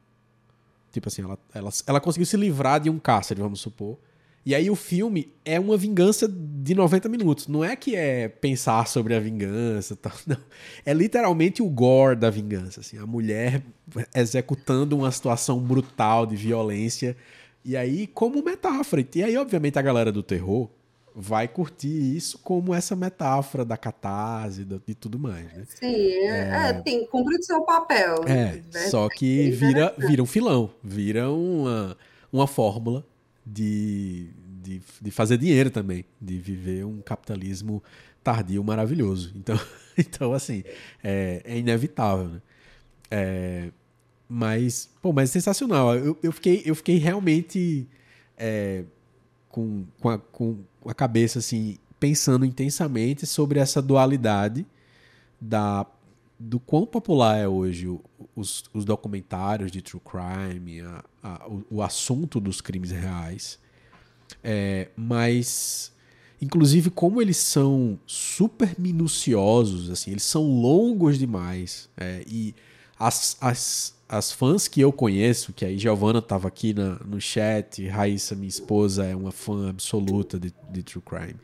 [0.93, 3.97] Tipo assim, ela, ela, ela conseguiu se livrar de um cárcere, vamos supor.
[4.45, 7.47] E aí o filme é uma vingança de 90 minutos.
[7.47, 10.37] Não é que é pensar sobre a vingança, tal, não.
[10.85, 13.63] É literalmente o gore da vingança, assim, a mulher
[14.15, 17.17] executando uma situação brutal de violência
[17.65, 19.07] e aí como metáfora.
[19.15, 20.69] E aí obviamente a galera do terror
[21.15, 25.65] vai curtir isso como essa metáfora da catarse e tudo mais, né?
[25.69, 28.25] Sim, é, é, tem, cumpre o seu papel.
[28.27, 28.89] É, né?
[28.89, 31.97] só que vira, vira um filão, vira uma,
[32.33, 33.05] uma fórmula
[33.45, 34.31] de,
[34.63, 37.83] de, de fazer dinheiro também, de viver um capitalismo
[38.23, 39.33] tardio maravilhoso.
[39.37, 39.59] Então,
[39.99, 40.65] então assim,
[41.03, 42.43] é, é inevitável, né?
[43.11, 43.71] É,
[44.29, 45.95] mas, pô, mas é sensacional.
[45.95, 47.87] Eu, eu, fiquei, eu fiquei realmente
[48.39, 48.85] é,
[49.51, 54.67] com, com, a, com a cabeça, assim, pensando intensamente sobre essa dualidade
[55.41, 55.87] da
[56.45, 58.01] do quão popular é hoje o,
[58.35, 63.59] os, os, documentários de true crime, a, a, o, o, assunto dos crimes reais,
[64.43, 65.93] é, mas
[66.41, 72.55] inclusive como eles são super minuciosos, assim, eles são longos demais é, e
[72.99, 77.87] as, as, as fãs que eu conheço, que aí Giovana estava aqui na, no chat,
[77.89, 81.37] Raíssa, minha esposa, é uma fã absoluta de, de True Crime.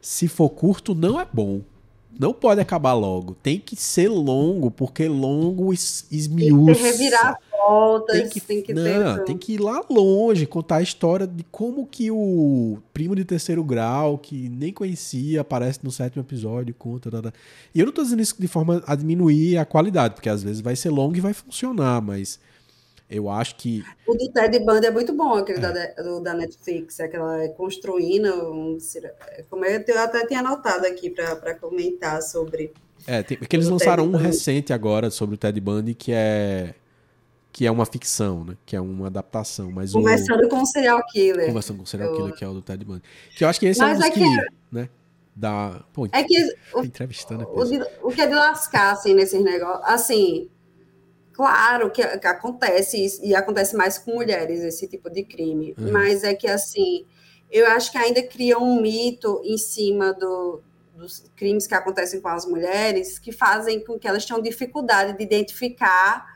[0.00, 1.62] Se for curto, não é bom.
[2.18, 3.36] Não pode acabar logo.
[3.42, 6.74] Tem que ser longo, porque longo es, esmiuça.
[6.74, 7.38] Tem que revirar
[7.68, 9.24] voltas, tem que, tem que não, ter...
[9.24, 13.62] tem que ir lá longe, contar a história de como que o primo de terceiro
[13.62, 17.10] grau, que nem conhecia, aparece no sétimo episódio, conta.
[17.10, 17.32] Tá, tá.
[17.74, 20.60] E eu não tô dizendo isso de forma a diminuir a qualidade, porque às vezes
[20.60, 22.40] vai ser longo e vai funcionar, mas
[23.10, 23.84] eu acho que.
[24.06, 25.60] O do Ted Bundy é muito bom, aquele é.
[25.60, 28.28] da, do, da Netflix, aquela é construindo.
[28.52, 28.78] Um,
[29.48, 32.72] como é, eu até tinha anotado aqui para comentar sobre.
[33.06, 36.74] É, tem, porque eles lançaram um recente agora sobre o Ted Bundy que é
[37.58, 38.56] que é uma ficção, né?
[38.64, 39.72] Que é uma adaptação.
[39.72, 40.48] Mas Conversando o...
[40.48, 41.46] com o serial killer.
[41.46, 42.36] Conversando com o serial killer, eu...
[42.36, 43.02] que é o do Ted Bundy.
[43.36, 44.88] Que eu acho que esse mas é um dos é que, que né?
[45.34, 45.82] Da.
[45.92, 46.36] Pô, é que
[46.74, 49.82] o, entrevistando o, o que é de lascar, assim, nesses negócios.
[49.86, 50.48] Assim,
[51.38, 55.92] Claro que, que acontece e acontece mais com mulheres esse tipo de crime, uhum.
[55.92, 57.06] mas é que assim,
[57.48, 60.60] eu acho que ainda cria um mito em cima do,
[60.96, 65.22] dos crimes que acontecem com as mulheres que fazem com que elas tenham dificuldade de
[65.22, 66.26] identificar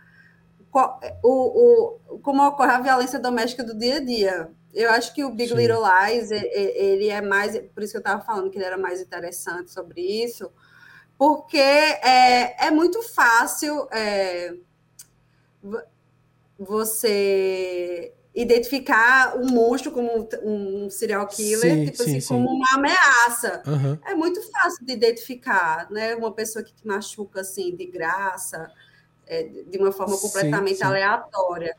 [0.71, 4.51] qual, o, o, como ocorre a violência doméstica do dia a dia.
[4.73, 5.57] Eu acho que o Big Sim.
[5.57, 9.01] Little Lies, ele é mais, por isso que eu estava falando que ele era mais
[9.01, 10.49] interessante sobre isso,
[11.19, 13.89] porque é, é muito fácil.
[13.91, 14.55] É,
[16.59, 22.29] você identificar um monstro como um serial killer, sim, tipo sim, assim, sim.
[22.29, 23.63] como uma ameaça.
[23.67, 23.99] Uhum.
[24.07, 26.15] É muito fácil de identificar, né?
[26.15, 28.71] Uma pessoa que te machuca assim de graça,
[29.27, 31.77] é, de uma forma completamente aleatória.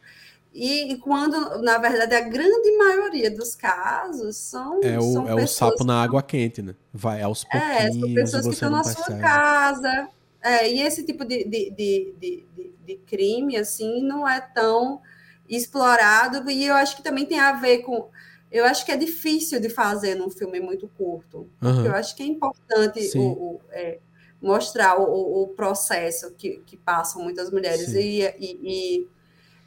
[0.54, 4.80] E, e, quando, na verdade, a grande maioria dos casos são.
[4.84, 6.76] É o, são é o sapo na água quente, né?
[6.94, 7.76] Vai aos pouquinhos.
[7.76, 10.10] É, são pessoas que estão na sua casa.
[10.44, 12.46] É, e esse tipo de, de, de,
[12.86, 15.02] de crime, assim, não é tão
[15.48, 18.10] explorado, e eu acho que também tem a ver com.
[18.52, 21.50] Eu acho que é difícil de fazer num filme muito curto.
[21.62, 21.86] Uhum.
[21.86, 23.98] Eu acho que é importante o, o, é,
[24.40, 27.94] mostrar o, o, processo que, que passam muitas mulheres.
[27.94, 29.08] E, e,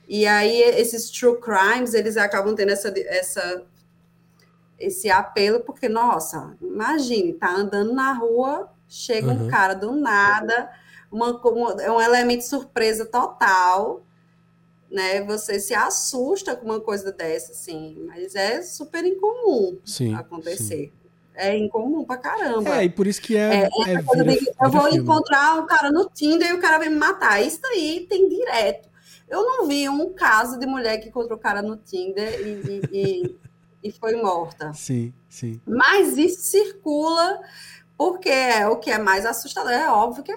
[0.08, 3.66] E aí esses true crimes, eles acabam tendo essa, essa
[4.78, 9.46] esse apelo, porque, nossa, imagine, tá andando na rua, chega uhum.
[9.46, 10.70] um cara do nada,
[11.10, 11.40] uma,
[11.80, 14.04] é um elemento surpresa total,
[14.90, 15.22] né?
[15.24, 20.92] Você se assusta com uma coisa dessa, assim, mas é super incomum sim, acontecer.
[20.92, 20.92] Sim.
[21.34, 22.78] É incomum pra caramba.
[22.78, 23.64] É, e por isso que é.
[23.64, 24.98] é, é vira, de, eu vou filme.
[24.98, 27.42] encontrar um cara no Tinder e o cara vem me matar.
[27.42, 28.88] Isso aí tem direto.
[29.28, 33.36] Eu não vi um caso de mulher que encontrou cara no Tinder e, e, e,
[33.88, 34.72] e foi morta.
[34.72, 35.60] Sim, sim.
[35.66, 37.38] Mas isso circula
[37.96, 39.72] porque é o que é mais assustador.
[39.72, 40.36] É óbvio que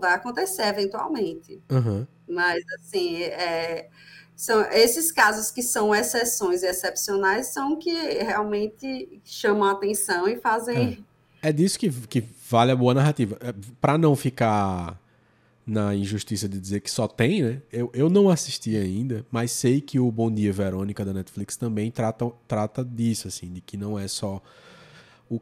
[0.00, 1.62] vai acontecer eventualmente.
[1.70, 2.06] Uhum.
[2.28, 3.88] Mas, assim, é,
[4.34, 10.36] são esses casos que são exceções e excepcionais são que realmente chamam a atenção e
[10.36, 11.04] fazem.
[11.42, 13.38] É, é disso que, que vale a boa narrativa.
[13.40, 14.98] É, Para não ficar
[15.66, 17.62] na injustiça de dizer que só tem, né?
[17.72, 21.90] Eu, eu não assisti ainda, mas sei que o Bom Dia Verônica da Netflix também
[21.90, 24.40] trata, trata disso, assim, de que não é só
[25.28, 25.40] o.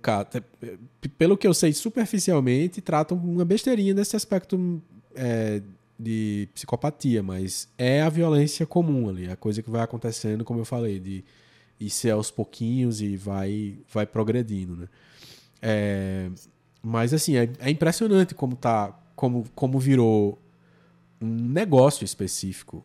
[1.18, 4.82] Pelo que eu sei superficialmente, tratam uma besteirinha desse aspecto
[5.14, 5.62] é,
[5.98, 10.64] de psicopatia, mas é a violência comum ali, a coisa que vai acontecendo, como eu
[10.64, 11.24] falei, de
[11.78, 14.88] ir ser aos pouquinhos e vai, vai progredindo, né?
[15.60, 16.30] É,
[16.82, 20.38] mas assim, é, é, impressionante como tá, como, como virou
[21.20, 22.84] um negócio específico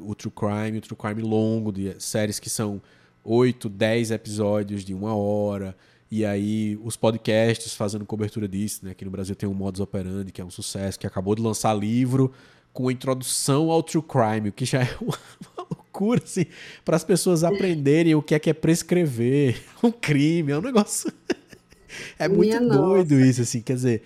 [0.00, 2.80] o True Crime, o True Crime longo, de séries que são
[3.24, 5.76] 8, 10 episódios de uma hora,
[6.10, 8.92] e aí os podcasts fazendo cobertura disso, né?
[8.92, 11.74] Aqui no Brasil tem o Modus Operandi, que é um sucesso, que acabou de lançar
[11.74, 12.32] livro
[12.72, 15.18] com introdução ao true crime, o que já é uma,
[15.58, 16.46] loucura, assim,
[16.84, 21.10] para as pessoas aprenderem o que é que é prescrever um crime, é um negócio...
[22.18, 23.26] é muito Minha doido nossa.
[23.26, 24.02] isso, assim, quer dizer...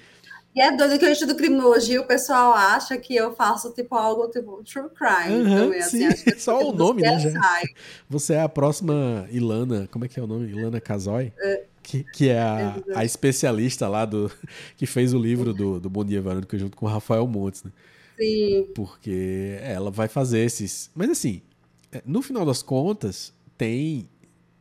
[0.55, 4.29] E é doido que eu estudo criminologia, o pessoal acha que eu faço tipo algo
[4.29, 7.21] tipo true crime uhum, também, assim, Só o nome, né?
[7.21, 7.63] Já.
[8.09, 10.51] Você é a próxima Ilana, como é que é o nome?
[10.51, 11.33] Ilana Casoy?
[11.39, 14.31] É, que, que é a, a, especialista lá do
[14.77, 17.73] que fez o livro do, do Bom Dia Verônica junto com o Rafael Montes, né?
[18.19, 18.69] Sim.
[18.75, 20.91] Porque ela vai fazer esses.
[20.95, 21.43] Mas assim,
[21.91, 24.09] é, no final das contas, tem.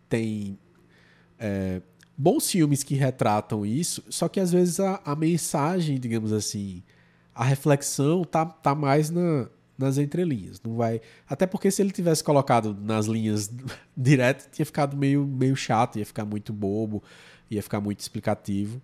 [0.07, 0.57] Tem.
[1.37, 1.81] É,
[2.17, 6.83] bons filmes que retratam isso, só que às vezes a, a mensagem, digamos assim,
[7.33, 9.47] a reflexão tá, tá mais na,
[9.79, 10.61] nas entrelinhas.
[10.61, 11.01] Não vai.
[11.27, 13.49] Até porque se ele tivesse colocado nas linhas
[13.95, 17.01] direto, tinha ficado meio, meio chato, ia ficar muito bobo,
[17.49, 18.81] ia ficar muito explicativo.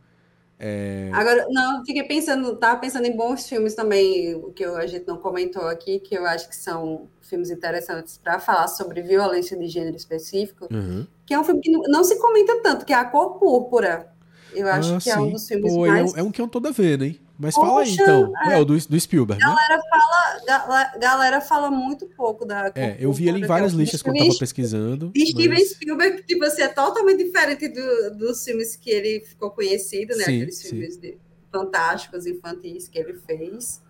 [0.57, 1.09] É...
[1.11, 5.67] Agora, não, fiquei pensando, tava pensando em bons filmes também, que a gente não comentou
[5.67, 10.69] aqui, que eu acho que são filmes interessantes para falar sobre violência de gênero específico,
[10.71, 11.05] uhum.
[11.25, 14.09] que é um filme que não se comenta tanto, que é A Cor Púrpura.
[14.53, 15.09] Eu acho ah, que sim.
[15.09, 16.13] é um dos filmes Pô, mais...
[16.13, 17.19] É um, é um que eu não tô devendo, hein?
[17.37, 18.33] Mas Poxa, fala aí, então.
[18.45, 19.49] É, é o do, do Spielberg, né?
[19.49, 19.83] galera né?
[19.89, 22.71] Fala, galera fala muito pouco da...
[22.75, 25.11] É, eu vi ele em várias listas quando tava pesquisando.
[25.13, 25.71] E Steven mas...
[25.71, 30.23] Spielberg, tipo assim, é totalmente diferente do, dos filmes que ele ficou conhecido, né?
[30.23, 30.69] Sim, Aqueles sim.
[30.69, 31.17] filmes de,
[31.51, 33.81] fantásticos, infantis que ele fez.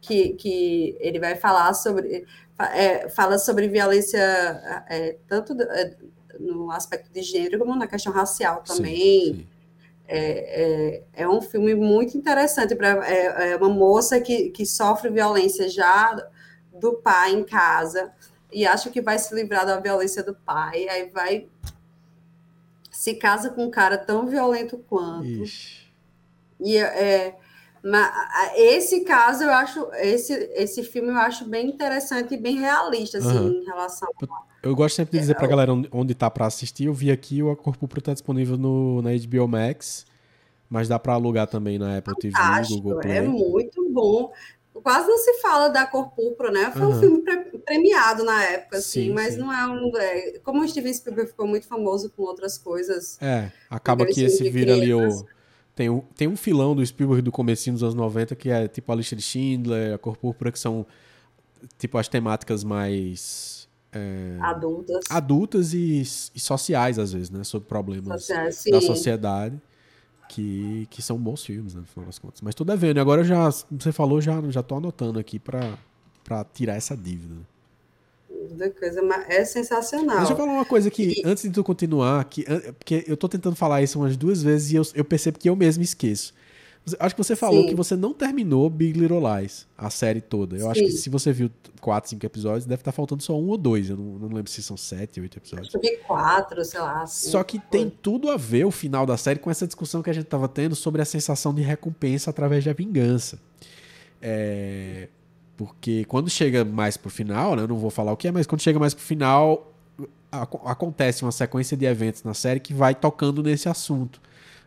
[0.00, 2.24] Que, que ele vai falar sobre...
[2.72, 4.18] É, fala sobre violência
[4.88, 5.96] é, tanto do, é,
[6.38, 9.34] no aspecto de gênero como na questão racial também.
[9.34, 9.59] Sim
[10.12, 15.08] é, é, é, um filme muito interessante para é, é, uma moça que, que sofre
[15.08, 16.16] violência já
[16.74, 18.12] do pai em casa
[18.52, 21.48] e acha que vai se livrar da violência do pai, aí vai
[22.90, 25.28] se casa com um cara tão violento quanto.
[25.28, 25.88] Ixi.
[26.58, 27.36] E é,
[28.56, 33.38] esse caso eu acho esse esse filme eu acho bem interessante e bem realista assim
[33.38, 33.62] uhum.
[33.62, 36.84] em relação a eu gosto sempre de dizer pra é, galera onde tá pra assistir.
[36.84, 40.04] Eu vi aqui, o A Corpo Pro tá disponível no, na HBO Max,
[40.68, 42.36] mas dá pra alugar também na Apple TV,
[42.68, 43.16] Google Play.
[43.16, 44.32] É muito bom.
[44.72, 46.70] Quase não se fala da Cor Púrpura, né?
[46.70, 46.96] Foi uhum.
[46.96, 47.22] um filme
[47.64, 49.40] premiado na época, assim, sim, mas sim.
[49.40, 49.90] não é um.
[49.96, 53.18] É, como o Steven Spielberg ficou muito famoso com outras coisas.
[53.20, 55.26] É, acaba que esse vira ali o.
[55.74, 58.92] Tem um, tem um filão do Spielberg do comecinho dos anos 90 que é tipo
[58.92, 60.86] a lista de Schindler, a Cor Púrpura, que são
[61.78, 63.59] tipo as temáticas mais
[63.92, 66.02] é, adultas, adultas e,
[66.34, 67.42] e, sociais, às vezes, né?
[67.44, 68.28] Sobre problemas
[68.70, 69.60] da sociedade.
[70.32, 72.40] Que, que são bons filmes, né, no final das contas.
[72.40, 72.98] Mas tô devendo.
[72.98, 75.76] E agora já, você falou, já, já tô anotando aqui para
[76.54, 77.34] tirar essa dívida.
[78.78, 80.18] Coisa, é sensacional.
[80.18, 81.22] Deixa eu falar uma coisa aqui, e...
[81.26, 82.44] antes de tu continuar, que,
[82.78, 85.56] porque eu tô tentando falar isso umas duas vezes e eu, eu percebo que eu
[85.56, 86.32] mesmo esqueço.
[86.98, 87.68] Acho que você falou Sim.
[87.68, 90.56] que você não terminou Big Little Lies, a série toda.
[90.56, 90.70] Eu Sim.
[90.70, 91.50] acho que se você viu
[91.80, 93.90] quatro, cinco episódios, deve estar faltando só um ou dois.
[93.90, 95.72] Eu não, não lembro se são sete, oito episódios.
[95.74, 97.06] Eu vi quatro, sei lá.
[97.06, 100.12] Só que tem tudo a ver o final da série com essa discussão que a
[100.12, 103.38] gente estava tendo sobre a sensação de recompensa através da vingança.
[104.20, 105.08] É...
[105.56, 108.46] Porque quando chega mais pro final, né, eu não vou falar o que é, mas
[108.46, 109.74] quando chega mais pro final,
[110.32, 114.20] acontece uma sequência de eventos na série que vai tocando nesse assunto,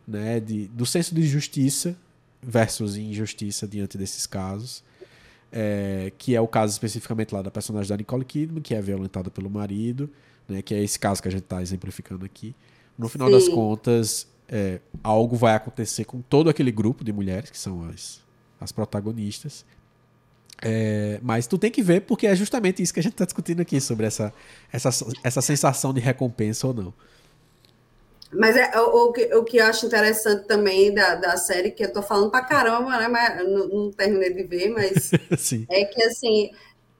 [0.07, 1.97] né, de, do senso de justiça
[2.45, 4.83] versus injustiça diante desses casos,
[5.51, 9.29] é, que é o caso especificamente lá da personagem da Nicole Kidman, que é violentada
[9.29, 10.09] pelo marido,
[10.47, 12.55] né, que é esse caso que a gente está exemplificando aqui.
[12.97, 13.33] No final Sim.
[13.33, 18.21] das contas, é, algo vai acontecer com todo aquele grupo de mulheres, que são as,
[18.59, 19.65] as protagonistas,
[20.61, 23.61] é, mas tu tem que ver porque é justamente isso que a gente está discutindo
[23.61, 24.33] aqui sobre essa,
[24.71, 24.89] essa,
[25.21, 26.93] essa sensação de recompensa ou não.
[28.35, 31.83] Mas é, o, o, que, o que eu acho interessante também da, da série, que
[31.83, 33.07] eu tô falando pra caramba, né?
[33.07, 35.11] Mas não, não terminei de ver, mas
[35.69, 36.51] é que assim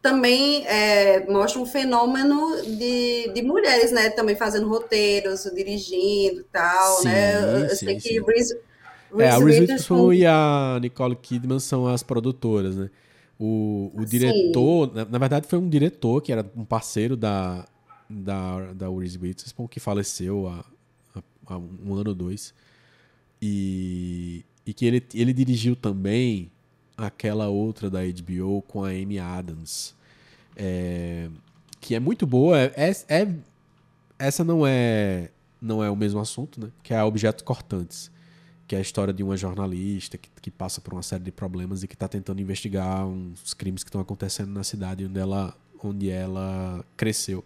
[0.01, 4.09] também é, mostra um fenômeno de, de mulheres, né?
[4.09, 7.35] Também fazendo roteiros, dirigindo e tal, sim, né?
[7.35, 8.59] Eu, eu sei que Reese, Reese
[9.17, 12.89] é, a Reese Witherspoon e a Nicole Kidman são as produtoras, né?
[13.39, 17.65] O, o diretor, na, na, verdade, foi um diretor que era um parceiro da,
[18.09, 20.65] da, da Reese Witherspoon, que faleceu há,
[21.47, 22.53] há, um ano ou dois.
[23.41, 26.51] E, e que ele, ele dirigiu também
[26.97, 29.95] aquela outra da HBO com a Amy Adams,
[30.55, 31.29] é,
[31.81, 32.57] que é muito boa.
[32.59, 33.35] É, é, é,
[34.19, 35.29] essa não é
[35.61, 36.69] não é o mesmo assunto, né?
[36.83, 38.11] Que é Objetos Cortantes
[38.67, 41.83] que é a história de uma jornalista que, que passa por uma série de problemas
[41.83, 46.09] e que está tentando investigar uns crimes que estão acontecendo na cidade onde ela, onde
[46.09, 47.43] ela cresceu.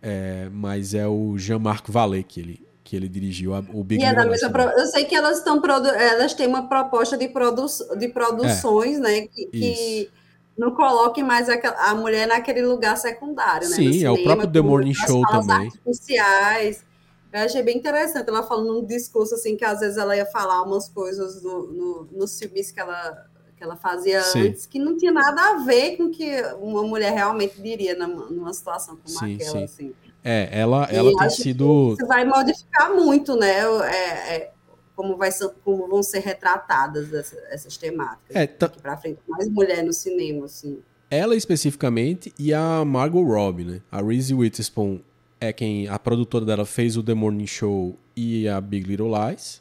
[0.00, 4.14] É, mas é o Jean-Marc Vallée que ele, que ele dirigiu, o Big e é
[4.14, 4.62] da mesma pro...
[4.62, 5.88] Eu sei que elas estão produ...
[5.88, 7.66] elas têm uma proposta de, produ...
[7.96, 9.20] de produções, é, né?
[9.28, 10.10] Que, que,
[10.56, 13.76] não coloquem mais a, mulher naquele lugar secundário, né?
[13.76, 15.68] Sim, é o próprio The Morning Show também.
[15.68, 16.84] Artificiais.
[17.32, 20.62] Eu achei bem interessante ela falando num discurso assim que às vezes ela ia falar
[20.62, 23.26] umas coisas no, no, nos filmes que ela,
[23.56, 24.48] que ela fazia sim.
[24.48, 28.26] antes que não tinha nada a ver com o que uma mulher realmente diria numa,
[28.26, 29.52] numa situação como sim, aquela.
[29.52, 29.64] Sim.
[29.64, 29.94] Assim.
[30.24, 31.94] É, ela, ela tem sido.
[31.98, 33.60] Isso vai modificar muito, né?
[33.84, 34.52] É, é,
[34.94, 38.36] como, vai ser, como vão ser retratadas essas, essas temáticas.
[38.36, 40.78] É, daqui pra frente, mais mulher no cinema, assim.
[41.10, 43.80] Ela especificamente e a Margot Robbie, né?
[43.90, 45.00] A Reese Witherspoon
[45.40, 49.60] é quem a produtora dela fez o The Morning Show e a Big Little Lies.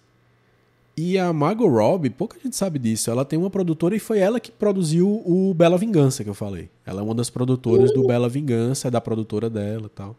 [0.96, 4.40] E a Margot Robbie, pouca gente sabe disso, ela tem uma produtora e foi ela
[4.40, 6.70] que produziu o Bela Vingança que eu falei.
[6.86, 10.16] Ela é uma das produtoras do Bela Vingança, é da produtora dela e tal.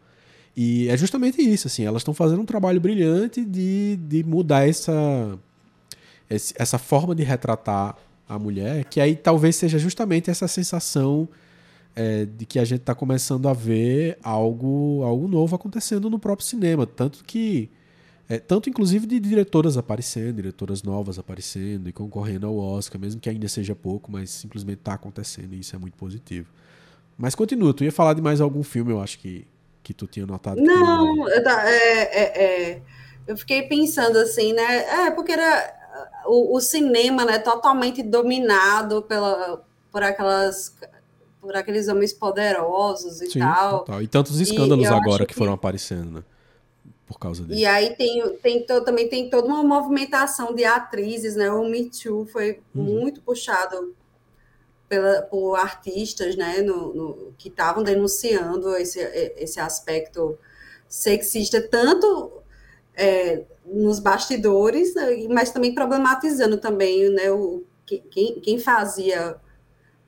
[0.55, 5.39] E é justamente isso, assim, elas estão fazendo um trabalho brilhante de, de mudar essa,
[6.29, 7.97] essa forma de retratar
[8.27, 11.27] a mulher, que aí talvez seja justamente essa sensação
[11.95, 16.45] é, de que a gente está começando a ver algo, algo novo acontecendo no próprio
[16.45, 16.85] cinema.
[16.85, 17.69] Tanto que.
[18.29, 23.29] É, tanto inclusive de diretoras aparecendo, diretoras novas aparecendo e concorrendo ao Oscar, mesmo que
[23.29, 26.49] ainda seja pouco, mas simplesmente está acontecendo e isso é muito positivo.
[27.17, 29.45] Mas continua, tu ia falar de mais algum filme, eu acho que,
[29.83, 30.61] que tu tinha notado.
[30.61, 32.81] Não, é, é, é,
[33.27, 35.07] eu fiquei pensando assim, né?
[35.07, 35.75] É, porque era
[36.25, 40.73] o, o cinema, né, totalmente dominado pela, por aquelas
[41.41, 43.79] por aqueles homens poderosos e Sim, tal.
[43.79, 44.01] Total.
[44.01, 46.23] E tantos escândalos e agora que, que, foram aparecendo, né?
[47.05, 47.59] Por causa disso.
[47.59, 51.51] E aí tem, tem to, também tem toda uma movimentação de atrizes, né?
[51.51, 53.01] O Me Too foi uhum.
[53.01, 53.93] muito puxado
[54.93, 56.61] pela, por artistas, né?
[56.61, 58.99] No, no que estavam denunciando esse,
[59.37, 60.37] esse aspecto
[60.87, 62.43] sexista, tanto
[62.93, 67.31] é, nos bastidores, né, mas também problematizando também, né?
[67.31, 69.35] O, quem, quem fazia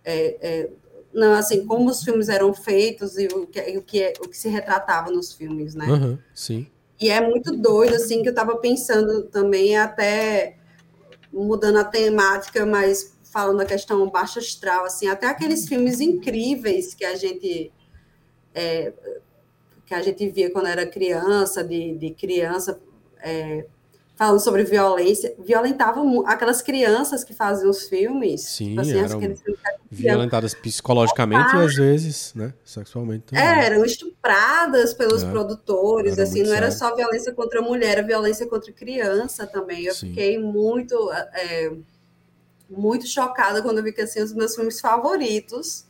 [0.04, 0.70] é, é,
[1.12, 4.38] não, assim, como os filmes eram feitos e o que, o que, é, o que
[4.38, 5.88] se retratava nos filmes, né?
[5.88, 6.68] Uhum, sim.
[7.02, 10.58] E é muito doido, assim, que eu estava pensando também, até
[11.34, 17.04] mudando a temática, mas falando a questão baixa astral, assim, até aqueles filmes incríveis que
[17.04, 17.70] a gente
[18.54, 18.94] é,
[19.86, 22.80] que a gente via quando era criança, de, de criança
[23.20, 23.66] é,
[24.16, 28.40] falando sobre violência, violentavam aquelas crianças que faziam os filmes.
[28.40, 29.20] Sim, tipo assim, eram
[29.92, 33.44] violentadas psicologicamente e às vezes, né, sexualmente também.
[33.44, 36.64] É, eram estupradas pelos é, produtores, assim, não sério.
[36.64, 39.84] era só violência contra a mulher, era violência contra criança também.
[39.84, 40.08] Eu Sim.
[40.08, 41.74] fiquei muito, é,
[42.70, 45.86] muito chocada quando eu vi que, assim, os meus filmes favoritos,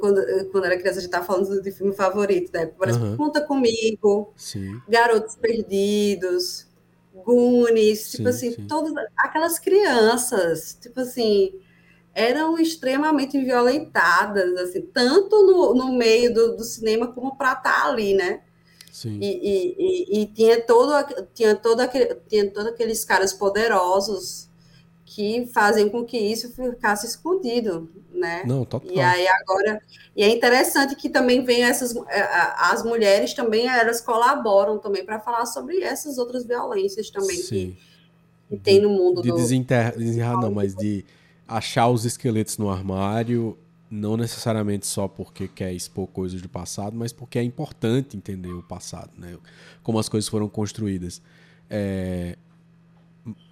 [0.00, 2.66] quando, quando era criança, a gente estava falando de filme favorito, né?
[2.66, 3.16] Por exemplo, uhum.
[3.16, 4.80] Conta Comigo, Sim.
[4.88, 6.66] Garotos Perdidos,
[7.14, 8.66] Goonies, tipo assim, sim.
[8.66, 11.52] todas aquelas crianças, tipo assim,
[12.14, 17.88] eram extremamente violentadas, assim, tanto no, no meio do, do cinema como para estar tá
[17.88, 18.40] ali, né?
[18.90, 19.18] Sim.
[19.20, 20.92] E, e, e, e, tinha todo
[21.32, 24.48] tinha todo aquele, tinha todos aqueles caras poderosos
[25.18, 28.44] que fazem com que isso ficasse escondido, né?
[28.46, 28.88] Não, total.
[28.88, 29.82] E aí agora,
[30.14, 32.22] e é interessante que também vem essas, é,
[32.56, 37.44] as mulheres também, elas colaboram também para falar sobre essas outras violências também Sim.
[37.48, 37.78] que,
[38.48, 39.34] que de, tem no mundo de do...
[39.34, 41.04] desenterrar, desenterrar não, mas de
[41.48, 43.58] achar os esqueletos no armário,
[43.90, 48.62] não necessariamente só porque quer expor coisas do passado, mas porque é importante entender o
[48.62, 49.36] passado, né?
[49.82, 51.20] Como as coisas foram construídas.
[51.68, 52.38] É,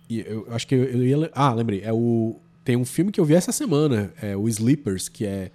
[0.09, 1.31] e eu acho que eu, eu ia.
[1.35, 1.83] Ah, lembrei.
[1.83, 5.51] É o, tem um filme que eu vi essa semana, é o Sleepers, que é.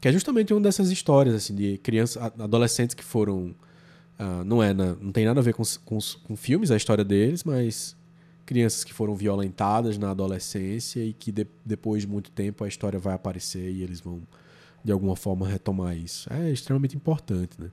[0.00, 3.54] Que é justamente uma dessas histórias, assim, de crianças, adolescentes que foram.
[4.18, 7.04] Uh, não é, na, não tem nada a ver com, com, com filmes, a história
[7.04, 7.96] deles, mas
[8.44, 12.98] crianças que foram violentadas na adolescência e que de, depois de muito tempo a história
[12.98, 14.22] vai aparecer e eles vão
[14.82, 16.32] de alguma forma retomar isso.
[16.32, 17.70] É extremamente importante, né?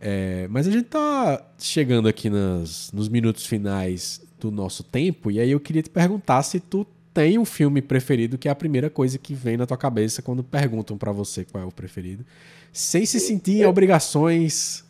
[0.00, 5.40] É, mas a gente tá chegando aqui nas, nos minutos finais do nosso tempo, e
[5.40, 8.90] aí eu queria te perguntar se tu tem um filme preferido, que é a primeira
[8.90, 12.24] coisa que vem na tua cabeça quando perguntam para você qual é o preferido,
[12.72, 14.84] sem se sentir em obrigações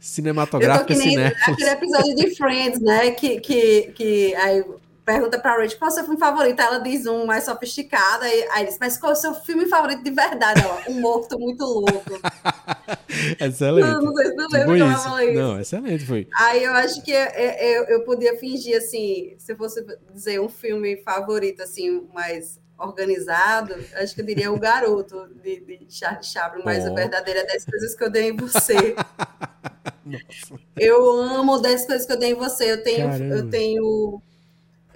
[0.00, 1.48] cinematográficas, cinéfilas.
[1.48, 4.64] Aquele episódio de Friends, né, que, que, que aí
[5.06, 6.60] pergunta pra Rachel qual é o seu filme favorito.
[6.60, 8.24] Ela diz um mais sofisticado.
[8.24, 10.60] Aí, aí diz, mas qual é o seu filme favorito de verdade?
[10.60, 12.20] Ela, um morto muito louco.
[13.40, 13.86] excelente.
[13.86, 15.40] Não, não sei se não lembro como ela falou isso.
[15.40, 16.28] Não, excelente foi.
[16.34, 20.48] Aí eu acho que eu, eu, eu podia fingir, assim, se eu fosse dizer um
[20.48, 26.62] filme favorito, assim, mais organizado, acho que eu diria O Garoto, de, de Charlie Chaplin,
[26.62, 26.90] mas oh.
[26.90, 28.74] a verdadeira é 10 coisas que eu dei em você.
[30.76, 32.72] eu amo 10 coisas que eu dei em você.
[32.72, 34.22] Eu tenho, eu tenho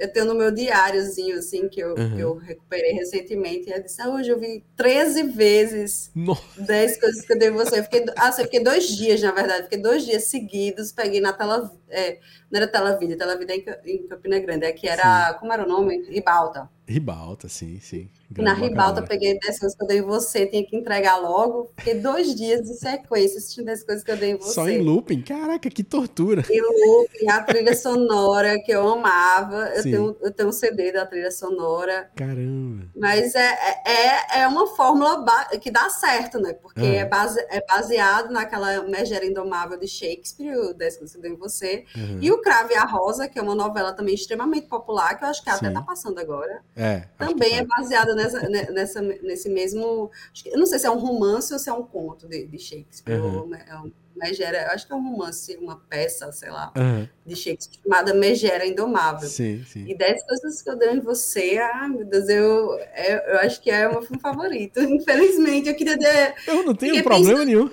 [0.00, 2.16] eu tenho no meu diáriozinho, assim, que eu, uhum.
[2.16, 3.68] que eu recuperei recentemente.
[3.68, 6.62] E eu disse, ah, hoje eu vi 13 vezes Nossa.
[6.62, 7.80] 10 coisas que eu dei você.
[7.80, 11.34] Eu fiquei, ah, eu fiquei dois dias, na verdade, fiquei dois dias seguidos, peguei na
[11.34, 11.70] tela.
[11.90, 12.18] É,
[12.50, 15.32] não era tela vida, tela vida em, em Campina Grande, é que era.
[15.32, 15.38] Sim.
[15.38, 16.02] Como era o nome?
[16.08, 16.68] Ribalta.
[16.88, 18.08] Ribalta, sim, sim.
[18.38, 21.72] Na Ribalta, peguei 10 coisas que eu dei em você, tinha que entregar logo.
[21.76, 24.54] Fiquei dois dias de sequência assistindo 10 coisas que eu dei em você.
[24.54, 25.22] Só em looping?
[25.22, 26.44] Caraca, que tortura.
[26.48, 29.70] Em looping, a trilha sonora que eu amava.
[29.74, 32.08] Eu tenho, eu tenho um CD da trilha sonora.
[32.14, 32.86] Caramba.
[32.94, 35.24] Mas é, é, é uma fórmula
[35.60, 36.52] que dá certo, né?
[36.52, 41.22] Porque é, base, é baseado naquela Megera Indomável de Shakespeare, o 10 coisas que eu
[41.22, 41.84] dei em você.
[41.96, 42.18] Uhum.
[42.20, 45.28] E o Crave e a Rosa, que é uma novela também extremamente popular, que eu
[45.28, 46.62] acho que até tá passando agora.
[46.76, 47.04] É.
[47.18, 50.10] Também é baseada nessa, nessa, nesse mesmo.
[50.44, 53.20] Eu não sei se é um romance ou se é um conto de, de Shakespeare.
[53.20, 53.38] Uhum.
[53.38, 57.08] Ou, é um, Megera, acho que é um romance, uma peça, sei lá, uhum.
[57.24, 59.28] de Shakespeare, chamada Megera Indomável.
[59.28, 59.86] Sim, sim.
[59.88, 63.60] E dez coisas que eu dei em você, ah, meu Deus, eu, eu, eu acho
[63.62, 64.80] que é o meu filme favorito.
[64.84, 66.34] Infelizmente, eu queria ter.
[66.46, 67.70] Eu não tenho problema nenhum.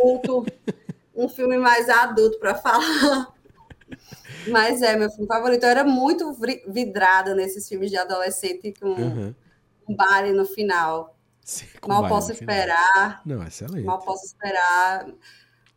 [0.00, 0.44] Um,
[1.16, 3.34] um filme mais adulto para falar.
[4.48, 5.64] Mas é meu filme favorito.
[5.64, 6.36] Eu era muito
[6.68, 9.34] vidrada nesses filmes de adolescente com uhum.
[9.88, 11.16] Um baile no final.
[11.42, 13.20] Sim, Mal posso esperar.
[13.24, 13.84] Não, excelente.
[13.84, 15.06] Mal posso esperar.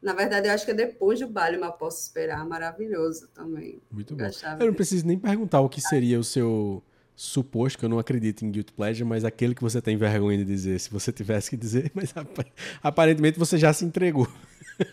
[0.02, 2.46] Na verdade, eu acho que é depois do baile, Mal posso esperar.
[2.46, 3.82] Maravilhoso também.
[3.92, 4.24] Muito bom.
[4.24, 6.84] Eu, eu não preciso nem perguntar o que seria o seu
[7.18, 10.46] suposto, que eu não acredito em Guilt Pleasure, mas aquele que você tem vergonha de
[10.46, 12.14] dizer, se você tivesse que dizer, mas
[12.82, 14.28] aparentemente você já se entregou.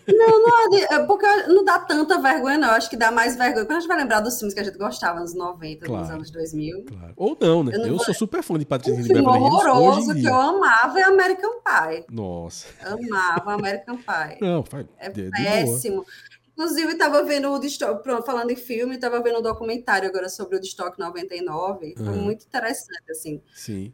[0.07, 2.69] Não, não é, porque não dá tanta vergonha, não.
[2.69, 3.65] Eu acho que dá mais vergonha.
[3.65, 6.11] Quando a gente vai lembrar dos filmes que a gente gostava nos 90, claro, nos
[6.11, 6.85] anos 2000.
[6.85, 7.13] Claro.
[7.15, 7.75] Ou não, né?
[7.75, 9.27] Eu, não eu sou super fã de Patricinha um de Hills.
[9.27, 12.05] horroroso que eu amava é American Pie.
[12.09, 12.67] Nossa.
[12.83, 14.41] Amava American Pie.
[14.41, 14.85] Não, faz.
[14.97, 16.05] É péssimo.
[16.53, 20.59] Inclusive, estava vendo o Destock, falando em filme, estava vendo um documentário agora sobre o
[20.59, 21.95] Destock 99.
[21.97, 22.15] Foi uhum.
[22.15, 23.41] muito interessante, assim,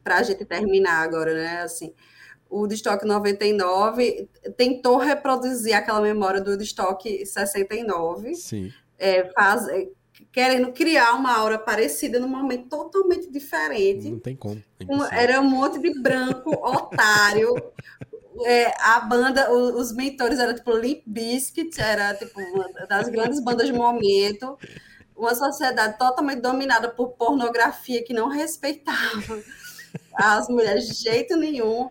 [0.03, 1.61] para a gente terminar agora, né?
[1.63, 1.91] Assim,
[2.51, 8.35] o Destock 99 tentou reproduzir aquela memória do Destock 69.
[8.35, 8.73] Sim.
[8.99, 9.87] É, faz, é,
[10.33, 14.11] querendo criar uma aura parecida num momento totalmente diferente.
[14.11, 14.61] Não tem como.
[15.11, 17.55] É era um monte de branco, otário.
[18.45, 23.69] É, a banda, os mentores eram tipo Limp Bizkit, era tipo uma das grandes bandas
[23.69, 24.57] do momento.
[25.15, 29.41] Uma sociedade totalmente dominada por pornografia que não respeitava
[30.15, 31.89] as mulheres de jeito nenhum.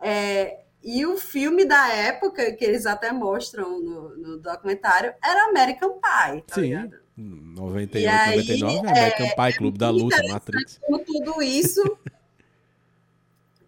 [0.00, 5.94] É, e o filme da época, que eles até mostram no, no documentário, era American
[5.94, 6.60] Pie, tá Sim.
[6.62, 6.96] ligado?
[7.16, 10.80] 98, aí, 99, é American Pie, Clube da Luta, Matrix.
[11.04, 11.98] Tudo isso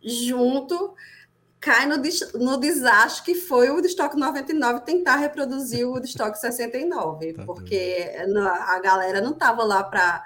[0.02, 0.94] junto
[1.58, 1.96] cai no,
[2.34, 8.10] no desastre que foi o Destoque 99 tentar reproduzir o Destoque 69, tá porque
[8.66, 10.24] a galera não estava lá para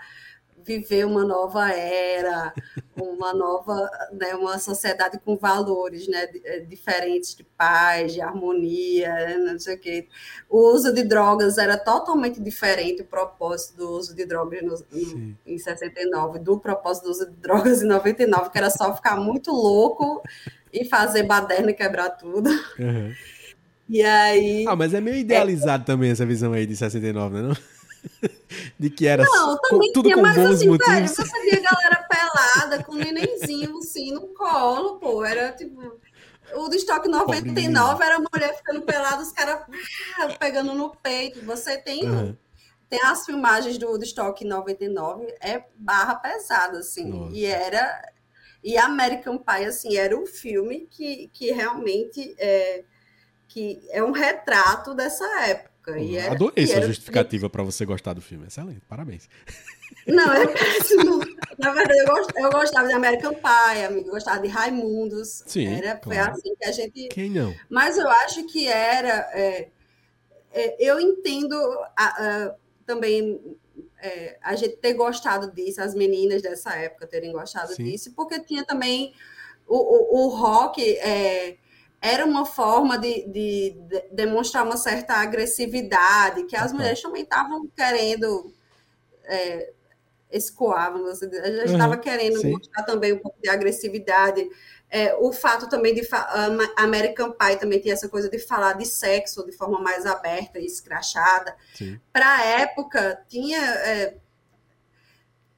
[0.65, 2.53] viver uma nova era,
[2.97, 9.59] uma nova, né, uma sociedade com valores, né, eh, diferentes de paz, de harmonia, não
[9.59, 10.09] sei o quê.
[10.49, 15.37] O uso de drogas era totalmente diferente o propósito do uso de drogas no, no,
[15.47, 19.51] em 69 do propósito do uso de drogas em 99, que era só ficar muito
[19.51, 20.23] louco
[20.73, 22.51] e fazer baderna e quebrar tudo.
[22.79, 23.13] Uhum.
[23.89, 24.65] E aí.
[24.67, 25.87] Ah, mas é meio idealizado é...
[25.87, 27.43] também essa visão aí de 69, não é?
[27.49, 27.74] Não?
[28.79, 30.93] de que era não, também tudo tinha, com mas assim, motivos.
[30.93, 36.01] Velho, você via a galera pelada, com um nenenzinho assim no colo, pô, era tipo...
[36.55, 39.63] O do estoque 99 era a mulher ficando pelada, os caras
[40.19, 41.45] ah, pegando no peito.
[41.45, 42.09] Você tem...
[42.09, 42.37] Uhum.
[42.89, 47.09] Tem as filmagens do, do estoque 99, é barra pesada, assim.
[47.09, 47.35] Nossa.
[47.35, 48.13] E era...
[48.63, 52.35] E American Pie, assim, era um filme que, que realmente...
[52.39, 52.85] É,
[53.49, 55.99] que é um retrato dessa época época.
[56.01, 58.47] E era, Adorei essa justificativa para você gostar do filme.
[58.47, 59.29] Excelente, parabéns.
[60.07, 61.21] Não, é péssimo.
[61.59, 65.43] Na verdade, eu, gost, eu gostava de American Pie, eu gostava de Raimundos.
[65.47, 65.67] Sim.
[65.67, 66.33] Era, claro.
[66.33, 67.09] Foi assim que a gente.
[67.09, 67.55] Quem não?
[67.69, 69.31] Mas eu acho que era.
[69.33, 69.69] É,
[70.53, 71.57] é, eu entendo
[71.97, 72.55] a, a,
[72.87, 73.41] também
[74.01, 77.85] é, a gente ter gostado disso, as meninas dessa época terem gostado Sim.
[77.85, 79.15] disso, porque tinha também
[79.67, 80.83] o, o, o rock.
[80.99, 81.57] É,
[82.05, 87.67] era uma forma de, de, de, demonstrar uma certa agressividade, que as mulheres também estavam
[87.75, 88.53] querendo
[89.25, 89.73] é,
[90.31, 92.51] escoar, vamos dizer, a gente estava uhum, querendo sim.
[92.51, 94.47] mostrar também um pouco de agressividade.
[94.91, 96.07] É, o fato também de
[96.77, 100.67] American Pie também tinha essa coisa de falar de sexo de forma mais aberta e
[100.67, 101.57] escrachada.
[102.13, 104.15] Para a época, tinha é,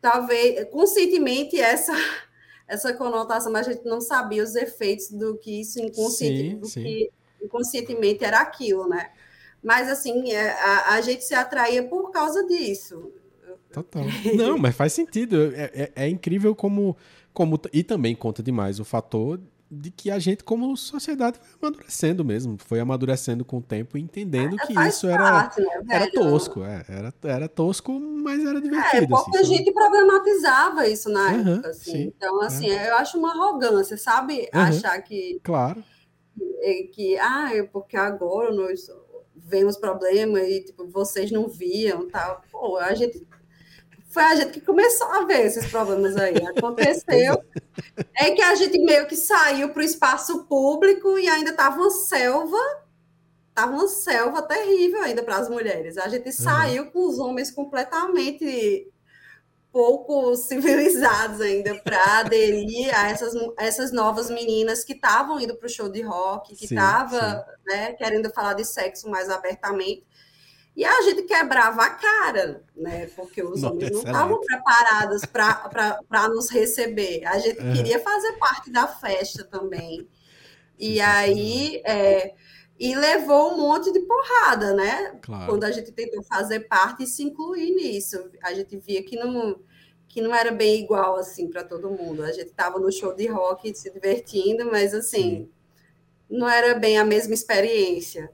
[0.01, 1.93] talvez conscientemente essa
[2.67, 6.67] essa conotação, mas a gente não sabia os efeitos do que isso inconsciente, sim, do
[6.67, 6.83] sim.
[6.83, 7.11] que
[7.43, 9.11] inconscientemente era aquilo, né?
[9.63, 13.13] Mas assim, é, a, a gente se atraía por causa disso.
[13.73, 14.05] Total.
[14.35, 15.53] Não, mas faz sentido.
[15.55, 16.97] É, é, é, incrível como,
[17.33, 17.61] como.
[17.73, 19.41] E também conta demais o fator
[19.71, 22.57] de que a gente, como sociedade, vai amadurecendo mesmo.
[22.59, 26.63] Foi amadurecendo com o tempo, entendendo é, que isso parte, era, né, era tosco.
[26.63, 29.05] É, era, era tosco, mas era divertido.
[29.05, 31.69] É, pouca assim, gente problematizava isso na uhum, época.
[31.71, 31.91] Assim.
[31.91, 32.91] Sim, então, assim, é.
[32.91, 34.49] eu acho uma arrogância, sabe?
[34.55, 35.41] Uhum, Achar que.
[35.43, 35.83] Claro.
[36.37, 38.89] Que, que, ah, é porque agora nós
[39.35, 42.43] vemos problema e tipo, vocês não viam tal.
[42.51, 43.27] Pô, a gente
[44.17, 46.37] foi a gente que começou a ver esses problemas aí.
[46.57, 47.45] Aconteceu
[48.15, 51.91] é que a gente meio que saiu para o espaço público e ainda estava uma
[51.91, 52.57] selva,
[53.51, 55.99] estava uma selva terrível ainda para as mulheres.
[55.99, 56.33] A gente uhum.
[56.33, 58.91] saiu com os homens completamente
[59.71, 65.71] pouco civilizados ainda para aderir a essas, essas novas meninas que estavam indo para o
[65.71, 70.07] show de rock, que estavam né, querendo falar de sexo mais abertamente.
[70.77, 73.07] E a gente quebrava a cara, né?
[73.17, 77.25] Porque os Nossa, homens não estavam preparados para nos receber.
[77.25, 77.73] A gente uhum.
[77.73, 80.07] queria fazer parte da festa também.
[80.79, 81.81] E aí.
[81.83, 82.35] É,
[82.79, 85.19] e levou um monte de porrada, né?
[85.23, 85.47] Claro.
[85.47, 88.31] Quando a gente tentou fazer parte e se incluir nisso.
[88.43, 89.59] A gente via que não,
[90.07, 92.23] que não era bem igual assim para todo mundo.
[92.23, 95.51] A gente estava no show de rock se divertindo, mas assim, Sim.
[96.29, 98.31] não era bem a mesma experiência.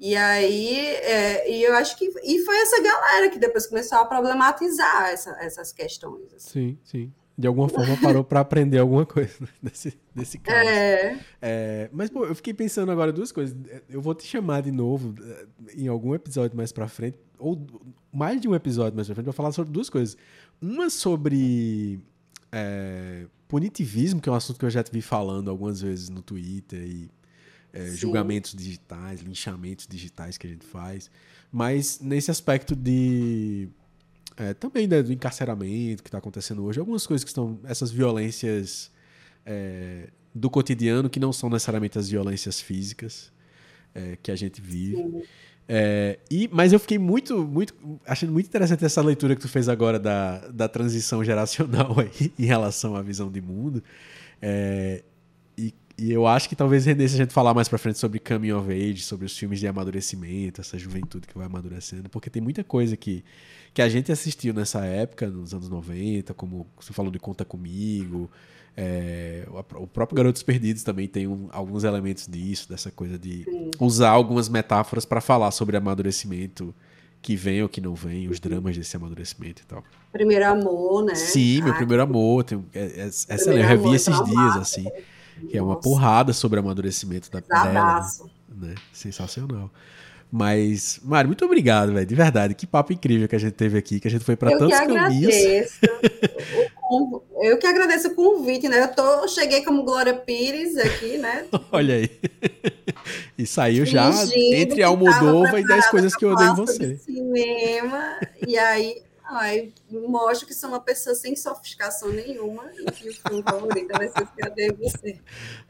[0.00, 4.06] E aí, é, e eu acho que e foi essa galera que depois começou a
[4.06, 6.32] problematizar essa, essas questões.
[6.34, 6.50] Assim.
[6.50, 7.12] Sim, sim.
[7.36, 10.68] De alguma forma parou para aprender alguma coisa desse, desse caso.
[10.68, 11.18] É.
[11.42, 11.90] é.
[11.92, 13.54] Mas, pô, eu fiquei pensando agora duas coisas.
[13.90, 17.66] Eu vou te chamar de novo é, em algum episódio mais para frente, ou
[18.10, 20.16] mais de um episódio mais pra frente, pra falar sobre duas coisas.
[20.62, 22.00] Uma sobre
[22.50, 26.22] é, punitivismo, que é um assunto que eu já te vi falando algumas vezes no
[26.22, 27.10] Twitter e
[27.72, 31.10] é, julgamentos digitais, linchamentos digitais que a gente faz,
[31.52, 33.68] mas nesse aspecto de
[34.36, 38.90] é, também né, do encarceramento que está acontecendo hoje, algumas coisas que estão essas violências
[39.44, 43.32] é, do cotidiano que não são necessariamente as violências físicas
[43.94, 45.24] é, que a gente vive.
[45.68, 47.74] É, e, mas eu fiquei muito, muito,
[48.04, 52.44] achando muito interessante essa leitura que tu fez agora da, da transição geracional aí, em
[52.44, 53.82] relação à visão de mundo.
[54.42, 55.04] É,
[56.00, 58.72] e eu acho que talvez rendesse a gente falar mais pra frente sobre Coming of
[58.72, 62.96] Age, sobre os filmes de amadurecimento, essa juventude que vai amadurecendo, porque tem muita coisa
[62.96, 63.22] que,
[63.74, 68.30] que a gente assistiu nessa época, nos anos 90, como você falou de Conta Comigo,
[68.74, 73.70] é, o próprio Garotos Perdidos também tem um, alguns elementos disso, dessa coisa de Sim.
[73.78, 76.74] usar algumas metáforas para falar sobre amadurecimento
[77.20, 79.84] que vem ou que não vem, os dramas desse amadurecimento e tal.
[80.10, 81.14] Primeiro amor, né?
[81.14, 82.42] Sim, meu primeiro amor.
[82.44, 84.86] Tem, é, é, essa eu revi esses dias, assim
[85.48, 88.02] que é uma porrada sobre amadurecimento da dela.
[88.48, 88.74] Né?
[88.92, 89.70] Sensacional.
[90.32, 92.06] Mas, Mário, muito obrigado, velho.
[92.06, 92.54] De verdade.
[92.54, 94.86] Que papo incrível que a gente teve aqui, que a gente foi para tantos que
[94.86, 95.34] caminhos.
[96.88, 98.82] o eu que agradeço o convite, né?
[98.82, 101.46] Eu tô, cheguei como Glória Pires aqui, né?
[101.72, 102.10] Olha aí.
[103.36, 106.96] E saiu já entre Almodova e 10 coisas que eu odeio em você.
[106.96, 113.14] Cinema, e aí Ai, mostro que sou uma pessoa sem sofisticação nenhuma e que o
[113.14, 115.20] filme favorito vai ser Cadê Você?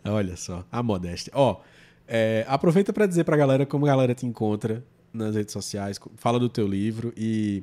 [0.03, 1.31] Olha só, a modéstia.
[1.37, 1.61] Ó,
[2.09, 4.83] é, aproveita para dizer para a galera como a galera te encontra
[5.13, 7.63] nas redes sociais, fala do teu livro e,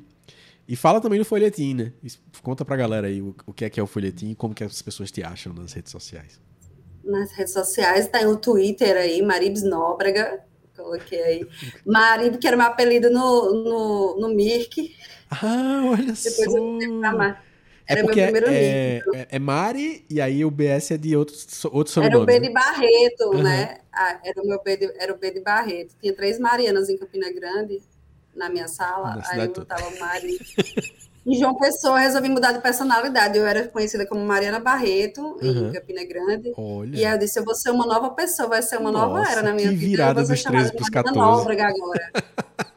[0.68, 1.92] e fala também do folhetim, né?
[2.44, 4.54] Conta para a galera aí o, o que é que é o folhetim e como
[4.54, 6.40] que as pessoas te acham nas redes sociais.
[7.02, 10.44] Nas redes sociais, tá o Twitter aí, Maribs Nóbrega,
[10.76, 11.48] coloquei aí.
[11.84, 14.94] Marib, que era meu apelido no, no, no Mirk.
[15.30, 16.58] Ah, olha Depois só.
[16.58, 17.00] Eu
[17.88, 22.18] é porque é, é, é, Mari e aí o BS é de outros outros Era
[22.18, 22.52] o B de né?
[22.52, 23.42] Barreto, uhum.
[23.42, 23.78] né?
[23.90, 25.94] Ah, era o meu B de, era o B de Barreto.
[25.98, 27.80] Tinha três Marianas em Campina Grande
[28.36, 29.16] na minha sala.
[29.16, 30.38] Na aí eu botava Mari.
[31.26, 33.38] Em João Pessoa, resolvi mudar de personalidade.
[33.38, 35.68] Eu era conhecida como Mariana Barreto, uhum.
[35.68, 36.52] em Campina Grande.
[36.56, 36.96] Olha.
[36.96, 39.30] E aí eu disse: eu vou ser uma nova pessoa, vai ser uma Nossa, nova
[39.30, 39.90] era na minha que vida.
[39.90, 41.18] virada dos 13 para os 14.
[41.18, 42.12] Nóbrega agora.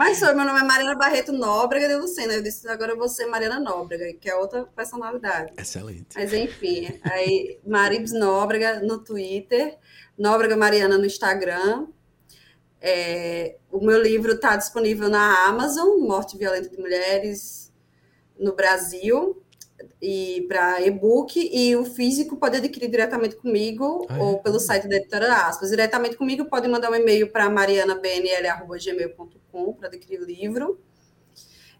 [0.00, 2.32] Mas sou, meu nome é Mariana Barreto Nóbrega de Lucena.
[2.32, 5.52] Eu disse, agora eu vou ser Mariana Nóbrega, que é outra personalidade.
[5.58, 6.14] Excelente.
[6.14, 9.76] Mas enfim, aí Maribs Nóbrega no Twitter,
[10.16, 11.88] Nóbrega Mariana no Instagram.
[12.80, 17.70] É, o meu livro está disponível na Amazon, Morte Violenta de Mulheres
[18.38, 19.44] no Brasil,
[20.00, 24.22] e para e-book, e o físico pode adquirir diretamente comigo ah, é?
[24.22, 25.70] ou pelo site da editora Aspas.
[25.70, 30.78] Diretamente comigo, pode mandar um e-mail para marianabnl.gmail.com com para adquirir o livro.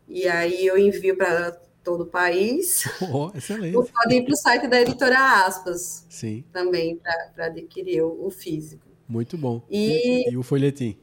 [0.08, 1.52] E aí eu envio para
[1.82, 2.84] todo o país.
[3.12, 3.76] Oh, excelente.
[3.76, 6.06] Ou pode ir para o site da editora Aspas.
[6.08, 6.44] Sim.
[6.52, 7.00] Também
[7.34, 8.86] para adquirir o, o, físico.
[9.08, 9.62] Muito bom.
[9.70, 10.96] E, e, e o folhetim?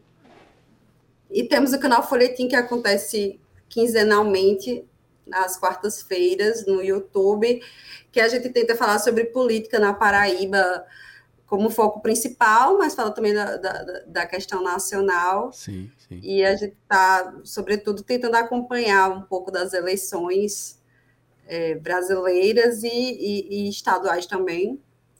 [1.29, 3.37] E temos o canal Folhetim que acontece
[3.67, 4.85] quinzenalmente
[5.27, 7.61] nas quartas-feiras no YouTube,
[8.11, 10.85] que a gente tenta falar sobre política na Paraíba
[11.47, 15.51] como foco principal, mas fala também da, da, da questão nacional.
[15.53, 16.19] Sim, sim.
[16.21, 20.77] E a gente está, sobretudo, tentando acompanhar um pouco das eleições
[21.47, 24.79] é, brasileiras e, e, e, estaduais também.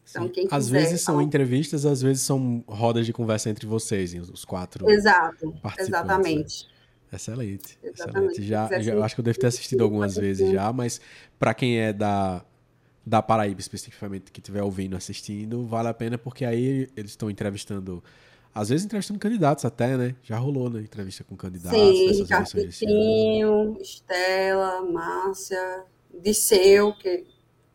[0.10, 4.14] Então, quem às quiser, vezes são entrevistas, às vezes são rodas de conversa entre vocês,
[4.14, 4.90] os quatro.
[4.90, 5.74] Exato, né?
[5.80, 6.66] exatamente.
[6.66, 6.77] Né?
[7.12, 8.42] Excelente, exatamente.
[8.42, 8.44] excelente.
[8.44, 11.00] Já, já, eu acho que eu devo ter assistido algumas vezes já, mas
[11.40, 12.44] para quem é da
[13.08, 18.04] da Paraíba especificamente que estiver ouvindo, assistindo, vale a pena porque aí eles estão entrevistando,
[18.54, 20.14] às vezes entrevistando candidatos até, né?
[20.22, 20.82] Já rolou, né?
[20.82, 21.80] Entrevista com candidatos.
[21.80, 25.86] Sim, Carpetinho, Estela, Márcia,
[26.22, 27.24] Disseu, que é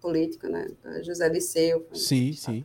[0.02, 0.68] político, né?
[1.02, 1.86] José Disseu.
[1.94, 2.62] Sim, sim.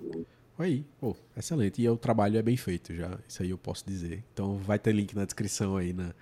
[0.60, 1.82] Aí, pô, excelente.
[1.82, 4.26] E o trabalho é bem feito já, isso aí eu posso dizer.
[4.34, 6.14] Então vai ter link na descrição aí na,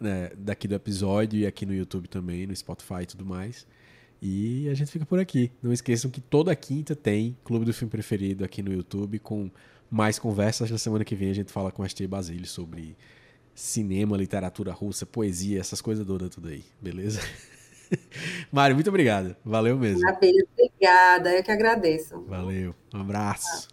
[0.00, 3.66] né, daqui do episódio e aqui no YouTube também, no Spotify e tudo mais.
[4.20, 5.52] E a gente fica por aqui.
[5.62, 9.50] Não esqueçam que toda quinta tem Clube do Filme Preferido aqui no YouTube com
[9.90, 10.70] mais conversas.
[10.70, 12.96] Na semana que vem a gente fala com a Tia Basílio sobre
[13.54, 17.20] cinema, literatura russa, poesia, essas coisas todas tudo aí, beleza?
[18.50, 19.36] Mário, muito obrigado.
[19.44, 20.00] Valeu mesmo.
[20.08, 22.20] Obrigada, eu que agradeço.
[22.22, 22.74] Valeu.
[22.92, 23.68] Um abraço.